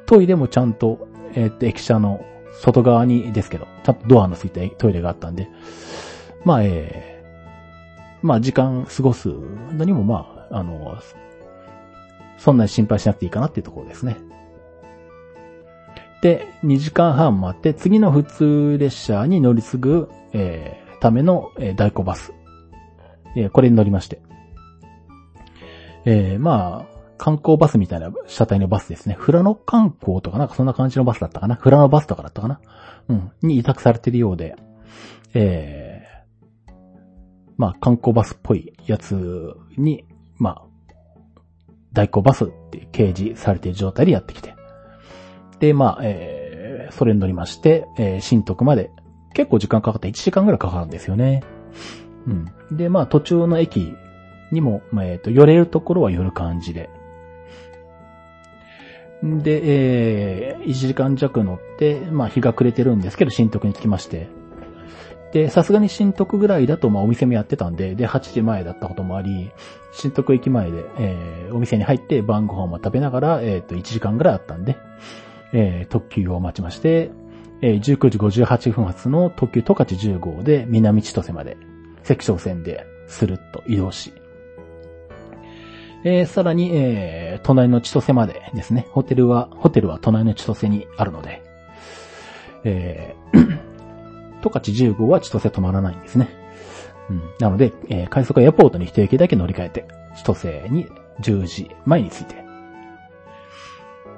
[0.07, 2.25] トイレもちゃんと、えっ、と、駅舎の
[2.61, 5.49] 外側にですけど、ちゃんとドアのついたトイレがあったんで、
[6.45, 10.97] まあ、えー、まあ、時間過ごすのにも、まあ、あの、
[12.43, 14.17] そんなに心配しなくていいかなっていうところですね。
[16.21, 22.33] で、2時間半待って、次の普通列車に乗り継ぐ、えー、ための、えー、代行バス。
[23.37, 24.21] えー、これに乗りまして。
[26.03, 29.17] えー、まあ、観光バスみたいな車体のバスですね。
[29.17, 31.55] 富良野観光とかなんかそんな感じのバスだったかな。
[31.55, 32.59] 富良野バスとかだったかな。
[33.07, 33.31] うん。
[33.41, 34.57] に委託されてるようで、
[35.33, 36.71] えー、
[37.55, 40.03] まあ観光バスっぽいやつに、
[40.37, 40.72] まあ、
[41.93, 44.55] 代行バスって掲示されている状態でやってきて。
[45.59, 48.91] で、まあ、えー、それに乗りまして、えー、新徳まで
[49.33, 51.43] 結構時間かかって1時間ぐらいかかるんですよね。
[52.27, 52.77] うん。
[52.77, 53.93] で、まあ途中の駅
[54.51, 56.89] にも、まあ、えっ、ー、と、寄れるところは寄る感じで。
[59.23, 59.61] で、
[60.51, 64.27] えー、1時間弱乗って、まあ日が暮れてるんですけど、新徳に着きまして。
[65.33, 69.51] で、さすがに新徳ぐらいだと、まあお店もやってたんで、で、8時前だったこともあり、
[69.91, 74.77] 新徳駅前で、えー、お店に入って晩ご飯も食べながら、えっ、ー、と、1時間ぐらいあったんで、
[75.51, 77.11] えー、特急を待ちまして、
[77.61, 81.57] えー、19時58分発の特急十勝10号で南千歳まで、
[82.03, 84.13] 関小線でスルッと移動し、
[86.03, 88.85] えー、さらに、えー、隣の千歳までですね。
[88.91, 91.41] ホテルは、ホテルは隣の千歳にあるので、
[92.65, 93.72] えー、
[94.49, 96.29] 十勝10号は千歳止まらないんですね。
[97.09, 97.21] うん。
[97.39, 100.87] なので、えー、快速エアポートに一駅だけ乗り換えて、千歳に
[101.21, 102.43] 10時前に着いて。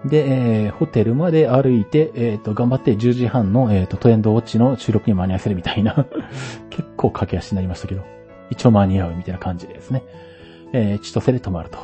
[0.05, 6.05] で、えー、ホテルまで歩いて、えっ、ー、と、頑張って10時半の、えっ、ー、と、トレンドウォッチの収録に間に合わせるみたいな
[6.69, 8.03] 結構駆け足になりましたけど、
[8.51, 10.03] 一応間に合うみたいな感じですね。
[10.73, 11.79] えー、千歳で泊まると。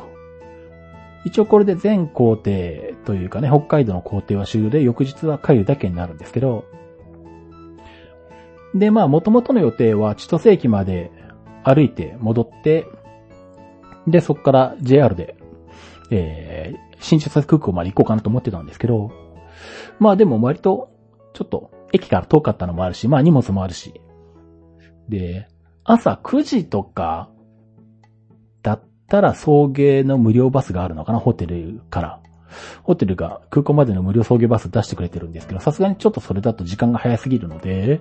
[1.24, 2.42] 一応これで全工程
[3.04, 6.64] というかね、北海道の工程は終了で、翌日は帰るだけになるんですけど、
[8.74, 11.10] で、まあ、元々の予定は千歳駅まで
[11.64, 12.86] 歩いて戻って、
[14.06, 15.36] で、そこから JR で、
[16.10, 19.10] えー、新千歳空港まで行こうかなと思ってたんですけど、
[19.98, 20.90] まあでも割と、
[21.34, 24.00] ちょっと、駅から遠かったのもあるし、まあ荷物もあるし。
[25.08, 25.48] で、
[25.84, 27.30] 朝9時とか、
[28.62, 32.21] だったら送迎の無料バスがあるのかな、ホテルから。
[32.82, 38.00] ホテルが空港までの無料送迎バス出してくれてるんですけど、さすがにちょっとそれだと時間が早すぎるので、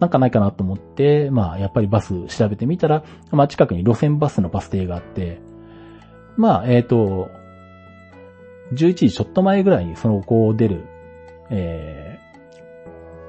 [0.00, 5.40] なんかないかなと思って、まあ、やっぱりバス調べてみたら、まあ、近くに路線バスのバス停があって、
[6.36, 7.30] まあ、えっ、ー、と、
[8.74, 10.84] 11時ちょっと前ぐらいにその子を出る、
[11.50, 12.18] え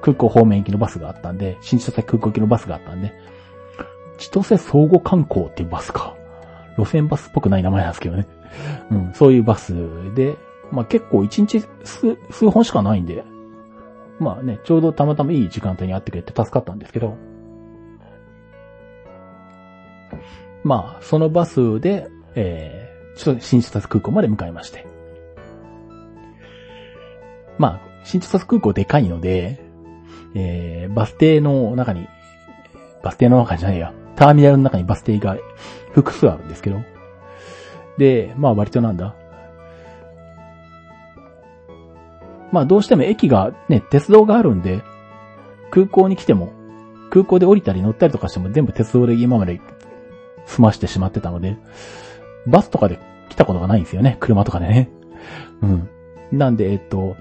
[0.02, 3.12] 空港方面行きのバスがあったんで、新千歳空港行きのバスがあったんで、
[4.18, 6.14] 千歳相互観光っていうバスか。
[6.76, 8.26] 路線バスっぽくない名前なんですけどね。
[8.90, 9.74] うん、そういうバス
[10.14, 10.36] で、
[10.70, 13.24] まあ結構一日数数本しかないんで、
[14.18, 17.16] まあね、ちょうどたまたまいい時間帯に会ってくれて助かったんですけど、
[20.64, 24.86] まあ、そのバスで、えー、新千歳空港まで向かいまして。
[27.58, 29.60] まあ、新千歳空港でかいので、
[30.34, 32.06] えー、バス停の中に、
[33.02, 35.36] バス停の中じゃないや、ターミナルの中にバス停が
[35.92, 36.82] 複数あるんですけど、
[37.98, 39.14] で、まあ割となんだ。
[42.52, 44.82] まあどうしても駅がね、鉄道があるんで、
[45.70, 46.52] 空港に来ても、
[47.10, 49.60] 空港で降りたり乗ったりとかしても全部鉄道で今まで
[50.46, 51.58] 済ましてしまってたので、
[52.46, 52.98] バスとかで
[53.28, 54.16] 来たことがないんですよね。
[54.20, 54.88] 車とかでね。
[55.62, 55.88] うん。
[56.32, 57.16] なんで、えっと、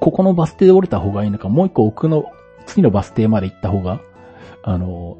[0.00, 2.26] ここのバス停で降りた方がいいのか、もう一個奥の
[2.66, 4.00] 次のバス停まで行った方が、
[4.62, 5.18] あの、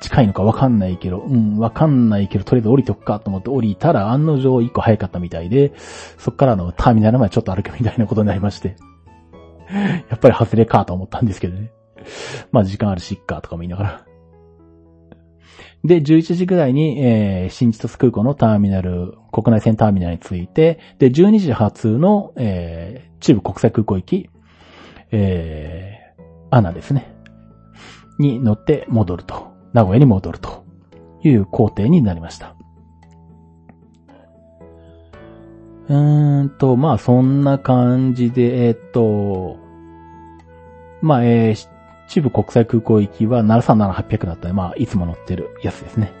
[0.00, 5.72] 近いのかわかんないけど、うん、わかんないけど、とりあえず降りとくかと思って降りたら案の定一個早かったみたいで、
[6.18, 8.76] そっからのターミナルまでちょっと歩くみたいなことになりまして。
[10.08, 11.70] やっぱり外れかと思ったんですけどね。
[12.52, 14.04] まあ時間あるしっかとかも言いながら。
[15.84, 24.30] で、11時ぐらいに、えー、新千歳空港のターミナル、国内線ターミナルに着いて、で、12時発の、えー、中部国際空港行き、
[25.10, 27.14] えー、アナですね。
[28.18, 29.53] に乗って戻ると。
[29.74, 30.64] 名古屋に戻ると
[31.22, 32.54] いう工程になりました。
[35.88, 39.58] うーんと、まあそんな感じで、えっ、と、
[41.02, 41.68] まあ、えー、
[42.08, 46.12] 中部国際空港行きは737-800だったので、まあいつも乗ってるやつですね。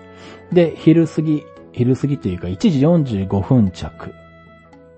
[0.52, 4.12] で、昼過ぎ、昼過ぎというか1時45分着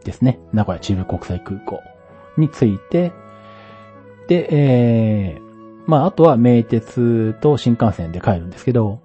[0.03, 0.41] ですね。
[0.53, 1.83] 名古屋中部国際空港
[2.39, 3.13] について、
[4.29, 5.46] で、えー、
[5.87, 9.01] まあ、あとは名鉄と新幹線で帰るんですけど、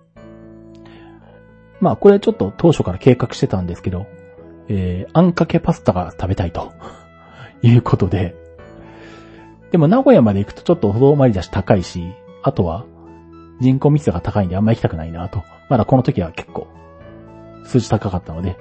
[1.79, 4.07] まあ、これちょっと当初から計画してたんですけど、
[4.67, 6.71] えー、あんかけパスタが食べたいと
[7.61, 8.35] いうことで、
[9.71, 12.13] でも名古屋まで行くとちょっと歩道回りだし高いし、
[12.43, 12.85] あとは
[13.59, 15.43] 人口密度が高いんであんま行きたくないなと。
[15.69, 16.67] まだこの時は結構
[17.63, 18.57] 数字高かったので。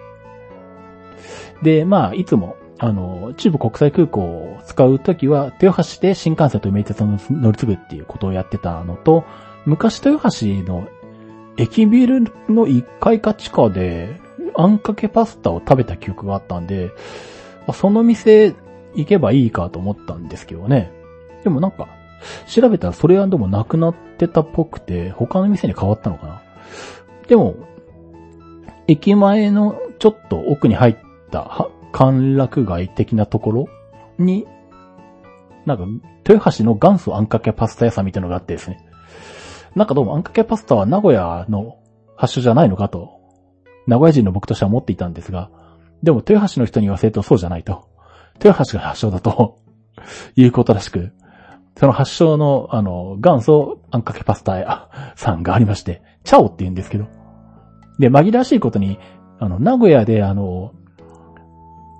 [1.62, 9.24] で、まあ、いつもあの、中部国際空港を使うときは、豊橋で新幹線と名鉄を乗り継ぐっていうことをやってたのと、
[9.66, 10.89] 昔豊橋の
[11.59, 14.19] 駅ビルの1階か地下で、
[14.57, 16.90] あんかけパスタを食べた記憶があったんで、
[17.74, 18.55] その店
[18.94, 20.90] 行けばいいかと思ったんですけどね。
[21.44, 21.86] でもなんか、
[22.47, 26.43] 調べたらそれはでもなくなってたっぽくて、他の店に変わったのかな。
[27.28, 27.57] でも、
[28.89, 30.97] 駅前のちょっと奥に入っ
[31.31, 33.68] た歓楽街的なところ
[34.18, 34.46] に、
[35.66, 35.84] なんか、
[36.28, 38.84] 豊橋の元祖あんかけパスタ屋さんみたいなのがあってですね。
[39.74, 41.78] なんかどうもあんかけパスタは名古屋の
[42.16, 43.20] 発祥じゃないのかと、
[43.86, 45.50] 名古屋人の僕としては思っていたんですが、
[46.02, 47.88] でも豊橋の人に言わせるとそうじゃないと。
[48.42, 49.58] 豊橋が発祥だと
[50.34, 51.12] いうことらしく、
[51.76, 57.06] その発祥の、あの、元祖あんかけパスタ屋さんがありまして、チャオって言うんですけど。
[57.98, 58.98] で、紛らわしいことに、
[59.38, 60.72] あの、名古屋であの、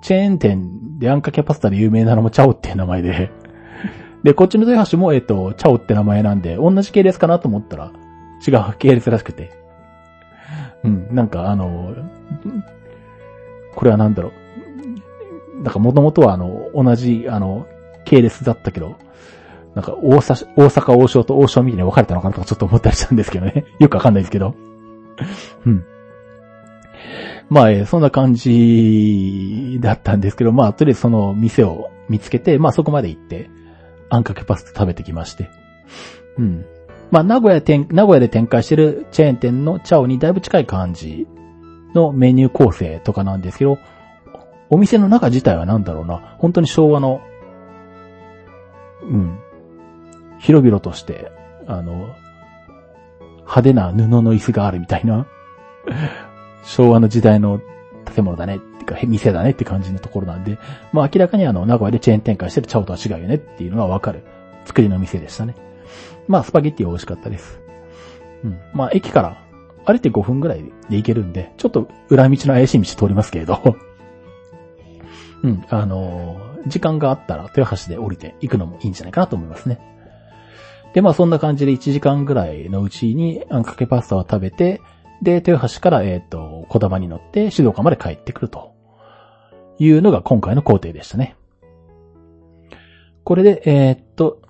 [0.01, 3.31] チェーン店であんかけパスタで有名なのもチャオっていう名前で、
[4.23, 7.91] で、こっちの豊橋も、えっと、チャオって名前なんで、同じ系列かなと思ったら、
[8.45, 9.51] 違う系列らしくて。
[10.83, 11.93] うん、なんかあの、
[13.75, 14.31] これはなんだろ
[15.57, 15.63] う。
[15.63, 17.67] なんかもともとはあの、同じ、あの、
[18.03, 18.95] 系列だったけど、
[19.75, 23.65] なんか大阪、大阪王将と王将みたいに分かれたのかなとかちょっと思ったりしたんですけどね。
[23.79, 24.55] よくわかんないですけど。
[25.65, 25.85] うん。
[27.49, 33.49] まあ、えー、そんな感じだったんですけど、まあ、とりあえずその店を見つけて、まあそこまで行って、
[34.09, 35.49] あんかけパスタ食べてきまして。
[36.37, 36.65] うん。
[37.11, 41.27] まあ、名古屋店、名古屋で展開してるチェーン店のチャオにだいぶ近い感じ
[41.93, 43.77] のメニュー構成とかなんですけど、
[44.69, 47.21] お店の中自体はなんだろうな、本当に昭和の、
[49.03, 49.39] うん、
[50.39, 51.31] 広々として、
[51.67, 52.15] あの、
[53.39, 55.27] 派手な布の椅子があるみたいな、
[56.63, 57.61] 昭和の時代の
[58.05, 60.57] 建物だね、っていうか、店だねって感じのところなんで、
[60.91, 64.23] まあ明らかにあの、名古屋でチェーン展開してるチャオとは違うよねっていうのがわかる
[64.65, 65.55] 作りの店でしたね。
[66.27, 67.59] まあスパゲッティは美味しかったです。
[68.43, 68.59] うん。
[68.73, 69.43] まあ駅から
[69.85, 73.59] 歩いて5分ぐらいで行けるんで、ちょっと裏道の怪しい道通りますけれど、
[75.43, 79.79] うん、あのー、時間があったら豊橋で降りて行くのもいいんじゃないかなと思いますね。
[80.93, 84.81] で、まあそんな感じで1時間ぐらいのうちにあんかけパスタを食べて、
[85.21, 88.73] で、豊橋から、えっ、ー、と、小玉に乗って静岡まで帰ってくると
[89.77, 91.35] いうのが今回の工程でしたね。
[93.23, 94.41] これで、えっ、と、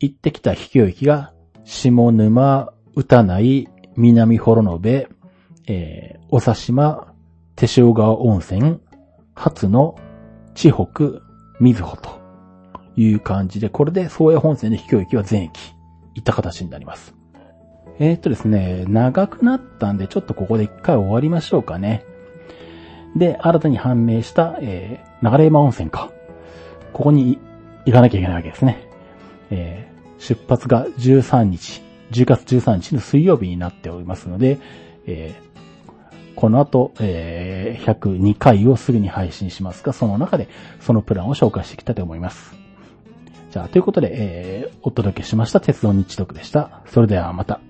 [0.00, 1.32] 行ってきた秘境駅が、
[1.64, 5.08] 下沼、歌内、南幌延、
[5.66, 7.14] えー、おさしま、
[7.56, 8.80] 手塩川温泉、
[9.34, 9.96] 初の、
[10.54, 11.22] 地北、
[11.60, 12.20] 水穂と
[12.96, 15.74] いう感じで、これで宗谷本線で秘境駅は全駅
[16.14, 17.14] 行った形になります。
[18.02, 22.04] えー、っとですね、長くなったんで、ちょっとここで一回終わりましょうかね。
[23.14, 26.10] で、新たに判明した、えー、流山温泉か。
[26.92, 27.38] ここに
[27.86, 28.88] 行かなきゃいけないわけですね。
[29.50, 31.80] えー、出発が13日、
[32.10, 34.58] 10月13日の水曜日になっておりますので、
[35.06, 40.48] えー、この後、えー、102回をすぐに配信しますが、その中で
[40.80, 42.52] そのプランを紹介していきたいと思います。
[43.52, 46.82] じゃあ、ということで、えー、お届けしました鉄道日読でした。
[46.86, 47.60] それではまた。